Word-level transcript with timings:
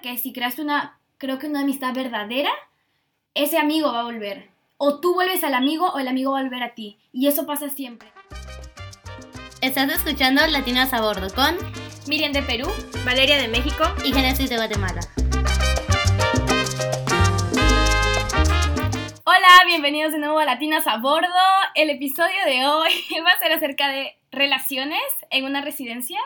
que 0.00 0.16
si 0.16 0.32
creaste 0.32 0.62
una, 0.62 0.98
creo 1.18 1.38
que 1.38 1.46
una 1.46 1.60
amistad 1.60 1.92
verdadera, 1.94 2.50
ese 3.34 3.58
amigo 3.58 3.92
va 3.92 4.00
a 4.00 4.04
volver. 4.04 4.50
O 4.78 5.00
tú 5.00 5.14
vuelves 5.14 5.44
al 5.44 5.54
amigo 5.54 5.90
o 5.90 5.98
el 5.98 6.08
amigo 6.08 6.32
va 6.32 6.40
a 6.40 6.42
volver 6.42 6.62
a 6.62 6.74
ti. 6.74 6.98
Y 7.12 7.26
eso 7.26 7.46
pasa 7.46 7.68
siempre. 7.68 8.10
Estás 9.60 9.92
escuchando 9.92 10.46
Latinas 10.46 10.94
a 10.94 11.02
Bordo 11.02 11.28
con 11.34 11.56
Miriam 12.08 12.32
de 12.32 12.42
Perú, 12.42 12.66
Valeria 13.04 13.36
de 13.36 13.48
México 13.48 13.84
y 14.04 14.12
Genesis 14.12 14.48
de 14.48 14.56
Guatemala. 14.56 15.00
Hola, 19.24 19.48
bienvenidos 19.66 20.12
de 20.12 20.18
nuevo 20.18 20.38
a 20.38 20.46
Latinas 20.46 20.86
a 20.86 20.96
Bordo. 20.96 21.28
El 21.74 21.90
episodio 21.90 22.44
de 22.46 22.66
hoy 22.66 22.90
va 23.26 23.32
a 23.32 23.38
ser 23.38 23.52
acerca 23.52 23.88
de 23.88 24.16
relaciones 24.32 25.02
en 25.30 25.44
una 25.44 25.60
residencia. 25.60 26.18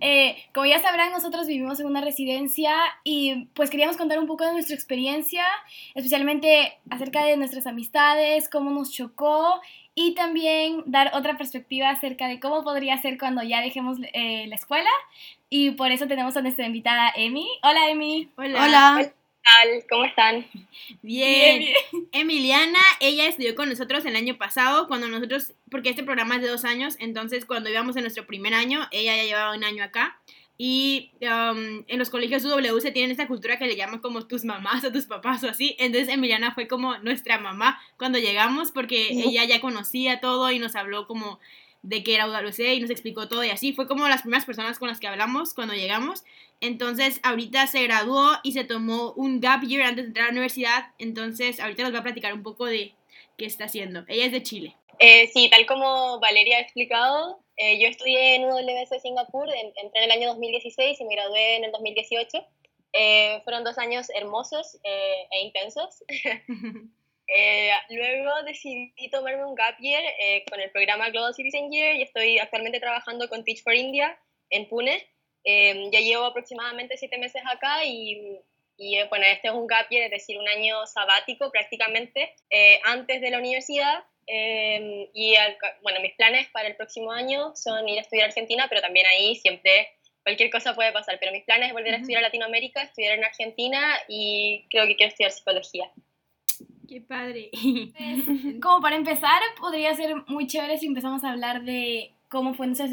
Eh, 0.00 0.36
como 0.52 0.66
ya 0.66 0.78
sabrán, 0.80 1.10
nosotros 1.10 1.46
vivimos 1.46 1.80
en 1.80 1.86
una 1.86 2.02
residencia 2.02 2.74
y 3.02 3.46
pues 3.54 3.70
queríamos 3.70 3.96
contar 3.96 4.18
un 4.18 4.26
poco 4.26 4.44
de 4.44 4.52
nuestra 4.52 4.74
experiencia, 4.74 5.44
especialmente 5.94 6.78
acerca 6.90 7.24
de 7.24 7.36
nuestras 7.36 7.66
amistades, 7.66 8.48
cómo 8.48 8.70
nos 8.70 8.92
chocó 8.92 9.60
y 9.94 10.14
también 10.14 10.82
dar 10.84 11.12
otra 11.14 11.38
perspectiva 11.38 11.88
acerca 11.88 12.28
de 12.28 12.38
cómo 12.38 12.62
podría 12.62 13.00
ser 13.00 13.16
cuando 13.18 13.42
ya 13.42 13.62
dejemos 13.62 13.98
eh, 14.12 14.46
la 14.48 14.56
escuela. 14.56 14.90
Y 15.48 15.70
por 15.70 15.90
eso 15.90 16.06
tenemos 16.06 16.36
a 16.36 16.42
nuestra 16.42 16.66
invitada 16.66 17.12
Emi. 17.16 17.48
Hola 17.62 17.88
Emi. 17.88 18.28
Hola. 18.36 18.64
Hola. 18.64 19.12
¿Cómo 19.88 20.04
están? 20.04 20.46
Bien. 21.02 21.58
bien. 21.58 21.74
Emiliana, 22.12 22.80
ella 23.00 23.26
estudió 23.26 23.54
con 23.54 23.68
nosotros 23.68 24.04
el 24.04 24.16
año 24.16 24.36
pasado, 24.36 24.88
cuando 24.88 25.08
nosotros, 25.08 25.52
porque 25.70 25.90
este 25.90 26.02
programa 26.02 26.36
es 26.36 26.42
de 26.42 26.48
dos 26.48 26.64
años, 26.64 26.96
entonces 26.98 27.44
cuando 27.44 27.70
íbamos 27.70 27.96
en 27.96 28.02
nuestro 28.02 28.26
primer 28.26 28.54
año, 28.54 28.86
ella 28.90 29.16
ya 29.16 29.24
llevaba 29.24 29.56
un 29.56 29.64
año 29.64 29.84
acá. 29.84 30.18
Y 30.58 31.10
um, 31.20 31.84
en 31.86 31.98
los 31.98 32.08
colegios 32.08 32.42
UW 32.44 32.80
se 32.80 32.90
tienen 32.90 33.10
esta 33.10 33.28
cultura 33.28 33.58
que 33.58 33.66
le 33.66 33.76
llaman 33.76 34.00
como 34.00 34.26
tus 34.26 34.44
mamás 34.44 34.82
o 34.84 34.92
tus 34.92 35.04
papás 35.04 35.44
o 35.44 35.50
así. 35.50 35.76
Entonces 35.78 36.08
Emiliana 36.08 36.54
fue 36.54 36.66
como 36.66 36.96
nuestra 36.98 37.38
mamá 37.38 37.78
cuando 37.98 38.18
llegamos 38.18 38.72
porque 38.72 39.08
ella 39.10 39.44
ya 39.44 39.60
conocía 39.60 40.18
todo 40.18 40.50
y 40.50 40.58
nos 40.58 40.74
habló 40.74 41.06
como 41.06 41.40
de 41.86 42.02
qué 42.02 42.16
era 42.16 42.26
UWC 42.26 42.74
y 42.74 42.80
nos 42.80 42.90
explicó 42.90 43.28
todo 43.28 43.44
y 43.44 43.50
así. 43.50 43.72
Fue 43.72 43.86
como 43.86 44.08
las 44.08 44.22
primeras 44.22 44.44
personas 44.44 44.78
con 44.78 44.88
las 44.88 44.98
que 44.98 45.06
hablamos 45.06 45.54
cuando 45.54 45.74
llegamos. 45.74 46.24
Entonces, 46.60 47.20
ahorita 47.22 47.66
se 47.66 47.82
graduó 47.84 48.32
y 48.42 48.52
se 48.52 48.64
tomó 48.64 49.12
un 49.12 49.40
gap 49.40 49.62
year 49.62 49.82
antes 49.82 50.04
de 50.04 50.08
entrar 50.08 50.24
a 50.24 50.28
la 50.28 50.32
universidad. 50.32 50.86
Entonces, 50.98 51.60
ahorita 51.60 51.84
nos 51.84 51.94
va 51.94 52.00
a 52.00 52.02
platicar 52.02 52.34
un 52.34 52.42
poco 52.42 52.66
de 52.66 52.92
qué 53.38 53.46
está 53.46 53.64
haciendo. 53.64 54.04
Ella 54.08 54.26
es 54.26 54.32
de 54.32 54.42
Chile. 54.42 54.76
Eh, 54.98 55.28
sí, 55.28 55.48
tal 55.48 55.66
como 55.66 56.18
Valeria 56.18 56.56
ha 56.56 56.60
explicado, 56.60 57.38
eh, 57.56 57.78
yo 57.78 57.86
estudié 57.86 58.36
en 58.36 58.44
UWC 58.44 59.00
Singapur, 59.00 59.48
entré 59.48 60.00
en 60.00 60.04
el 60.04 60.10
año 60.10 60.28
2016 60.30 61.00
y 61.00 61.04
me 61.04 61.14
gradué 61.14 61.56
en 61.56 61.64
el 61.64 61.72
2018. 61.72 62.44
Eh, 62.94 63.40
fueron 63.44 63.62
dos 63.62 63.78
años 63.78 64.08
hermosos 64.14 64.78
e 64.82 65.40
intensos. 65.42 66.02
Eh, 67.28 67.70
luego 67.90 68.30
decidí 68.44 69.10
tomarme 69.10 69.44
un 69.44 69.54
gap 69.54 69.76
year 69.80 70.02
eh, 70.20 70.44
con 70.48 70.60
el 70.60 70.70
programa 70.70 71.10
Global 71.10 71.34
Citizen 71.34 71.70
Year 71.70 71.96
y 71.96 72.02
estoy 72.02 72.38
actualmente 72.38 72.78
trabajando 72.78 73.28
con 73.28 73.44
Teach 73.44 73.62
for 73.62 73.74
India 73.74 74.18
en 74.50 74.68
Pune. 74.68 75.04
Eh, 75.44 75.88
ya 75.92 76.00
llevo 76.00 76.24
aproximadamente 76.24 76.96
siete 76.96 77.18
meses 77.18 77.42
acá 77.46 77.84
y, 77.84 78.40
y 78.76 79.02
bueno, 79.08 79.24
este 79.26 79.48
es 79.48 79.54
un 79.54 79.66
gap 79.66 79.88
year, 79.90 80.04
es 80.04 80.10
decir, 80.10 80.38
un 80.38 80.48
año 80.48 80.86
sabático 80.86 81.50
prácticamente 81.50 82.34
antes 82.84 83.20
de 83.20 83.30
la 83.30 83.38
universidad. 83.38 84.04
y 84.26 85.34
bueno, 85.82 86.00
mis 86.00 86.14
planes 86.14 86.48
para 86.50 86.68
el 86.68 86.76
próximo 86.76 87.12
año 87.12 87.54
son 87.54 87.88
ir 87.88 87.98
a 87.98 88.02
estudiar 88.02 88.26
a 88.26 88.28
Argentina, 88.28 88.66
pero 88.68 88.80
también 88.80 89.06
ahí 89.06 89.36
siempre 89.36 89.88
cualquier 90.22 90.50
cosa 90.50 90.74
puede 90.74 90.92
pasar. 90.92 91.18
Pero 91.20 91.32
mis 91.32 91.44
planes 91.44 91.68
es 91.68 91.74
volver 91.74 91.94
a 91.94 91.98
estudiar 91.98 92.18
a 92.20 92.26
Latinoamérica, 92.26 92.82
estudiar 92.82 93.18
en 93.18 93.24
Argentina 93.24 93.98
y 94.08 94.66
creo 94.70 94.86
que 94.86 94.96
quiero 94.96 95.10
estudiar 95.10 95.30
psicología. 95.30 95.90
Qué 96.88 97.00
padre. 97.00 97.50
Pues, 97.52 98.60
como 98.62 98.80
para 98.80 98.96
empezar, 98.96 99.40
podría 99.58 99.94
ser 99.94 100.14
muy 100.28 100.46
chévere 100.46 100.78
si 100.78 100.86
empezamos 100.86 101.24
a 101.24 101.30
hablar 101.30 101.64
de 101.64 102.12
cómo 102.28 102.54
fue 102.54 102.66
nuestra, 102.66 102.88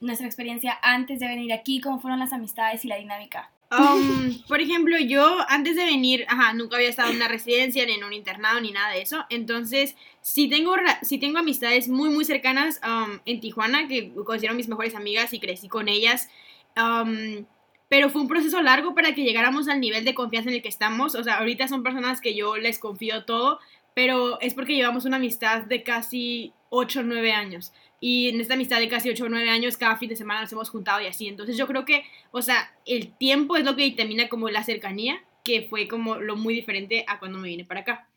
nuestra 0.00 0.26
experiencia 0.26 0.78
antes 0.82 1.20
de 1.20 1.28
venir 1.28 1.52
aquí, 1.52 1.80
cómo 1.80 2.00
fueron 2.00 2.18
las 2.18 2.32
amistades 2.32 2.84
y 2.84 2.88
la 2.88 2.96
dinámica. 2.96 3.50
Um, 3.72 4.42
por 4.48 4.60
ejemplo, 4.60 4.98
yo 4.98 5.38
antes 5.48 5.76
de 5.76 5.84
venir, 5.84 6.26
ajá, 6.28 6.52
nunca 6.52 6.76
había 6.76 6.90
estado 6.90 7.08
en 7.10 7.16
una 7.16 7.28
residencia, 7.28 7.86
ni 7.86 7.92
en 7.92 8.04
un 8.04 8.12
internado, 8.12 8.60
ni 8.60 8.70
nada 8.70 8.92
de 8.92 9.00
eso. 9.00 9.24
Entonces, 9.30 9.96
sí 10.20 10.48
tengo, 10.48 10.74
sí 11.00 11.18
tengo 11.18 11.38
amistades 11.38 11.88
muy, 11.88 12.10
muy 12.10 12.24
cercanas 12.26 12.80
um, 12.84 13.18
en 13.24 13.40
Tijuana, 13.40 13.88
que 13.88 14.12
considero 14.26 14.54
mis 14.54 14.68
mejores 14.68 14.94
amigas 14.94 15.32
y 15.32 15.40
crecí 15.40 15.68
con 15.68 15.88
ellas. 15.88 16.28
Um, 16.76 17.46
pero 17.92 18.08
fue 18.08 18.22
un 18.22 18.28
proceso 18.28 18.62
largo 18.62 18.94
para 18.94 19.14
que 19.14 19.22
llegáramos 19.22 19.68
al 19.68 19.78
nivel 19.78 20.06
de 20.06 20.14
confianza 20.14 20.48
en 20.48 20.56
el 20.56 20.62
que 20.62 20.70
estamos. 20.70 21.14
O 21.14 21.22
sea, 21.22 21.40
ahorita 21.40 21.68
son 21.68 21.82
personas 21.82 22.22
que 22.22 22.34
yo 22.34 22.56
les 22.56 22.78
confío 22.78 23.26
todo, 23.26 23.58
pero 23.92 24.40
es 24.40 24.54
porque 24.54 24.74
llevamos 24.74 25.04
una 25.04 25.18
amistad 25.18 25.64
de 25.64 25.82
casi 25.82 26.54
8 26.70 27.00
o 27.00 27.02
9 27.02 27.32
años. 27.34 27.74
Y 28.00 28.30
en 28.30 28.40
esta 28.40 28.54
amistad 28.54 28.78
de 28.78 28.88
casi 28.88 29.10
8 29.10 29.24
o 29.24 29.28
9 29.28 29.46
años, 29.50 29.76
cada 29.76 29.98
fin 29.98 30.08
de 30.08 30.16
semana 30.16 30.40
nos 30.40 30.52
hemos 30.52 30.70
juntado 30.70 31.02
y 31.02 31.06
así. 31.06 31.28
Entonces 31.28 31.58
yo 31.58 31.66
creo 31.66 31.84
que, 31.84 32.06
o 32.30 32.40
sea, 32.40 32.72
el 32.86 33.12
tiempo 33.12 33.56
es 33.56 33.64
lo 33.66 33.76
que 33.76 33.82
determina 33.82 34.30
como 34.30 34.48
la 34.48 34.64
cercanía, 34.64 35.22
que 35.44 35.66
fue 35.68 35.86
como 35.86 36.16
lo 36.16 36.34
muy 36.34 36.54
diferente 36.54 37.04
a 37.06 37.18
cuando 37.18 37.40
me 37.40 37.48
vine 37.48 37.66
para 37.66 37.80
acá. 37.80 38.08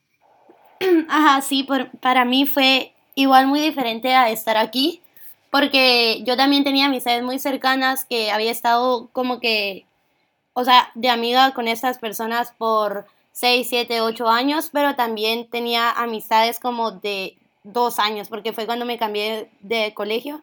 Ajá, 1.09 1.41
sí, 1.41 1.67
para 1.99 2.23
mí 2.23 2.45
fue 2.45 2.93
igual 3.13 3.47
muy 3.47 3.59
diferente 3.59 4.15
a 4.15 4.29
estar 4.29 4.55
aquí 4.55 5.01
porque 5.51 6.22
yo 6.25 6.38
también 6.38 6.63
tenía 6.63 6.85
amistades 6.85 7.23
muy 7.23 7.39
cercanas 7.39 8.06
que 8.06 8.31
había 8.31 8.51
estado 8.51 9.09
como 9.13 9.39
que, 9.39 9.85
o 10.53 10.63
sea, 10.63 10.91
de 10.95 11.09
amiga 11.09 11.53
con 11.53 11.67
estas 11.67 11.97
personas 11.97 12.53
por 12.57 13.06
6, 13.31 13.67
7, 13.69 14.01
8 14.01 14.29
años, 14.29 14.69
pero 14.72 14.95
también 14.95 15.50
tenía 15.50 15.91
amistades 15.91 16.59
como 16.59 16.91
de 16.91 17.38
dos 17.63 18.00
años, 18.00 18.29
porque 18.29 18.53
fue 18.53 18.66
cuando 18.66 18.85
me 18.85 18.97
cambié 18.97 19.50
de 19.61 19.94
colegio 19.94 20.41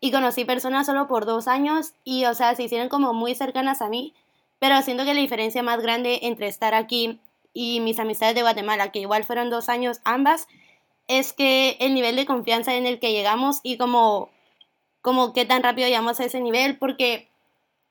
y 0.00 0.10
conocí 0.10 0.44
personas 0.44 0.86
solo 0.86 1.06
por 1.06 1.24
dos 1.24 1.48
años 1.48 1.94
y, 2.04 2.26
o 2.26 2.34
sea, 2.34 2.54
se 2.54 2.64
hicieron 2.64 2.88
como 2.88 3.14
muy 3.14 3.34
cercanas 3.34 3.80
a 3.80 3.88
mí, 3.88 4.12
pero 4.58 4.82
siento 4.82 5.04
que 5.04 5.14
la 5.14 5.20
diferencia 5.20 5.62
más 5.62 5.80
grande 5.80 6.20
entre 6.22 6.48
estar 6.48 6.74
aquí 6.74 7.20
y 7.54 7.80
mis 7.80 7.98
amistades 7.98 8.34
de 8.34 8.42
Guatemala, 8.42 8.92
que 8.92 8.98
igual 8.98 9.24
fueron 9.24 9.48
dos 9.48 9.68
años 9.68 10.00
ambas, 10.04 10.48
es 11.08 11.32
que 11.32 11.76
el 11.80 11.94
nivel 11.94 12.16
de 12.16 12.26
confianza 12.26 12.74
en 12.74 12.86
el 12.86 12.98
que 12.98 13.12
llegamos 13.12 13.60
y 13.62 13.78
como 13.78 14.28
como 15.04 15.34
qué 15.34 15.44
tan 15.44 15.62
rápido 15.62 15.86
llegamos 15.86 16.18
a 16.18 16.24
ese 16.24 16.40
nivel, 16.40 16.78
porque 16.78 17.28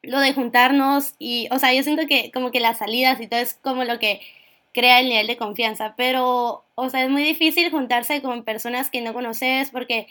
lo 0.01 0.19
de 0.19 0.33
juntarnos 0.33 1.13
y, 1.19 1.47
o 1.51 1.59
sea, 1.59 1.71
yo 1.73 1.83
siento 1.83 2.07
que 2.07 2.31
como 2.31 2.51
que 2.51 2.59
las 2.59 2.79
salidas 2.79 3.21
y 3.21 3.27
todo 3.27 3.39
es 3.39 3.53
como 3.55 3.83
lo 3.83 3.99
que 3.99 4.19
crea 4.73 4.99
el 4.99 5.09
nivel 5.09 5.27
de 5.27 5.37
confianza, 5.37 5.93
pero, 5.95 6.65
o 6.75 6.89
sea, 6.89 7.03
es 7.03 7.11
muy 7.11 7.23
difícil 7.23 7.69
juntarse 7.71 8.23
con 8.23 8.43
personas 8.43 8.89
que 8.89 9.01
no 9.01 9.13
conoces 9.13 9.69
porque, 9.69 10.07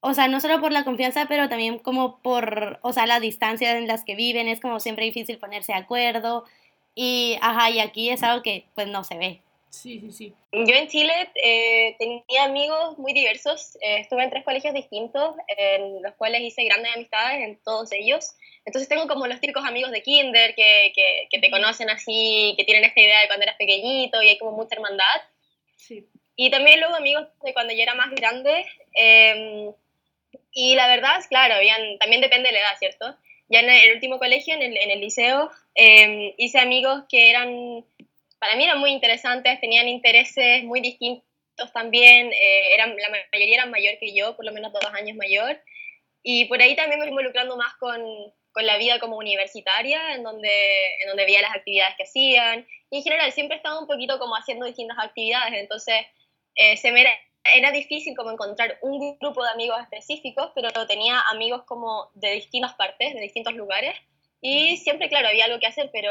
o 0.00 0.12
sea, 0.14 0.28
no 0.28 0.40
solo 0.40 0.60
por 0.60 0.72
la 0.72 0.84
confianza, 0.84 1.24
pero 1.26 1.48
también 1.48 1.78
como 1.78 2.18
por, 2.18 2.78
o 2.82 2.92
sea, 2.92 3.06
las 3.06 3.22
distancias 3.22 3.74
en 3.76 3.86
las 3.88 4.04
que 4.04 4.14
viven, 4.14 4.46
es 4.48 4.60
como 4.60 4.78
siempre 4.78 5.06
difícil 5.06 5.38
ponerse 5.38 5.72
de 5.72 5.78
acuerdo 5.78 6.44
y, 6.94 7.38
ajá, 7.40 7.70
y 7.70 7.80
aquí 7.80 8.10
es 8.10 8.22
algo 8.22 8.42
que 8.42 8.66
pues 8.74 8.88
no 8.88 9.04
se 9.04 9.16
ve. 9.16 9.40
Sí, 9.72 10.00
sí, 10.00 10.12
sí. 10.12 10.34
Yo 10.52 10.74
en 10.74 10.86
Chile 10.88 11.12
eh, 11.42 11.96
tenía 11.98 12.44
amigos 12.44 12.98
muy 12.98 13.14
diversos. 13.14 13.76
Eh, 13.80 14.00
estuve 14.00 14.22
en 14.22 14.28
tres 14.28 14.44
colegios 14.44 14.74
distintos, 14.74 15.34
en 15.48 16.02
los 16.02 16.14
cuales 16.14 16.42
hice 16.42 16.64
grandes 16.64 16.94
amistades 16.94 17.42
en 17.42 17.58
todos 17.64 17.90
ellos. 17.92 18.32
Entonces 18.66 18.88
tengo 18.88 19.08
como 19.08 19.26
los 19.26 19.40
típicos 19.40 19.64
amigos 19.64 19.90
de 19.90 20.02
kinder 20.02 20.54
que, 20.54 20.92
que, 20.94 21.26
que 21.30 21.38
te 21.38 21.50
conocen 21.50 21.88
así, 21.88 22.54
que 22.58 22.64
tienen 22.64 22.84
esta 22.84 23.00
idea 23.00 23.22
de 23.22 23.28
cuando 23.28 23.44
eras 23.44 23.56
pequeñito 23.56 24.22
y 24.22 24.28
hay 24.28 24.38
como 24.38 24.52
mucha 24.52 24.74
hermandad. 24.74 25.22
Sí. 25.78 26.06
Y 26.36 26.50
también 26.50 26.78
luego 26.78 26.94
amigos 26.94 27.26
de 27.42 27.54
cuando 27.54 27.72
yo 27.72 27.82
era 27.82 27.94
más 27.94 28.10
grande. 28.10 28.66
Em, 28.92 29.72
y 30.52 30.74
la 30.74 30.86
verdad, 30.86 31.18
claro, 31.30 31.54
habían, 31.54 31.98
también 31.98 32.20
depende 32.20 32.48
de 32.48 32.52
la 32.52 32.60
edad, 32.60 32.78
¿cierto? 32.78 33.16
Ya 33.48 33.60
en 33.60 33.70
el 33.70 33.94
último 33.94 34.18
colegio, 34.18 34.54
en 34.54 34.62
el, 34.62 34.76
en 34.76 34.90
el 34.90 35.00
liceo, 35.00 35.50
em, 35.74 36.34
hice 36.36 36.58
amigos 36.58 37.04
que 37.08 37.30
eran 37.30 37.86
para 38.42 38.56
mí 38.56 38.64
eran 38.64 38.80
muy 38.80 38.90
interesantes, 38.90 39.60
tenían 39.60 39.86
intereses 39.86 40.64
muy 40.64 40.80
distintos 40.80 41.22
también, 41.72 42.32
eh, 42.32 42.74
eran, 42.74 42.90
la 42.96 43.08
mayoría 43.32 43.54
eran 43.54 43.70
mayor 43.70 43.96
que 44.00 44.12
yo, 44.12 44.34
por 44.34 44.44
lo 44.44 44.50
menos 44.50 44.72
dos 44.72 44.84
años 44.94 45.16
mayor, 45.16 45.62
y 46.24 46.46
por 46.46 46.60
ahí 46.60 46.74
también 46.74 46.98
me 46.98 47.04
fui 47.04 47.10
involucrando 47.10 47.56
más 47.56 47.72
con, 47.74 48.02
con 48.50 48.66
la 48.66 48.78
vida 48.78 48.98
como 48.98 49.16
universitaria, 49.16 50.16
en 50.16 50.24
donde, 50.24 50.50
en 51.02 51.06
donde 51.06 51.24
veía 51.24 51.40
las 51.40 51.54
actividades 51.54 51.94
que 51.96 52.02
hacían, 52.02 52.66
y 52.90 52.96
en 52.96 53.02
general 53.04 53.30
siempre 53.30 53.58
estaba 53.58 53.78
un 53.78 53.86
poquito 53.86 54.18
como 54.18 54.34
haciendo 54.34 54.66
distintas 54.66 54.98
actividades, 54.98 55.60
entonces 55.60 56.04
eh, 56.56 56.76
se 56.76 56.90
me 56.90 57.02
era, 57.02 57.12
era 57.54 57.70
difícil 57.70 58.16
como 58.16 58.32
encontrar 58.32 58.76
un 58.82 59.18
grupo 59.20 59.44
de 59.44 59.50
amigos 59.50 59.80
específicos, 59.82 60.50
pero 60.56 60.72
tenía 60.88 61.20
amigos 61.30 61.62
como 61.62 62.10
de 62.14 62.32
distintas 62.32 62.74
partes, 62.74 63.14
de 63.14 63.20
distintos 63.20 63.54
lugares, 63.54 63.94
y 64.40 64.78
siempre, 64.78 65.08
claro, 65.08 65.28
había 65.28 65.44
algo 65.44 65.60
que 65.60 65.68
hacer, 65.68 65.90
pero 65.92 66.10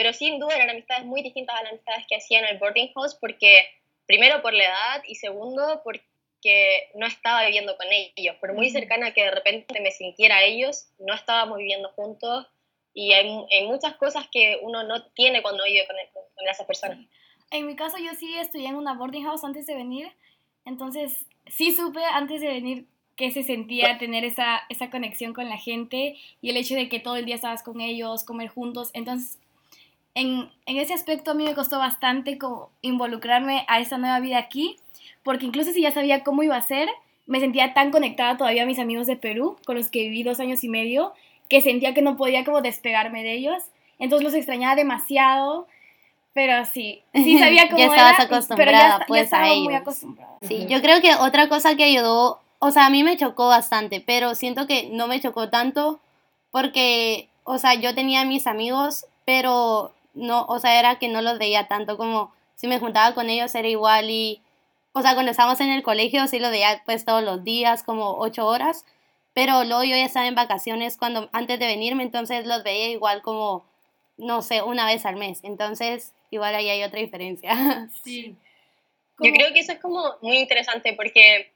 pero 0.00 0.14
sin 0.14 0.38
duda 0.38 0.56
eran 0.56 0.70
amistades 0.70 1.04
muy 1.04 1.20
distintas 1.20 1.54
a 1.54 1.62
las 1.62 1.72
amistades 1.72 2.06
que 2.08 2.16
hacía 2.16 2.38
en 2.38 2.46
el 2.46 2.58
boarding 2.58 2.90
house 2.94 3.14
porque, 3.20 3.66
primero 4.06 4.40
por 4.40 4.54
la 4.54 4.64
edad 4.64 5.02
y 5.06 5.16
segundo 5.16 5.82
porque 5.84 6.88
no 6.94 7.04
estaba 7.04 7.44
viviendo 7.44 7.76
con 7.76 7.86
ellos. 7.90 8.34
Por 8.36 8.54
muy 8.54 8.70
cercana 8.70 9.12
que 9.12 9.24
de 9.24 9.30
repente 9.30 9.78
me 9.78 9.90
sintiera 9.90 10.36
a 10.36 10.44
ellos, 10.44 10.86
no 10.98 11.12
estábamos 11.12 11.58
viviendo 11.58 11.90
juntos 11.90 12.46
y 12.94 13.12
hay, 13.12 13.28
hay, 13.52 13.66
muchas 13.66 13.96
cosas 13.96 14.26
que 14.32 14.58
uno 14.62 14.84
no 14.84 15.04
tiene 15.12 15.42
cuando 15.42 15.64
vive 15.64 15.86
con, 15.86 15.96
con 16.34 16.48
esas 16.48 16.66
personas. 16.66 16.98
En 17.50 17.66
mi 17.66 17.76
caso 17.76 17.98
yo 17.98 18.14
sí 18.14 18.38
estudié 18.38 18.68
en 18.68 18.76
una 18.76 18.94
boarding 18.94 19.24
house 19.24 19.44
antes 19.44 19.66
de 19.66 19.74
venir, 19.74 20.10
entonces 20.64 21.26
sí 21.46 21.74
supe 21.74 22.02
antes 22.02 22.40
de 22.40 22.48
venir 22.48 22.86
que 23.16 23.32
se 23.32 23.42
sentía 23.42 23.98
tener 23.98 24.24
esa, 24.24 24.62
esa 24.70 24.88
conexión 24.88 25.34
con 25.34 25.50
la 25.50 25.58
gente 25.58 26.16
y 26.40 26.48
el 26.48 26.56
hecho 26.56 26.74
de 26.74 26.88
que 26.88 27.00
todo 27.00 27.16
el 27.16 27.26
día 27.26 27.34
estabas 27.34 27.62
con 27.62 27.82
ellos, 27.82 28.24
comer 28.24 28.48
juntos. 28.48 28.88
Entonces, 28.94 29.38
en, 30.14 30.50
en 30.66 30.76
ese 30.76 30.94
aspecto 30.94 31.30
a 31.30 31.34
mí 31.34 31.44
me 31.44 31.54
costó 31.54 31.78
bastante 31.78 32.38
como 32.38 32.70
involucrarme 32.82 33.64
a 33.68 33.80
esa 33.80 33.98
nueva 33.98 34.20
vida 34.20 34.38
aquí, 34.38 34.76
porque 35.22 35.46
incluso 35.46 35.72
si 35.72 35.82
ya 35.82 35.92
sabía 35.92 36.24
cómo 36.24 36.42
iba 36.42 36.56
a 36.56 36.62
ser, 36.62 36.88
me 37.26 37.40
sentía 37.40 37.74
tan 37.74 37.90
conectada 37.90 38.36
todavía 38.36 38.64
a 38.64 38.66
mis 38.66 38.78
amigos 38.78 39.06
de 39.06 39.16
Perú, 39.16 39.56
con 39.64 39.76
los 39.76 39.88
que 39.88 40.00
viví 40.00 40.22
dos 40.22 40.40
años 40.40 40.64
y 40.64 40.68
medio, 40.68 41.12
que 41.48 41.60
sentía 41.60 41.94
que 41.94 42.02
no 42.02 42.16
podía 42.16 42.44
como 42.44 42.60
despegarme 42.60 43.22
de 43.22 43.34
ellos. 43.34 43.62
Entonces 43.98 44.24
los 44.24 44.34
extrañaba 44.34 44.74
demasiado, 44.74 45.68
pero 46.32 46.64
sí, 46.64 47.02
sí 47.14 47.38
sabía 47.40 47.68
cómo 47.68 47.78
ya 47.78 47.86
estabas 47.86 48.14
era, 48.14 48.24
acostumbrada 48.24 48.72
pero 48.72 48.98
ya, 49.00 49.06
pues 49.06 49.20
ya 49.20 49.24
estaba 49.24 49.44
a 49.44 49.54
muy 49.54 49.68
ellos. 49.68 49.80
acostumbrada. 49.82 50.38
Sí, 50.42 50.66
yo 50.68 50.80
creo 50.80 51.00
que 51.00 51.14
otra 51.14 51.48
cosa 51.48 51.76
que 51.76 51.84
ayudó, 51.84 52.40
o 52.58 52.70
sea, 52.70 52.86
a 52.86 52.90
mí 52.90 53.04
me 53.04 53.16
chocó 53.16 53.48
bastante, 53.48 54.00
pero 54.00 54.34
siento 54.34 54.66
que 54.66 54.88
no 54.90 55.06
me 55.06 55.20
chocó 55.20 55.50
tanto 55.50 56.00
porque, 56.50 57.28
o 57.44 57.58
sea, 57.58 57.74
yo 57.74 57.94
tenía 57.94 58.24
mis 58.24 58.46
amigos, 58.46 59.06
pero 59.24 59.92
no, 60.20 60.44
o 60.46 60.58
sea, 60.58 60.78
era 60.78 60.98
que 60.98 61.08
no 61.08 61.22
los 61.22 61.38
veía 61.38 61.66
tanto 61.66 61.96
como 61.96 62.32
si 62.54 62.68
me 62.68 62.78
juntaba 62.78 63.14
con 63.14 63.30
ellos 63.30 63.54
era 63.54 63.68
igual 63.68 64.10
y, 64.10 64.42
o 64.92 65.02
sea, 65.02 65.14
cuando 65.14 65.30
estábamos 65.30 65.60
en 65.60 65.70
el 65.70 65.82
colegio 65.82 66.26
sí 66.28 66.38
los 66.38 66.50
veía 66.50 66.82
pues 66.84 67.04
todos 67.04 67.22
los 67.22 67.42
días, 67.42 67.82
como 67.82 68.18
ocho 68.18 68.46
horas, 68.46 68.84
pero 69.32 69.64
luego 69.64 69.84
yo 69.84 69.96
ya 69.96 70.04
estaba 70.04 70.26
en 70.26 70.34
vacaciones 70.34 70.96
cuando, 70.96 71.30
antes 71.32 71.58
de 71.58 71.66
venirme, 71.66 72.02
entonces 72.02 72.46
los 72.46 72.62
veía 72.62 72.90
igual 72.90 73.22
como, 73.22 73.64
no 74.18 74.42
sé, 74.42 74.62
una 74.62 74.86
vez 74.86 75.06
al 75.06 75.16
mes, 75.16 75.40
entonces 75.42 76.12
igual 76.30 76.54
ahí 76.54 76.68
hay 76.68 76.82
otra 76.82 77.00
diferencia. 77.00 77.50
Sí. 78.04 78.36
Yo 79.22 79.32
creo 79.32 79.52
que 79.52 79.60
eso 79.60 79.72
es 79.72 79.80
como 79.80 80.16
muy 80.22 80.38
interesante 80.38 80.94
porque 80.94 81.52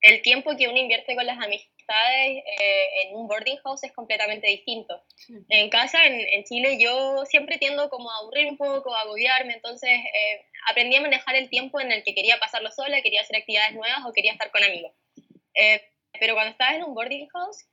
el 0.00 0.22
tiempo 0.22 0.56
que 0.56 0.68
uno 0.68 0.78
invierte 0.78 1.16
con 1.16 1.26
las 1.26 1.38
amistades 1.38 1.73
eh, 1.92 2.86
en 3.02 3.16
un 3.16 3.26
boarding 3.26 3.58
house 3.58 3.84
es 3.84 3.92
completamente 3.92 4.46
distinto. 4.46 5.02
En 5.48 5.70
casa, 5.70 6.04
en, 6.06 6.20
en, 6.20 6.44
Chile, 6.44 6.78
yo 6.80 7.24
siempre 7.26 7.58
tiendo 7.58 7.88
como 7.90 8.10
a 8.10 8.18
aburrir 8.18 8.46
un 8.46 8.56
poco, 8.56 8.94
a 8.94 9.02
agobiarme, 9.02 9.54
entonces 9.54 9.90
eh, 9.90 10.46
aprendí 10.68 10.96
a 10.96 11.00
manejar 11.00 11.36
el 11.36 11.48
tiempo 11.50 11.80
en 11.80 11.92
el 11.92 12.02
que 12.02 12.14
quería 12.14 12.38
pasarlo 12.38 12.70
sola, 12.70 13.02
quería 13.02 13.20
hacer 13.20 13.36
actividades 13.36 13.74
nuevas 13.74 14.00
o 14.06 14.12
quería 14.12 14.32
estar 14.32 14.50
con 14.50 14.64
amigos. 14.64 14.92
Eh, 15.54 15.82
pero 16.18 16.34
cuando 16.34 16.52
estás 16.52 16.74
en 16.74 16.84
un 16.84 16.94
boarding 16.94 17.28
house 17.28 17.66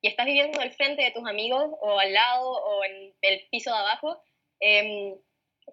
y 0.00 0.08
estás 0.08 0.26
viviendo 0.26 0.60
al 0.60 0.72
frente 0.72 1.02
de 1.02 1.10
tus 1.10 1.26
amigos 1.26 1.64
o 1.80 1.98
al 1.98 2.12
lado 2.12 2.50
o 2.50 2.84
en 2.84 3.14
el 3.22 3.48
piso 3.50 3.70
de 3.70 3.78
abajo, 3.78 4.22
eh, 4.60 5.14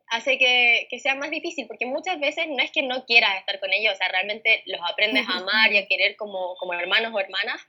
hace 0.08 0.38
que, 0.38 0.88
que, 0.90 1.00
sea 1.00 1.16
más 1.16 1.30
difícil, 1.30 1.68
porque 1.68 1.86
muchas 1.86 2.20
veces 2.20 2.48
no 2.48 2.62
es 2.62 2.72
que 2.72 2.82
no 2.82 3.06
quieras 3.06 3.40
estar 3.40 3.60
con 3.60 3.72
ellos, 3.74 3.94
o 3.94 3.98
sea, 3.98 4.08
realmente 4.10 4.64
los 4.66 4.80
aprendes 4.90 5.28
a 5.28 5.38
amar 5.38 5.72
y 5.72 5.78
a 5.78 5.88
querer 5.88 6.16
como, 6.16 6.56
como 6.58 6.74
hermanos 6.74 7.14
o 7.14 7.20
hermanas, 7.20 7.62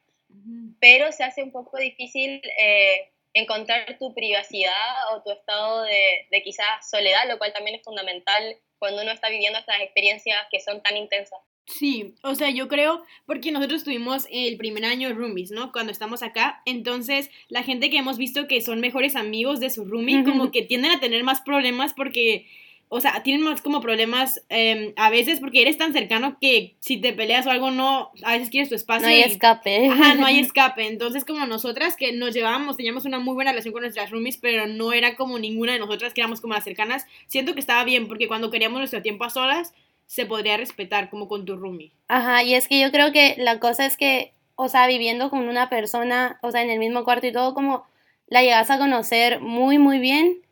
pero 0.81 1.13
se 1.13 1.25
hace 1.25 1.43
un 1.43 1.53
poco 1.53 1.79
difícil 1.79 2.41
eh, 2.59 3.11
encontrar 3.35 3.99
tu 3.99 4.15
privacidad 4.15 5.13
o 5.13 5.23
tu 5.23 5.31
estado 5.31 5.83
de, 5.83 6.27
de 6.31 6.43
quizás 6.43 6.89
soledad, 6.89 7.29
lo 7.29 7.39
cual 7.39 7.53
también 7.53 7.77
es 7.77 7.83
fundamental 7.83 8.57
cuando 8.79 9.03
uno 9.03 9.13
está 9.13 9.29
viviendo 9.29 9.59
estas 9.59 9.81
experiencias 9.81 10.39
que 10.51 10.61
son 10.61 10.83
tan 10.83 10.97
intensas. 10.97 11.41
Sí, 11.67 12.15
o 12.23 12.35
sea, 12.37 12.51
yo 12.51 12.69
creo, 12.69 13.05
porque 13.27 13.51
nosotros 13.51 13.83
tuvimos 13.83 14.29
el 14.31 14.57
primer 14.57 14.85
año 14.85 15.13
roomies, 15.13 15.51
¿no? 15.51 15.73
Cuando 15.73 15.91
estamos 15.91 16.23
acá, 16.23 16.63
entonces 16.65 17.29
la 17.49 17.65
gente 17.65 17.91
que 17.91 17.99
hemos 17.99 18.19
visto 18.19 18.47
que 18.47 18.61
son 18.61 18.81
mejores 18.81 19.17
amigos 19.17 19.59
de 19.59 19.71
su 19.71 19.85
roomie, 19.85 20.23
como 20.25 20.53
que 20.53 20.63
tienden 20.63 20.93
a 20.93 21.01
tener 21.01 21.25
más 21.25 21.41
problemas 21.41 21.93
porque, 21.93 22.47
o 22.89 23.01
sea, 23.01 23.23
tienen 23.25 23.43
más 23.43 23.63
como 23.63 23.81
problemas 23.81 24.45
eh, 24.49 24.93
a 24.97 25.11
veces 25.11 25.41
porque 25.41 25.63
eres 25.63 25.77
tan 25.77 25.93
cercano 25.93 26.39
que 26.41 26.77
si 26.79 26.99
te 26.99 27.13
peleas 27.13 27.47
o 27.47 27.51
algo, 27.51 27.71
no, 27.73 28.13
a 28.23 28.33
veces 28.33 28.49
quieres 28.51 28.69
tu 28.69 28.77
espacio. 28.77 29.09
No 29.09 29.13
hay 29.13 29.21
y- 29.21 29.25
escape. 29.25 29.89
Ajá, 29.89 30.15
no 30.15 30.25
hay 30.25 30.39
escape. 30.41 30.87
Entonces, 30.87 31.25
como 31.25 31.45
nosotras 31.47 31.97
que 31.97 32.13
nos 32.13 32.33
llevábamos, 32.33 32.77
teníamos 32.77 33.05
una 33.05 33.19
muy 33.19 33.35
buena 33.35 33.51
relación 33.51 33.73
con 33.73 33.83
nuestras 33.83 34.11
roomies, 34.11 34.37
pero 34.37 34.67
no 34.69 34.93
era 34.93 35.17
como 35.17 35.39
ninguna 35.39 35.73
de 35.73 35.81
nosotras 35.81 36.15
que 36.15 36.21
éramos 36.21 36.41
como 36.41 36.55
las 36.55 36.65
cercanas, 36.65 37.07
siento 37.27 37.55
que 37.55 37.61
estaba 37.61 37.83
bien 37.85 38.07
porque 38.07 38.29
cuando 38.29 38.51
queríamos 38.51 38.79
nuestro 38.79 39.03
tiempo 39.03 39.25
a 39.25 39.31
solas, 39.31 39.75
se 40.07 40.25
podría 40.25 40.57
respetar 40.57 41.11
como 41.11 41.27
con 41.27 41.45
tu 41.45 41.57
roomie. 41.57 41.91
Ajá, 42.07 42.45
y 42.45 42.55
es 42.55 42.69
que 42.69 42.81
yo 42.81 42.93
creo 42.93 43.11
que 43.13 43.35
la 43.39 43.59
cosa 43.59 43.85
es 43.85 43.97
que, 43.97 44.33
o 44.55 44.69
sea, 44.69 44.87
viviendo 44.87 45.29
con 45.31 45.49
una 45.49 45.69
persona, 45.69 46.39
o 46.43 46.53
sea, 46.53 46.63
en 46.63 46.71
el 46.71 46.79
mismo 46.79 47.03
cuarto 47.03 47.27
y 47.27 47.33
todo, 47.33 47.53
como 47.53 47.85
la 48.29 48.43
llegas 48.43 48.71
a 48.71 48.79
conocer 48.79 49.41
muy, 49.41 49.79
muy 49.79 49.99
bien 49.99 50.46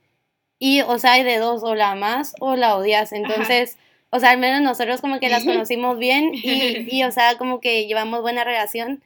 y, 0.66 0.80
o 0.82 0.98
sea, 0.98 1.12
hay 1.12 1.22
de 1.24 1.38
dos, 1.38 1.62
o 1.62 1.74
la 1.74 1.90
amas 1.92 2.34
o 2.40 2.56
la 2.56 2.76
odias. 2.76 3.12
Entonces, 3.12 3.76
o 4.10 4.18
sea, 4.20 4.30
al 4.30 4.38
menos 4.38 4.62
nosotros 4.62 5.00
como 5.00 5.18
que 5.20 5.28
las 5.28 5.44
conocimos 5.44 5.98
bien 5.98 6.30
y, 6.32 6.86
y, 6.96 7.02
o 7.04 7.10
sea, 7.12 7.36
como 7.36 7.60
que 7.60 7.86
llevamos 7.86 8.22
buena 8.22 8.44
relación. 8.44 9.02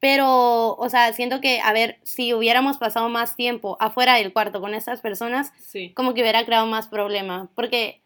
Pero, 0.00 0.76
o 0.76 0.88
sea, 0.88 1.12
siento 1.12 1.40
que, 1.40 1.60
a 1.60 1.72
ver, 1.72 1.98
si 2.04 2.32
hubiéramos 2.32 2.78
pasado 2.78 3.08
más 3.08 3.34
tiempo 3.34 3.76
afuera 3.80 4.14
del 4.14 4.32
cuarto 4.32 4.60
con 4.60 4.74
estas 4.74 5.00
personas, 5.00 5.52
Sí. 5.58 5.92
como 5.92 6.14
que 6.14 6.20
hubiera 6.22 6.44
creado 6.44 6.66
más 6.66 6.86
problema. 6.86 7.50
Porque, 7.56 8.00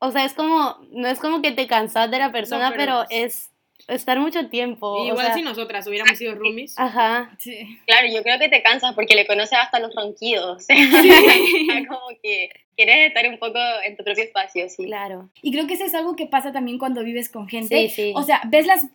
o 0.00 0.10
sea, 0.10 0.24
es 0.24 0.34
como, 0.34 0.76
no 0.90 1.06
es 1.08 1.20
como 1.20 1.40
que 1.40 1.52
te 1.52 1.68
cansas 1.68 2.10
de 2.10 2.18
la 2.18 2.32
persona, 2.32 2.72
pero- 2.76 3.04
pero 3.08 3.24
es 3.24 3.50
estar 3.86 4.18
mucho 4.18 4.48
tiempo. 4.48 4.86
o 4.86 5.06
igual 5.06 5.26
sea, 5.26 5.34
si 5.34 5.42
nosotras 5.42 5.86
hubiéramos 5.86 6.18
sido 6.18 6.34
roomies. 6.34 6.74
Ajá. 6.78 7.30
Sí. 7.38 7.78
Claro, 7.86 8.08
yo 8.12 8.22
creo 8.22 8.38
que 8.38 8.48
te 8.48 8.62
cansas 8.62 8.94
porque 8.94 9.14
le 9.14 9.26
conoces 9.26 9.58
hasta 9.58 9.78
los 9.78 9.94
ronquidos. 9.94 10.66
como 11.88 12.08
que 12.22 12.50
quieres 12.76 13.08
estar 13.08 13.28
un 13.28 13.38
poco 13.38 13.58
en 13.84 13.96
tu 13.96 14.04
propio 14.04 14.24
espacio, 14.24 14.68
sí. 14.68 14.86
Claro. 14.86 15.30
Y 15.42 15.52
creo 15.52 15.66
que 15.66 15.74
eso 15.74 15.84
es 15.84 15.94
algo 15.94 16.16
que 16.16 16.26
pasa 16.26 16.52
también 16.52 16.78
cuando 16.78 17.02
vives 17.02 17.28
con 17.28 17.48
gente. 17.48 17.88
Sí, 17.88 17.94
sí. 17.94 18.12
O 18.14 18.22
sea, 18.22 18.42
ves 18.46 18.66
las, 18.66 18.86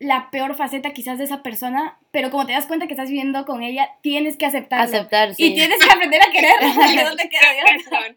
la 0.00 0.30
peor 0.30 0.54
faceta 0.54 0.92
quizás 0.92 1.18
de 1.18 1.24
esa 1.24 1.42
persona, 1.42 1.98
pero 2.10 2.30
como 2.30 2.46
te 2.46 2.52
das 2.52 2.66
cuenta 2.66 2.86
que 2.86 2.92
estás 2.92 3.08
viviendo 3.08 3.44
con 3.46 3.62
ella, 3.62 3.90
tienes 4.02 4.36
que 4.36 4.46
aceptarlo. 4.46 4.84
Aceptar, 4.84 5.34
sí. 5.34 5.46
Y 5.46 5.54
tienes 5.54 5.84
que 5.84 5.90
aprender 5.90 6.20
a 6.20 6.26
porque 6.74 7.04
no 7.04 7.16
te 7.16 7.28
queda. 7.28 8.16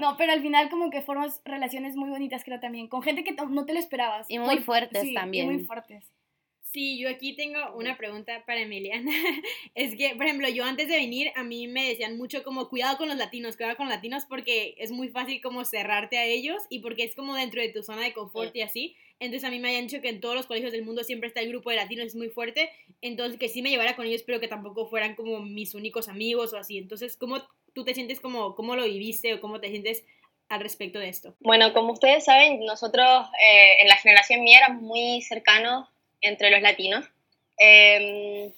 No, 0.00 0.16
pero 0.16 0.32
al 0.32 0.42
final 0.42 0.68
como 0.70 0.90
que 0.90 1.02
formas 1.02 1.40
relaciones 1.44 1.94
muy 1.96 2.10
bonitas, 2.10 2.42
creo 2.44 2.58
también, 2.60 2.88
con 2.88 3.02
gente 3.02 3.22
que 3.24 3.32
no 3.32 3.66
te 3.66 3.72
lo 3.74 3.78
esperabas. 3.78 4.28
Y 4.30 4.38
muy 4.38 4.56
Por- 4.56 4.64
fuertes 4.64 5.02
sí, 5.02 5.10
y 5.10 5.14
también. 5.14 5.46
muy 5.46 5.64
fuertes. 5.64 6.04
Sí, 6.72 7.00
yo 7.00 7.08
aquí 7.08 7.34
tengo 7.34 7.58
una 7.74 7.96
pregunta 7.96 8.44
para 8.46 8.60
Emiliana. 8.60 9.10
Es 9.74 9.96
que, 9.96 10.10
por 10.14 10.24
ejemplo, 10.26 10.48
yo 10.48 10.64
antes 10.64 10.86
de 10.88 10.96
venir, 10.96 11.32
a 11.34 11.42
mí 11.42 11.66
me 11.66 11.88
decían 11.88 12.16
mucho 12.16 12.44
como 12.44 12.68
cuidado 12.68 12.96
con 12.96 13.08
los 13.08 13.16
latinos, 13.18 13.56
cuidado 13.56 13.76
con 13.76 13.86
los 13.86 13.94
latinos 13.96 14.24
porque 14.28 14.76
es 14.78 14.92
muy 14.92 15.08
fácil 15.08 15.40
como 15.42 15.64
cerrarte 15.64 16.16
a 16.18 16.24
ellos 16.26 16.62
y 16.68 16.78
porque 16.78 17.02
es 17.02 17.16
como 17.16 17.34
dentro 17.34 17.60
de 17.60 17.70
tu 17.70 17.82
zona 17.82 18.02
de 18.02 18.12
confort 18.12 18.54
y 18.54 18.62
así. 18.62 18.94
Entonces 19.18 19.46
a 19.46 19.50
mí 19.50 19.58
me 19.58 19.68
habían 19.68 19.88
dicho 19.88 20.00
que 20.00 20.08
en 20.10 20.20
todos 20.20 20.36
los 20.36 20.46
colegios 20.46 20.70
del 20.72 20.84
mundo 20.84 21.02
siempre 21.02 21.26
está 21.26 21.40
el 21.40 21.48
grupo 21.48 21.70
de 21.70 21.76
latinos, 21.76 22.06
es 22.06 22.14
muy 22.14 22.28
fuerte. 22.28 22.70
Entonces 23.02 23.38
que 23.38 23.48
sí 23.48 23.62
me 23.62 23.70
llevara 23.70 23.96
con 23.96 24.06
ellos, 24.06 24.22
pero 24.22 24.38
que 24.38 24.46
tampoco 24.48 24.86
fueran 24.86 25.16
como 25.16 25.40
mis 25.40 25.74
únicos 25.74 26.08
amigos 26.08 26.52
o 26.52 26.56
así. 26.56 26.78
Entonces, 26.78 27.16
¿cómo 27.16 27.38
tú 27.74 27.84
te 27.84 27.94
sientes 27.94 28.20
como, 28.20 28.54
cómo 28.54 28.76
lo 28.76 28.84
viviste 28.84 29.34
o 29.34 29.40
cómo 29.40 29.60
te 29.60 29.68
sientes 29.68 30.04
al 30.48 30.60
respecto 30.60 30.98
de 30.98 31.08
esto? 31.08 31.34
Bueno, 31.40 31.72
como 31.72 31.92
ustedes 31.92 32.24
saben, 32.24 32.64
nosotros 32.64 33.28
eh, 33.42 33.82
en 33.82 33.88
la 33.88 33.96
generación 33.96 34.42
mía 34.42 34.58
éramos 34.58 34.82
muy 34.82 35.22
cercanos 35.22 35.88
entre 36.20 36.50
los 36.50 36.60
latinos. 36.60 37.04
Eh, 37.58 38.50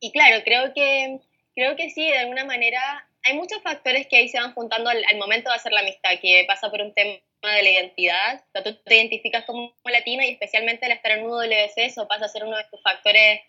y 0.00 0.12
claro, 0.12 0.42
creo 0.44 0.72
que, 0.74 1.18
creo 1.54 1.76
que 1.76 1.90
sí, 1.90 2.04
de 2.04 2.18
alguna 2.18 2.44
manera 2.44 3.08
hay 3.22 3.36
muchos 3.36 3.62
factores 3.62 4.06
que 4.06 4.16
ahí 4.16 4.28
se 4.28 4.38
van 4.38 4.52
juntando 4.52 4.90
al, 4.90 5.02
al 5.10 5.16
momento 5.16 5.50
de 5.50 5.56
hacer 5.56 5.72
la 5.72 5.80
amistad, 5.80 6.10
que 6.20 6.44
pasa 6.46 6.70
por 6.70 6.82
un 6.82 6.92
tema 6.92 7.18
de 7.42 7.62
la 7.62 7.70
identidad. 7.70 8.42
O 8.48 8.52
sea, 8.52 8.62
tú 8.62 8.74
te 8.84 8.96
identificas 8.96 9.44
como 9.44 9.72
latina 9.84 10.26
y 10.26 10.30
especialmente 10.30 10.86
al 10.86 10.92
estar 10.92 11.12
en 11.12 11.24
un 11.24 11.30
WC, 11.30 11.84
eso 11.84 12.06
pasa 12.06 12.26
a 12.26 12.28
ser 12.28 12.44
uno 12.44 12.56
de 12.56 12.64
tus 12.70 12.82
factores 12.82 13.40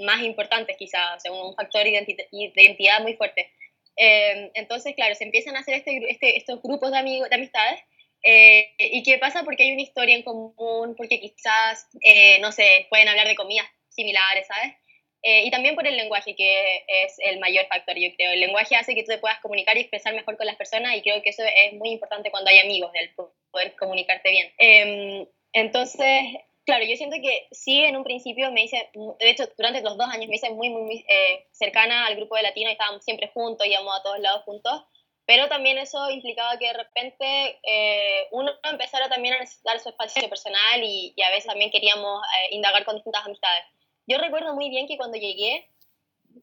más 0.00 0.22
importantes 0.22 0.76
quizás, 0.78 1.16
o 1.16 1.20
sea, 1.20 1.32
un 1.32 1.54
factor 1.54 1.84
de 1.84 2.06
identidad 2.32 3.00
muy 3.00 3.14
fuerte. 3.14 3.50
Eh, 3.96 4.50
entonces, 4.54 4.94
claro, 4.94 5.14
se 5.14 5.24
empiezan 5.24 5.56
a 5.56 5.60
hacer 5.60 5.74
este, 5.74 6.00
este- 6.10 6.36
estos 6.38 6.62
grupos 6.62 6.90
de, 6.92 6.98
amigos, 6.98 7.28
de 7.28 7.36
amistades. 7.36 7.80
eh, 8.24 8.74
¿Y 8.78 9.02
qué 9.02 9.18
pasa? 9.18 9.42
Porque 9.44 9.64
hay 9.64 9.72
una 9.72 9.82
historia 9.82 10.14
en 10.14 10.22
común, 10.22 10.94
porque 10.96 11.20
quizás, 11.20 11.88
eh, 12.02 12.38
no 12.40 12.52
sé, 12.52 12.86
pueden 12.90 13.08
hablar 13.08 13.26
de 13.28 13.34
comidas 13.34 13.66
similares, 13.88 14.46
¿sabes? 14.46 14.74
Eh, 15.24 15.44
y 15.44 15.50
también 15.50 15.74
por 15.76 15.86
el 15.86 15.96
lenguaje, 15.96 16.34
que 16.34 16.84
es 16.88 17.14
el 17.18 17.38
mayor 17.38 17.66
factor, 17.68 17.96
yo 17.96 18.08
creo. 18.16 18.32
El 18.32 18.40
lenguaje 18.40 18.74
hace 18.76 18.94
que 18.94 19.02
tú 19.02 19.10
te 19.12 19.18
puedas 19.18 19.38
comunicar 19.40 19.76
y 19.76 19.80
expresar 19.80 20.14
mejor 20.14 20.36
con 20.36 20.46
las 20.46 20.56
personas 20.56 20.96
y 20.96 21.02
creo 21.02 21.22
que 21.22 21.30
eso 21.30 21.42
es 21.44 21.74
muy 21.74 21.90
importante 21.90 22.30
cuando 22.30 22.50
hay 22.50 22.58
amigos, 22.58 22.90
el 22.94 23.10
po- 23.14 23.32
poder 23.52 23.74
comunicarte 23.76 24.30
bien. 24.30 24.52
Eh, 24.58 25.26
entonces, 25.52 26.22
claro, 26.64 26.84
yo 26.84 26.96
siento 26.96 27.16
que 27.22 27.48
sí, 27.50 27.82
en 27.82 27.96
un 27.96 28.04
principio 28.04 28.50
me 28.52 28.64
hice, 28.64 28.90
de 28.94 29.30
hecho, 29.30 29.44
durante 29.56 29.82
los 29.82 29.96
dos 29.96 30.08
años 30.08 30.28
me 30.28 30.36
hice 30.36 30.50
muy, 30.50 30.70
muy, 30.70 30.82
muy 30.82 31.04
eh, 31.08 31.46
cercana 31.50 32.06
al 32.06 32.16
grupo 32.16 32.36
de 32.36 32.42
latino 32.42 32.68
y 32.68 32.72
estábamos 32.72 33.04
siempre 33.04 33.28
juntos, 33.28 33.66
íbamos 33.66 33.98
a 33.98 34.02
todos 34.02 34.18
lados 34.20 34.42
juntos, 34.44 34.84
pero 35.24 35.48
también 35.48 35.78
eso 35.78 36.10
implicaba 36.10 36.58
que 36.58 36.66
de 36.66 36.72
repente 36.72 37.60
eh, 37.62 38.28
uno 38.32 38.50
empezara 38.64 39.08
también 39.08 39.34
a 39.34 39.40
necesitar 39.40 39.78
su 39.80 39.88
espacio 39.88 40.28
personal 40.28 40.82
y, 40.82 41.12
y 41.16 41.22
a 41.22 41.30
veces 41.30 41.46
también 41.46 41.70
queríamos 41.70 42.22
eh, 42.22 42.54
indagar 42.54 42.84
con 42.84 42.96
distintas 42.96 43.24
amistades. 43.24 43.64
Yo 44.06 44.18
recuerdo 44.18 44.54
muy 44.54 44.68
bien 44.68 44.88
que 44.88 44.96
cuando 44.96 45.16
llegué, 45.16 45.68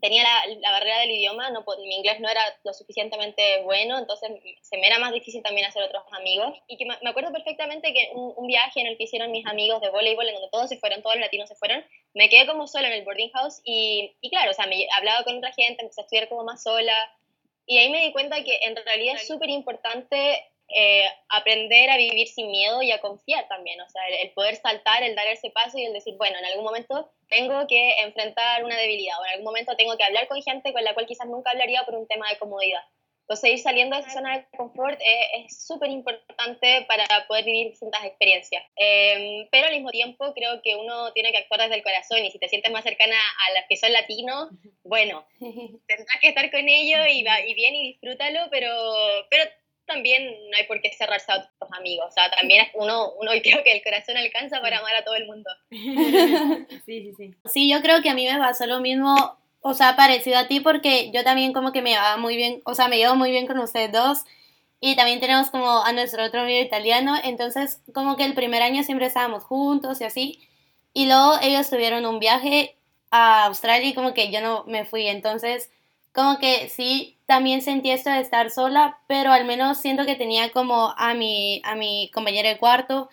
tenía 0.01 0.24
la, 0.24 0.56
la, 0.62 0.72
barrera 0.72 1.00
del 1.01 1.12
idioma, 1.12 1.50
no, 1.50 1.65
mi 1.79 1.96
inglés 1.96 2.20
no 2.20 2.29
era 2.29 2.41
lo 2.63 2.74
suficientemente 2.74 3.62
bueno, 3.63 3.98
entonces 3.98 4.29
se 4.62 4.77
me 4.77 4.88
era 4.88 5.00
más 5.00 5.12
difícil 5.12 5.44
también 5.44 5.68
hacer 5.68 5.84
otros 5.84 6.03
amigos. 6.12 6.58
Y 6.68 6.77
que 6.77 6.86
me, 6.86 6.96
acuerdo 7.10 7.32
perfectamente 7.32 7.94
que 7.94 8.12
un, 8.13 8.34
un, 8.36 8.48
viaje 8.48 8.79
en 8.79 8.88
el 8.88 8.98
que 8.98 9.03
hicieron 9.03 9.32
mis 9.32 9.46
amigos 9.46 9.82
de 9.82 9.89
voleibol, 9.89 10.27
en 10.27 10.36
donde 10.36 10.50
todos 10.50 10.70
se 10.70 10.77
fueron, 10.77 11.01
todos 11.01 11.15
los 11.15 11.22
latinos 11.22 11.50
se 11.50 11.56
fueron, 11.56 11.84
me 12.13 12.29
quedé 12.29 12.48
como 12.48 12.68
sola 12.68 12.88
en 12.88 12.94
el 12.94 13.03
boarding 13.03 13.32
house 13.32 13.62
y, 13.63 14.15
y 14.22 14.29
claro, 14.29 14.51
o 14.51 14.53
sea, 14.53 14.68
me 14.68 14.88
hablaba 14.98 15.24
con 15.24 15.38
otra 15.38 15.51
gente, 15.51 15.82
empecé 15.82 16.01
a 16.01 16.03
estudiar 16.03 16.29
como 16.29 16.44
más 16.44 16.63
sola. 16.63 16.94
Y 17.65 17.77
ahí 17.77 17.89
me 17.89 18.01
di 18.01 18.12
cuenta 18.12 18.44
que 18.44 18.58
en 18.63 18.75
realidad 18.75 19.15
es 19.15 19.27
súper 19.27 19.50
importante 19.50 20.44
eh, 20.76 21.06
aprender 21.30 21.90
a 21.90 21.98
vivir 21.98 22.28
sin 22.28 22.52
miedo 22.52 22.82
y 22.82 22.92
a 22.92 23.02
confiar 23.02 23.48
también, 23.48 23.80
o 23.82 23.90
sea, 23.90 24.02
el, 24.08 24.32
poder 24.32 24.56
saltar, 24.56 25.04
el 25.04 25.16
dar 25.16 25.28
ese 25.28 25.50
paso 25.50 25.78
y 25.78 25.86
el 25.86 25.94
decir, 25.94 26.16
bueno, 26.18 26.38
en 26.38 26.46
algún 26.46 26.64
momento 26.64 27.12
tengo 27.28 27.66
que 27.68 28.00
enfrentar 28.02 28.64
una 28.64 28.78
debilidad 28.78 29.20
o 29.20 29.26
en 29.26 29.32
algún 29.32 29.46
momento 29.46 29.76
tengo 29.76 29.98
que 29.98 30.04
hablar 30.04 30.28
con 30.28 30.42
gente 30.42 30.74
con 30.74 30.84
la 30.84 30.94
cual 30.94 31.06
quizás 31.06 31.28
nunca 31.28 31.52
hablaría 31.52 31.84
por 31.86 31.96
un 31.96 32.08
tema 32.08 32.30
de 32.30 32.38
comodidad. 32.38 32.84
Entonces, 33.30 33.52
ir 33.52 33.60
saliendo 33.60 33.96
de 33.96 34.02
esa 34.02 34.10
zona 34.10 34.38
de 34.40 34.46
confort 34.58 35.00
es 35.00 35.64
súper 35.64 35.92
importante 35.92 36.84
para 36.88 37.06
poder 37.28 37.46
vivir 37.46 37.70
distintas 37.70 38.04
experiencias. 38.04 38.64
Em, 38.76 39.48
pero 39.52 39.68
al 39.68 39.74
mismo 39.74 39.92
tiempo, 39.92 40.34
creo 40.34 40.60
que 40.64 40.76
uno 40.76 41.14
tiene 41.14 41.32
que 41.32 41.38
actuar 41.38 41.62
desde 41.62 41.76
el 41.76 41.84
corazón 41.84 42.26
y 42.26 42.32
si 42.32 42.40
te 42.40 42.48
sientes 42.48 42.72
más 42.72 42.84
cercana 42.84 43.16
a 43.16 43.54
las 43.54 43.66
que 43.70 43.78
son 43.78 43.94
latinos, 43.94 44.50
bueno, 44.84 45.28
tendrás 45.88 46.18
que 46.20 46.30
estar 46.30 46.50
con 46.50 46.68
ellos 46.68 47.08
y, 47.08 47.20
y 47.20 47.54
bien 47.54 47.76
y 47.76 47.92
disfrútalo, 47.92 48.48
pero, 48.50 48.72
pero 49.30 49.44
también 49.89 50.24
no 50.50 50.58
hay 50.58 50.65
por 50.65 50.79
qué 50.81 50.91
cerrarse 50.98 51.31
a 51.31 51.38
otros 51.39 51.72
amigos. 51.77 52.05
O 52.08 52.12
sea, 52.12 52.29
también 52.31 52.67
uno, 52.75 53.12
uno 53.19 53.31
creo 53.43 53.63
que 53.63 53.74
el 53.74 53.84
corazón 53.84 54.15
alcanza 54.15 54.62
para 54.62 54.79
amar 54.79 54.96
a 54.96 55.03
todo 55.03 55.15
el 55.15 55.25
mundo. 55.25 55.50
Sí, 56.86 57.01
sí, 57.01 57.13
sí. 57.17 57.36
Sí, 57.46 57.69
yo 57.69 57.81
creo 57.81 58.01
que 58.01 58.10
a 58.10 58.13
mí 58.13 58.25
me 58.25 58.38
pasó 58.38 58.65
lo 58.65 58.79
mismo, 58.79 59.38
o 59.62 59.74
sea, 59.74 59.96
parecido 59.96 60.38
a 60.38 60.48
ti, 60.48 60.60
porque 60.60 61.12
yo 61.12 61.24
también 61.24 61.53
como 61.53 61.72
que 61.72 61.81
me 61.81 61.91
llevaba 61.91 62.17
muy 62.17 62.36
bien, 62.36 62.62
o 62.65 62.74
sea, 62.74 62.88
me 62.88 62.98
llevo 62.98 63.15
muy 63.15 63.31
bien 63.31 63.48
con 63.48 63.60
ustedes 63.60 63.91
dos. 63.91 64.24
Y 64.81 64.96
también 64.96 65.19
tenemos 65.19 65.50
como 65.50 65.84
a 65.84 65.91
nuestro 65.91 66.24
otro 66.24 66.41
amigo 66.41 66.62
italiano, 66.62 67.15
entonces 67.24 67.81
como 67.93 68.15
que 68.15 68.24
el 68.24 68.34
primer 68.34 68.62
año 68.62 68.84
siempre 68.84 69.08
estábamos 69.08 69.43
juntos 69.43 70.00
y 70.00 70.05
así. 70.05 70.48
Y 70.93 71.05
luego 71.08 71.34
ellos 71.41 71.69
tuvieron 71.69 72.05
un 72.05 72.19
viaje 72.19 72.77
a 73.12 73.46
Australia 73.46 73.89
y 73.89 73.93
como 73.93 74.13
que 74.13 74.31
yo 74.31 74.41
no 74.41 74.63
me 74.65 74.86
fui, 74.86 75.08
entonces 75.08 75.69
como 76.20 76.38
que 76.38 76.68
sí 76.68 77.18
también 77.28 77.62
sentí 77.62 77.92
esto 77.92 78.10
de 78.10 78.20
estar 78.20 78.52
sola, 78.52 79.00
pero 79.08 79.32
al 79.32 79.46
menos 79.46 79.78
siento 79.78 80.06
que 80.06 80.16
tenía 80.16 80.52
como 80.52 80.94
a 80.98 81.14
mi, 81.14 81.62
a 81.64 81.76
mi 81.76 82.12
compañera 82.14 82.50
de 82.50 82.58
cuarto. 82.58 83.10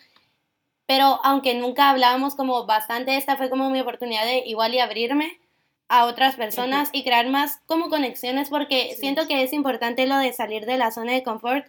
Pero 0.85 1.21
aunque 1.23 1.55
nunca 1.55 1.89
hablábamos 1.89 2.35
como 2.35 2.65
bastante, 2.65 3.15
esta 3.15 3.37
fue 3.37 3.49
como 3.49 3.69
mi 3.69 3.79
oportunidad 3.79 4.25
de 4.25 4.43
igual 4.45 4.73
y 4.73 4.79
abrirme 4.79 5.39
a 5.87 6.03
otras 6.03 6.35
personas 6.35 6.89
y 6.91 7.05
crear 7.05 7.29
más 7.29 7.61
como 7.65 7.87
conexiones 7.87 8.49
porque 8.49 8.93
siento 8.99 9.25
que 9.25 9.41
es 9.41 9.53
importante 9.53 10.05
lo 10.05 10.17
de 10.17 10.33
salir 10.33 10.65
de 10.65 10.77
la 10.77 10.91
zona 10.91 11.13
de 11.13 11.23
confort, 11.23 11.65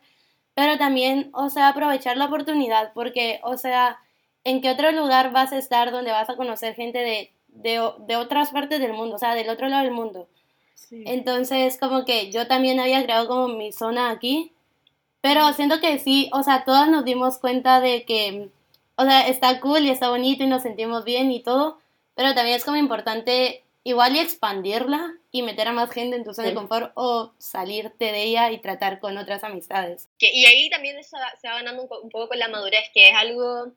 pero 0.55 0.77
también, 0.77 1.31
o 1.35 1.51
sea, 1.51 1.69
aprovechar 1.69 2.17
la 2.17 2.25
oportunidad 2.25 2.93
porque, 2.95 3.39
o 3.45 3.57
sea, 3.57 4.01
¿en 4.43 4.61
qué 4.61 4.73
otro 4.73 4.91
lugar 4.91 5.31
vas 5.31 5.53
a 5.53 5.59
estar 5.59 5.93
donde 5.93 6.11
vas 6.11 6.29
a 6.31 6.37
conocer 6.37 6.75
gente 6.75 6.99
de, 6.99 7.33
de, 7.47 7.93
de 8.09 8.17
otras 8.17 8.51
partes 8.51 8.81
del 8.81 8.93
mundo, 8.93 9.15
o 9.15 9.19
sea, 9.21 9.37
del 9.37 9.51
otro 9.51 9.69
lado 9.69 9.85
del 9.85 9.93
mundo? 9.93 10.29
Entonces, 10.91 11.79
como 11.79 12.05
que 12.05 12.31
yo 12.31 12.47
también 12.47 12.81
había 12.81 13.03
creado 13.03 13.29
como 13.29 13.49
mi 13.49 13.73
zona 13.73 14.11
aquí, 14.11 14.53
pero 15.21 15.53
siento 15.53 15.81
que 15.81 15.99
sí, 15.99 16.31
o 16.33 16.43
sea, 16.43 16.65
todas 16.65 16.89
nos 16.89 17.05
dimos 17.05 17.39
cuenta 17.39 17.81
de 17.81 18.05
que, 18.05 18.49
o 18.97 19.05
sea, 19.05 19.29
está 19.29 19.61
cool 19.61 19.81
y 19.81 19.91
está 19.91 20.09
bonito 20.11 20.45
y 20.45 20.47
nos 20.47 20.63
sentimos 20.63 21.05
bien 21.05 21.31
y 21.31 21.43
todo, 21.43 21.79
pero 22.15 22.35
también 22.35 22.57
es 22.57 22.65
como 22.65 22.77
importante 22.77 23.65
igual 23.85 24.17
y 24.17 24.21
expandirla 24.21 25.15
y 25.31 25.43
meter 25.43 25.69
a 25.69 25.73
más 25.73 25.91
gente 25.91 26.17
en 26.17 26.25
tu 26.25 26.35
zona 26.35 26.49
de 26.49 26.55
confort 26.55 26.93
o 26.95 27.33
salirte 27.39 28.13
de 28.13 28.23
ella 28.23 28.51
y 28.51 28.59
tratar 28.59 29.01
con 29.01 29.17
otras 29.19 29.45
amistades. 29.45 30.09
y 30.19 30.45
ahí 30.47 30.71
también 30.71 31.03
se 31.03 31.17
va, 31.17 31.33
se 31.41 31.49
va 31.49 31.55
ganando 31.55 31.83
un, 31.83 31.89
un, 32.05 32.11
poco 32.11 32.29
con 32.29 32.39
la 32.39 32.49
madurez, 32.49 32.91
que 32.93 33.09
es 33.09 33.15
algo 33.15 33.73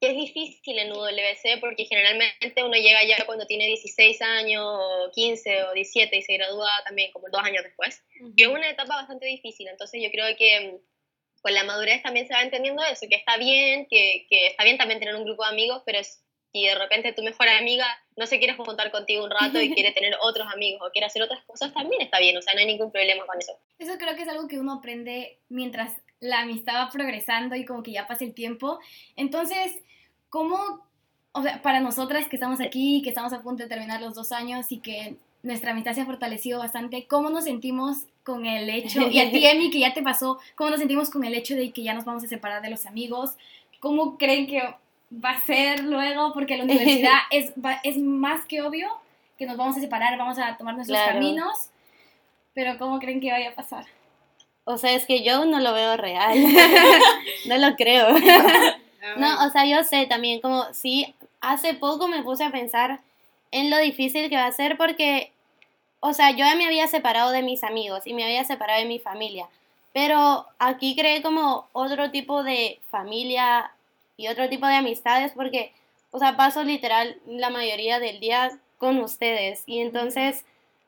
es 0.00 0.16
difícil 0.16 0.78
en 0.78 0.92
UWC 0.92 1.60
porque 1.60 1.84
generalmente 1.86 2.62
uno 2.62 2.74
llega 2.74 3.04
ya 3.04 3.24
cuando 3.26 3.46
tiene 3.46 3.66
16 3.66 4.20
años, 4.22 4.64
o 4.66 5.10
15 5.12 5.64
o 5.64 5.72
17 5.72 6.16
y 6.16 6.22
se 6.22 6.34
gradúa 6.34 6.68
también 6.84 7.10
como 7.12 7.28
dos 7.30 7.42
años 7.42 7.62
después. 7.64 8.02
Y 8.36 8.42
es 8.42 8.48
una 8.48 8.68
etapa 8.68 8.96
bastante 8.96 9.26
difícil, 9.26 9.68
entonces 9.68 10.02
yo 10.02 10.10
creo 10.10 10.36
que 10.36 10.72
mm, 10.72 11.40
con 11.42 11.54
la 11.54 11.64
madurez 11.64 12.02
también 12.02 12.26
se 12.26 12.34
va 12.34 12.42
entendiendo 12.42 12.82
eso, 12.82 13.06
que 13.08 13.16
está 13.16 13.36
bien, 13.36 13.86
que, 13.88 14.26
que 14.28 14.48
está 14.48 14.64
bien 14.64 14.78
también 14.78 15.00
tener 15.00 15.14
un 15.14 15.24
grupo 15.24 15.44
de 15.44 15.50
amigos, 15.50 15.82
pero 15.84 16.00
si 16.54 16.64
de 16.64 16.74
repente 16.76 17.12
tu 17.12 17.22
mejor 17.22 17.48
amiga 17.48 17.84
no 18.16 18.26
se 18.26 18.38
quiere 18.38 18.54
juntar 18.54 18.92
contigo 18.92 19.24
un 19.24 19.30
rato 19.30 19.60
y 19.60 19.74
quiere 19.74 19.90
tener 19.92 20.16
otros 20.22 20.46
amigos 20.52 20.80
o 20.86 20.92
quiere 20.92 21.06
hacer 21.06 21.22
otras 21.22 21.44
cosas, 21.44 21.74
también 21.74 22.00
está 22.00 22.20
bien, 22.20 22.36
o 22.36 22.42
sea, 22.42 22.54
no 22.54 22.60
hay 22.60 22.66
ningún 22.66 22.92
problema 22.92 23.26
con 23.26 23.38
eso. 23.38 23.58
Eso 23.78 23.98
creo 23.98 24.14
que 24.14 24.22
es 24.22 24.28
algo 24.28 24.46
que 24.46 24.60
uno 24.60 24.74
aprende 24.74 25.40
mientras 25.48 26.00
la 26.24 26.40
amistad 26.40 26.74
va 26.74 26.90
progresando 26.90 27.54
y 27.54 27.64
como 27.64 27.82
que 27.82 27.92
ya 27.92 28.06
pasa 28.06 28.24
el 28.24 28.32
tiempo. 28.32 28.80
Entonces, 29.16 29.82
¿cómo, 30.30 30.80
o 31.32 31.42
sea, 31.42 31.60
para 31.62 31.80
nosotras 31.80 32.28
que 32.28 32.36
estamos 32.36 32.60
aquí, 32.60 33.02
que 33.02 33.10
estamos 33.10 33.32
a 33.32 33.42
punto 33.42 33.62
de 33.62 33.68
terminar 33.68 34.00
los 34.00 34.14
dos 34.14 34.32
años 34.32 34.72
y 34.72 34.78
que 34.78 35.16
nuestra 35.42 35.72
amistad 35.72 35.92
se 35.92 36.00
ha 36.00 36.06
fortalecido 36.06 36.58
bastante, 36.58 37.06
¿cómo 37.06 37.28
nos 37.28 37.44
sentimos 37.44 38.06
con 38.22 38.46
el 38.46 38.70
hecho, 38.70 39.08
y 39.08 39.20
a 39.20 39.30
ti, 39.30 39.46
Emi, 39.46 39.70
que 39.70 39.80
ya 39.80 39.92
te 39.92 40.02
pasó, 40.02 40.38
cómo 40.54 40.70
nos 40.70 40.78
sentimos 40.78 41.10
con 41.10 41.24
el 41.24 41.34
hecho 41.34 41.54
de 41.54 41.70
que 41.70 41.82
ya 41.82 41.92
nos 41.92 42.06
vamos 42.06 42.24
a 42.24 42.28
separar 42.28 42.62
de 42.62 42.70
los 42.70 42.86
amigos? 42.86 43.36
¿Cómo 43.80 44.16
creen 44.16 44.46
que 44.46 44.62
va 45.12 45.30
a 45.30 45.44
ser 45.44 45.84
luego? 45.84 46.32
Porque 46.32 46.56
la 46.56 46.64
universidad 46.64 47.18
es, 47.30 47.52
es 47.82 47.98
más 47.98 48.46
que 48.46 48.62
obvio 48.62 48.88
que 49.36 49.44
nos 49.44 49.58
vamos 49.58 49.76
a 49.76 49.80
separar, 49.80 50.16
vamos 50.16 50.38
a 50.38 50.56
tomar 50.56 50.74
nuestros 50.74 50.98
caminos, 50.98 51.68
pero 52.54 52.78
¿cómo 52.78 52.98
creen 52.98 53.20
que 53.20 53.30
vaya 53.30 53.50
a 53.50 53.54
pasar? 53.54 53.84
O 54.64 54.78
sea, 54.78 54.94
es 54.94 55.06
que 55.06 55.22
yo 55.22 55.44
no 55.44 55.60
lo 55.60 55.72
veo 55.74 55.96
real, 55.96 56.38
no 57.46 57.58
lo 57.58 57.76
creo. 57.76 58.08
No, 59.18 59.46
o 59.46 59.50
sea, 59.50 59.66
yo 59.66 59.84
sé 59.84 60.06
también 60.06 60.40
como 60.40 60.64
sí, 60.72 61.14
hace 61.42 61.74
poco 61.74 62.08
me 62.08 62.22
puse 62.22 62.42
a 62.42 62.50
pensar 62.50 63.00
en 63.50 63.68
lo 63.68 63.76
difícil 63.76 64.30
que 64.30 64.36
va 64.36 64.46
a 64.46 64.52
ser 64.52 64.78
porque, 64.78 65.30
o 66.00 66.14
sea, 66.14 66.30
yo 66.30 66.38
ya 66.38 66.54
me 66.56 66.64
había 66.64 66.88
separado 66.88 67.30
de 67.30 67.42
mis 67.42 67.64
amigos 67.64 68.06
y 68.06 68.14
me 68.14 68.24
había 68.24 68.44
separado 68.44 68.80
de 68.80 68.88
mi 68.88 68.98
familia, 68.98 69.46
pero 69.92 70.46
aquí 70.58 70.96
creé 70.96 71.22
como 71.22 71.68
otro 71.72 72.10
tipo 72.10 72.42
de 72.42 72.80
familia 72.90 73.72
y 74.16 74.28
otro 74.28 74.48
tipo 74.48 74.66
de 74.66 74.76
amistades 74.76 75.32
porque, 75.36 75.74
o 76.10 76.18
sea, 76.18 76.36
paso 76.38 76.64
literal 76.64 77.20
la 77.26 77.50
mayoría 77.50 78.00
del 78.00 78.20
día 78.20 78.58
con 78.78 78.98
ustedes 79.00 79.64
y 79.66 79.80
entonces... 79.80 80.46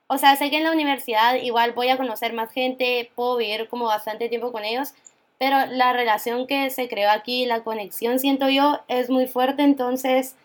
O 0.09 0.19
sea, 0.19 0.37
sé 0.37 0.51
que 0.51 0.59
en 0.59 0.65
la 0.65 0.73
universidad 0.73 1.35
igual 1.37 1.73
voy 1.73 1.89
a 1.89 1.97
conocer 1.97 2.33
más 2.33 2.53
gente, 2.53 3.11
puedo 3.15 3.37
vivir 3.37 3.69
como 3.69 3.87
bastante 3.87 4.29
tiempo 4.29 4.53
con 4.53 4.65
ellos, 4.65 4.95
pero 5.39 5.67
la 5.67 5.93
relación 5.93 6.47
que 6.47 6.71
se 6.71 6.89
creó 6.89 7.11
aquí, 7.11 7.45
la 7.45 7.63
conexión, 7.65 8.19
siento 8.19 8.49
yo, 8.49 8.81
es 8.89 9.11
muy 9.11 9.27
fuerte, 9.27 9.63
entonces, 9.63 10.37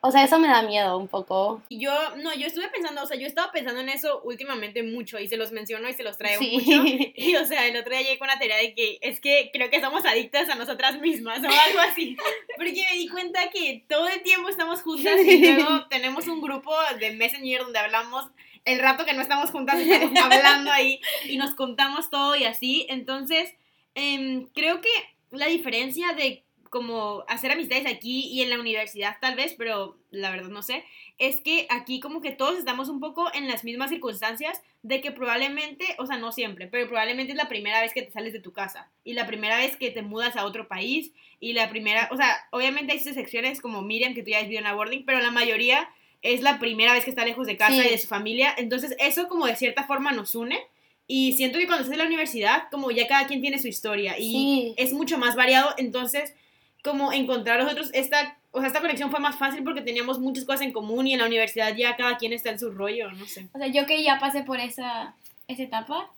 o 0.00 0.12
sea, 0.12 0.22
eso 0.22 0.38
me 0.38 0.46
da 0.46 0.62
miedo 0.62 0.96
un 0.96 1.08
poco. 1.08 1.60
Yo, 1.70 1.92
no, 2.16 2.34
yo 2.34 2.46
estuve 2.46 2.68
pensando, 2.68 3.02
o 3.02 3.06
sea, 3.06 3.16
yo 3.16 3.26
estaba 3.26 3.50
pensando 3.50 3.80
en 3.80 3.88
eso 3.88 4.20
últimamente 4.24 4.82
mucho 4.84 5.18
y 5.18 5.26
se 5.26 5.38
los 5.38 5.50
menciono 5.50 5.88
y 5.88 5.94
se 5.94 6.04
los 6.04 6.18
traigo 6.18 6.42
mucho. 6.42 6.84
Y, 7.16 7.34
o 7.34 7.44
sea, 7.46 7.66
el 7.66 7.76
otro 7.76 7.90
día 7.90 8.02
llegué 8.02 8.18
con 8.18 8.28
la 8.28 8.38
teoría 8.38 8.58
de 8.58 8.74
que 8.74 8.98
es 9.00 9.20
que 9.20 9.50
creo 9.52 9.70
que 9.70 9.80
somos 9.80 10.04
adictas 10.04 10.48
a 10.50 10.54
nosotras 10.54 11.00
mismas 11.00 11.38
o 11.38 11.48
algo 11.48 11.80
así. 11.90 12.16
Porque 12.56 12.84
me 12.92 12.98
di 12.98 13.08
cuenta 13.08 13.50
que 13.50 13.84
todo 13.88 14.06
el 14.06 14.22
tiempo 14.22 14.50
estamos 14.50 14.82
juntas 14.82 15.18
y 15.24 15.38
luego 15.38 15.86
tenemos 15.88 16.28
un 16.28 16.40
grupo 16.42 16.72
de 17.00 17.10
Messenger 17.12 17.62
donde 17.62 17.78
hablamos 17.80 18.26
el 18.64 18.78
rato 18.80 19.04
que 19.04 19.14
no 19.14 19.22
estamos 19.22 19.50
juntas, 19.50 19.78
estamos 19.80 20.34
hablando 20.34 20.70
ahí 20.70 21.00
y 21.28 21.36
nos 21.36 21.54
contamos 21.54 22.10
todo 22.10 22.36
y 22.36 22.44
así. 22.44 22.86
Entonces, 22.88 23.54
Em, 24.00 24.46
creo 24.54 24.80
que 24.80 24.88
la 25.32 25.46
diferencia 25.46 26.12
de 26.12 26.44
como 26.70 27.24
hacer 27.26 27.50
amistades 27.50 27.84
aquí 27.86 28.28
y 28.28 28.42
en 28.42 28.50
la 28.50 28.60
universidad 28.60 29.16
tal 29.20 29.34
vez, 29.34 29.56
pero 29.58 29.98
la 30.12 30.30
verdad 30.30 30.50
no 30.50 30.62
sé, 30.62 30.84
es 31.18 31.40
que 31.40 31.66
aquí 31.68 31.98
como 31.98 32.20
que 32.20 32.30
todos 32.30 32.58
estamos 32.58 32.88
un 32.90 33.00
poco 33.00 33.28
en 33.34 33.48
las 33.48 33.64
mismas 33.64 33.90
circunstancias 33.90 34.62
de 34.84 35.00
que 35.00 35.10
probablemente, 35.10 35.84
o 35.98 36.06
sea, 36.06 36.16
no 36.16 36.30
siempre, 36.30 36.68
pero 36.68 36.86
probablemente 36.86 37.32
es 37.32 37.38
la 37.38 37.48
primera 37.48 37.80
vez 37.80 37.92
que 37.92 38.02
te 38.02 38.12
sales 38.12 38.32
de 38.32 38.38
tu 38.38 38.52
casa 38.52 38.88
y 39.02 39.14
la 39.14 39.26
primera 39.26 39.56
vez 39.56 39.76
que 39.76 39.90
te 39.90 40.02
mudas 40.02 40.36
a 40.36 40.44
otro 40.44 40.68
país 40.68 41.10
y 41.40 41.54
la 41.54 41.68
primera, 41.68 42.08
o 42.12 42.16
sea, 42.16 42.46
obviamente 42.52 42.92
hay 42.92 42.98
excepciones 42.98 43.60
como 43.60 43.82
Miriam 43.82 44.14
que 44.14 44.22
tú 44.22 44.30
ya 44.30 44.36
has 44.36 44.44
vivido 44.44 44.58
en 44.58 44.64
la 44.64 44.74
boarding, 44.74 45.04
pero 45.04 45.18
la 45.18 45.32
mayoría 45.32 45.88
es 46.22 46.42
la 46.42 46.58
primera 46.58 46.92
vez 46.92 47.04
que 47.04 47.10
está 47.10 47.24
lejos 47.24 47.46
de 47.46 47.56
casa 47.56 47.74
y 47.74 47.90
de 47.90 47.98
su 47.98 48.08
familia, 48.08 48.54
entonces 48.56 48.94
eso 48.98 49.28
como 49.28 49.46
de 49.46 49.56
cierta 49.56 49.84
forma 49.84 50.12
nos 50.12 50.34
une. 50.34 50.58
Y 51.10 51.32
siento 51.32 51.58
que 51.58 51.66
cuando 51.66 51.82
estás 51.82 51.94
en 51.94 52.00
la 52.00 52.06
universidad, 52.06 52.64
como 52.70 52.90
ya 52.90 53.08
cada 53.08 53.26
quien 53.26 53.40
tiene 53.40 53.58
su 53.58 53.66
historia 53.66 54.16
y 54.18 54.74
es 54.76 54.92
mucho 54.92 55.16
más 55.16 55.36
variado, 55.36 55.74
entonces 55.78 56.34
como 56.82 57.12
encontrar 57.12 57.60
a 57.60 57.64
los 57.64 57.72
otros, 57.72 57.90
esta, 57.94 58.38
o 58.50 58.58
sea, 58.58 58.68
esta 58.68 58.80
conexión 58.80 59.10
fue 59.10 59.20
más 59.20 59.36
fácil 59.36 59.64
porque 59.64 59.80
teníamos 59.80 60.18
muchas 60.18 60.44
cosas 60.44 60.62
en 60.62 60.72
común 60.72 61.06
y 61.06 61.14
en 61.14 61.20
la 61.20 61.26
universidad 61.26 61.74
ya 61.74 61.96
cada 61.96 62.18
quien 62.18 62.32
está 62.32 62.50
en 62.50 62.58
su 62.58 62.70
rollo, 62.70 63.10
no 63.12 63.26
sé. 63.26 63.48
O 63.52 63.58
sea, 63.58 63.68
yo 63.68 63.86
que 63.86 64.02
ya 64.02 64.18
pasé 64.18 64.42
por 64.42 64.60
esa, 64.60 65.14
esa 65.48 65.62
etapa, 65.62 66.10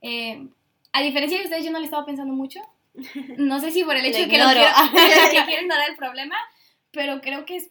eh, 0.00 0.46
a 0.92 1.02
diferencia 1.02 1.38
de 1.38 1.44
ustedes, 1.44 1.64
yo 1.64 1.70
no 1.70 1.78
le 1.78 1.84
estaba 1.84 2.06
pensando 2.06 2.34
mucho. 2.34 2.60
No 3.38 3.58
sé 3.58 3.70
si 3.70 3.84
por 3.84 3.96
el 3.96 4.04
hecho 4.04 4.18
de 4.18 4.24
que, 4.24 4.30
quiero, 4.30 4.48
que 5.30 5.44
quiero 5.46 5.62
ignorar 5.62 5.88
el 5.90 5.96
problema, 5.96 6.36
pero 6.90 7.20
creo 7.20 7.44
que 7.44 7.56
es 7.56 7.70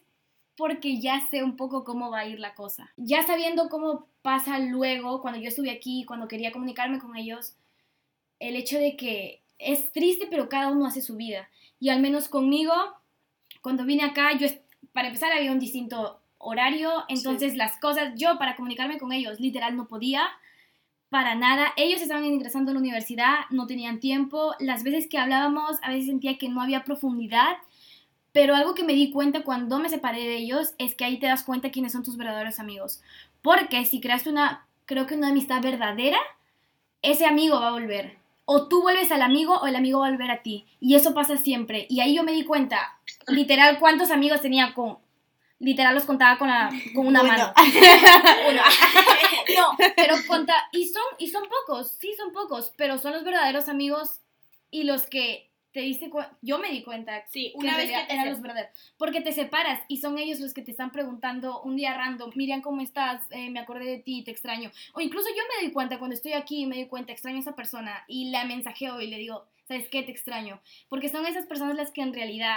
porque 0.62 1.00
ya 1.00 1.26
sé 1.28 1.42
un 1.42 1.56
poco 1.56 1.82
cómo 1.82 2.08
va 2.12 2.20
a 2.20 2.28
ir 2.28 2.38
la 2.38 2.54
cosa. 2.54 2.92
Ya 2.96 3.26
sabiendo 3.26 3.68
cómo 3.68 4.06
pasa 4.22 4.60
luego, 4.60 5.20
cuando 5.20 5.40
yo 5.40 5.48
estuve 5.48 5.72
aquí, 5.72 6.04
cuando 6.04 6.28
quería 6.28 6.52
comunicarme 6.52 7.00
con 7.00 7.16
ellos, 7.16 7.56
el 8.38 8.54
hecho 8.54 8.78
de 8.78 8.96
que 8.96 9.42
es 9.58 9.90
triste, 9.90 10.28
pero 10.30 10.48
cada 10.48 10.68
uno 10.68 10.86
hace 10.86 11.02
su 11.02 11.16
vida. 11.16 11.48
Y 11.80 11.88
al 11.88 12.00
menos 12.00 12.28
conmigo, 12.28 12.72
cuando 13.60 13.84
vine 13.84 14.04
acá, 14.04 14.38
yo, 14.38 14.46
para 14.92 15.08
empezar, 15.08 15.32
había 15.32 15.50
un 15.50 15.58
distinto 15.58 16.20
horario, 16.38 16.92
entonces 17.08 17.56
las 17.56 17.80
cosas, 17.80 18.12
yo 18.14 18.38
para 18.38 18.54
comunicarme 18.54 18.98
con 18.98 19.10
ellos, 19.10 19.40
literal, 19.40 19.76
no 19.76 19.88
podía 19.88 20.28
para 21.08 21.34
nada. 21.34 21.72
Ellos 21.76 22.00
estaban 22.00 22.24
ingresando 22.24 22.70
a 22.70 22.74
la 22.74 22.78
universidad, 22.78 23.40
no 23.50 23.66
tenían 23.66 23.98
tiempo. 23.98 24.54
Las 24.60 24.84
veces 24.84 25.08
que 25.08 25.18
hablábamos, 25.18 25.78
a 25.82 25.90
veces 25.90 26.06
sentía 26.06 26.38
que 26.38 26.48
no 26.48 26.62
había 26.62 26.84
profundidad. 26.84 27.56
Pero 28.32 28.54
algo 28.54 28.74
que 28.74 28.84
me 28.84 28.94
di 28.94 29.10
cuenta 29.10 29.42
cuando 29.42 29.78
me 29.78 29.88
separé 29.88 30.20
de 30.20 30.36
ellos 30.36 30.74
es 30.78 30.94
que 30.94 31.04
ahí 31.04 31.18
te 31.18 31.26
das 31.26 31.42
cuenta 31.42 31.70
quiénes 31.70 31.92
son 31.92 32.02
tus 32.02 32.16
verdaderos 32.16 32.58
amigos. 32.58 33.02
Porque 33.42 33.84
si 33.84 34.00
creaste 34.00 34.30
una, 34.30 34.66
creo 34.86 35.06
que 35.06 35.14
una 35.14 35.28
amistad 35.28 35.62
verdadera, 35.62 36.18
ese 37.02 37.26
amigo 37.26 37.60
va 37.60 37.68
a 37.68 37.72
volver. 37.72 38.18
O 38.44 38.68
tú 38.68 38.82
vuelves 38.82 39.12
al 39.12 39.22
amigo 39.22 39.56
o 39.56 39.66
el 39.66 39.76
amigo 39.76 40.00
va 40.00 40.08
a 40.08 40.10
volver 40.10 40.30
a 40.30 40.42
ti. 40.42 40.66
Y 40.80 40.94
eso 40.94 41.14
pasa 41.14 41.36
siempre. 41.36 41.86
Y 41.88 42.00
ahí 42.00 42.14
yo 42.14 42.24
me 42.24 42.32
di 42.32 42.44
cuenta, 42.44 42.98
literal, 43.26 43.78
cuántos 43.78 44.10
amigos 44.10 44.40
tenía 44.40 44.74
con 44.74 44.98
literal 45.62 45.94
los 45.94 46.04
contaba 46.04 46.36
con, 46.38 46.48
la, 46.48 46.70
con 46.92 47.06
una 47.06 47.22
mano. 47.22 47.54
no, 49.56 49.76
pero 49.96 50.16
conta, 50.26 50.54
y 50.72 50.88
son, 50.88 51.04
y 51.18 51.28
son 51.28 51.44
pocos, 51.48 51.96
sí 52.00 52.12
son 52.16 52.32
pocos, 52.32 52.72
pero 52.76 52.98
son 52.98 53.12
los 53.12 53.22
verdaderos 53.22 53.68
amigos 53.68 54.20
y 54.72 54.82
los 54.82 55.06
que 55.06 55.51
te 55.72 55.80
diste 55.80 56.10
yo 56.42 56.58
me 56.58 56.70
di 56.70 56.82
cuenta 56.82 57.24
sí, 57.30 57.52
una 57.54 57.76
vez 57.76 57.90
que 57.90 58.12
eran 58.12 58.30
los 58.30 58.42
verdaderos, 58.42 58.70
porque 58.98 59.20
te 59.20 59.32
separas 59.32 59.80
y 59.88 59.98
son 59.98 60.18
ellos 60.18 60.38
los 60.40 60.52
que 60.52 60.62
te 60.62 60.70
están 60.70 60.92
preguntando 60.92 61.62
un 61.62 61.76
día 61.76 61.94
random, 61.94 62.30
Miriam, 62.34 62.60
¿cómo 62.60 62.82
estás? 62.82 63.22
Eh, 63.30 63.50
me 63.50 63.60
acordé 63.60 63.86
de 63.86 63.98
ti, 63.98 64.22
te 64.22 64.30
extraño. 64.30 64.70
O 64.94 65.00
incluso 65.00 65.28
yo 65.30 65.42
me 65.56 65.66
di 65.66 65.72
cuenta 65.72 65.98
cuando 65.98 66.14
estoy 66.14 66.34
aquí, 66.34 66.66
me 66.66 66.76
di 66.76 66.86
cuenta, 66.86 67.12
extraño 67.12 67.38
a 67.38 67.40
esa 67.40 67.56
persona 67.56 68.04
y 68.06 68.30
la 68.30 68.44
mensajeo 68.44 69.00
y 69.00 69.06
le 69.06 69.18
digo, 69.18 69.46
¿sabes 69.66 69.88
qué? 69.88 70.02
Te 70.02 70.10
extraño. 70.10 70.60
Porque 70.88 71.08
son 71.08 71.26
esas 71.26 71.46
personas 71.46 71.76
las 71.76 71.90
que 71.90 72.02
en 72.02 72.12
realidad 72.12 72.56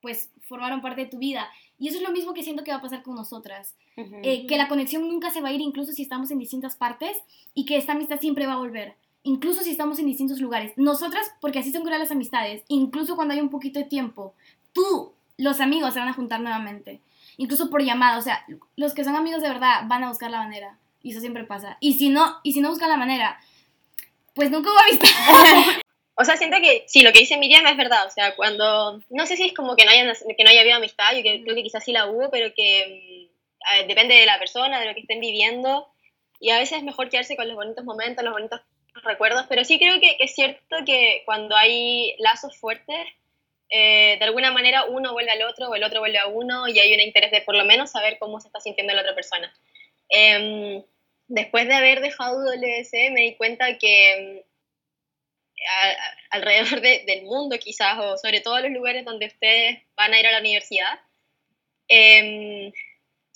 pues 0.00 0.30
formaron 0.42 0.80
parte 0.80 1.02
de 1.02 1.10
tu 1.10 1.18
vida. 1.18 1.48
Y 1.78 1.88
eso 1.88 1.98
es 1.98 2.02
lo 2.02 2.12
mismo 2.12 2.34
que 2.34 2.42
siento 2.42 2.64
que 2.64 2.70
va 2.70 2.78
a 2.78 2.82
pasar 2.82 3.02
con 3.02 3.14
nosotras. 3.14 3.76
Eh, 3.96 4.46
que 4.46 4.56
la 4.56 4.68
conexión 4.68 5.08
nunca 5.08 5.30
se 5.30 5.40
va 5.40 5.48
a 5.48 5.52
ir 5.52 5.60
incluso 5.60 5.92
si 5.92 6.02
estamos 6.02 6.30
en 6.30 6.38
distintas 6.38 6.76
partes 6.76 7.16
y 7.52 7.64
que 7.64 7.76
esta 7.76 7.92
amistad 7.92 8.20
siempre 8.20 8.46
va 8.46 8.52
a 8.52 8.58
volver. 8.58 8.94
Incluso 9.28 9.62
si 9.62 9.72
estamos 9.72 9.98
en 9.98 10.06
distintos 10.06 10.40
lugares. 10.40 10.72
Nosotras, 10.76 11.30
porque 11.42 11.58
así 11.58 11.70
son 11.70 11.82
creadas 11.82 12.08
las 12.08 12.12
amistades, 12.12 12.62
incluso 12.68 13.14
cuando 13.14 13.34
hay 13.34 13.40
un 13.40 13.50
poquito 13.50 13.78
de 13.78 13.84
tiempo, 13.84 14.32
tú, 14.72 15.12
los 15.36 15.60
amigos 15.60 15.92
se 15.92 16.00
van 16.00 16.08
a 16.08 16.14
juntar 16.14 16.40
nuevamente. 16.40 17.02
Incluso 17.36 17.68
por 17.68 17.82
llamada. 17.82 18.16
O 18.16 18.22
sea, 18.22 18.46
los 18.76 18.94
que 18.94 19.04
son 19.04 19.16
amigos 19.16 19.42
de 19.42 19.50
verdad 19.50 19.82
van 19.84 20.02
a 20.02 20.08
buscar 20.08 20.30
la 20.30 20.38
manera. 20.38 20.78
Y 21.02 21.10
eso 21.10 21.20
siempre 21.20 21.44
pasa. 21.44 21.76
Y 21.78 21.98
si 21.98 22.08
no, 22.08 22.38
y 22.42 22.54
si 22.54 22.62
no 22.62 22.70
buscan 22.70 22.88
la 22.88 22.96
manera, 22.96 23.38
pues 24.34 24.50
nunca 24.50 24.70
hubo 24.70 24.78
amistad. 24.78 25.08
O 26.20 26.24
sea, 26.24 26.36
siento 26.36 26.56
que 26.60 26.82
sí, 26.88 27.02
lo 27.02 27.12
que 27.12 27.20
dice 27.20 27.36
Miriam 27.36 27.64
es 27.66 27.76
verdad. 27.76 28.04
O 28.06 28.10
sea, 28.10 28.34
cuando. 28.34 29.00
No 29.08 29.26
sé 29.26 29.36
si 29.36 29.44
es 29.44 29.52
como 29.54 29.76
que 29.76 29.84
no 29.84 29.92
haya, 29.92 30.12
que 30.36 30.42
no 30.42 30.50
haya 30.50 30.62
habido 30.62 30.76
amistad, 30.76 31.14
yo 31.14 31.22
creo 31.22 31.54
que 31.54 31.62
quizás 31.62 31.84
sí 31.84 31.92
la 31.92 32.06
hubo, 32.06 32.28
pero 32.30 32.52
que 32.56 33.30
mm, 33.84 33.86
depende 33.86 34.16
de 34.16 34.26
la 34.26 34.36
persona, 34.40 34.80
de 34.80 34.86
lo 34.86 34.94
que 34.94 35.02
estén 35.02 35.20
viviendo. 35.20 35.86
Y 36.40 36.50
a 36.50 36.58
veces 36.58 36.78
es 36.78 36.82
mejor 36.82 37.08
quedarse 37.08 37.36
con 37.36 37.46
los 37.46 37.56
bonitos 37.56 37.84
momentos, 37.84 38.24
los 38.24 38.32
bonitos 38.32 38.62
recuerdos. 39.02 39.46
Pero 39.48 39.64
sí 39.64 39.78
creo 39.78 40.00
que, 40.00 40.16
es 40.18 40.34
cierto 40.34 40.76
que 40.86 41.22
cuando 41.24 41.56
hay 41.56 42.14
lazos 42.18 42.56
fuertes, 42.56 43.06
eh, 43.70 44.16
de 44.18 44.24
alguna 44.24 44.50
manera 44.52 44.84
uno 44.84 45.12
vuelve 45.12 45.30
al 45.30 45.42
otro 45.42 45.68
o 45.68 45.74
el 45.74 45.84
otro 45.84 46.00
vuelve 46.00 46.18
a 46.18 46.26
uno 46.26 46.68
y 46.68 46.78
hay 46.78 46.94
un 46.94 47.00
interés 47.00 47.30
de 47.30 47.42
por 47.42 47.54
lo 47.54 47.64
menos 47.64 47.90
saber 47.90 48.18
cómo 48.18 48.40
se 48.40 48.48
está 48.48 48.60
sintiendo 48.60 48.94
la 48.94 49.02
otra 49.02 49.14
persona. 49.14 49.52
Em, 50.08 50.82
después 51.26 51.68
de 51.68 51.74
haber 51.74 52.00
dejado 52.00 52.44
WC 52.44 53.10
me 53.10 53.22
di 53.22 53.34
cuenta 53.36 53.76
que 53.78 54.44
alrededor 56.30 56.80
del 56.80 57.22
mundo 57.24 57.58
quizás, 57.58 57.98
o 57.98 58.16
sobre 58.16 58.40
todo 58.40 58.60
los 58.60 58.70
lugares 58.70 59.04
donde 59.04 59.26
ustedes 59.26 59.80
van 59.96 60.14
a 60.14 60.20
ir 60.20 60.26
a 60.26 60.32
la 60.32 60.40
universidad, 60.40 61.00
eh, 61.88 62.72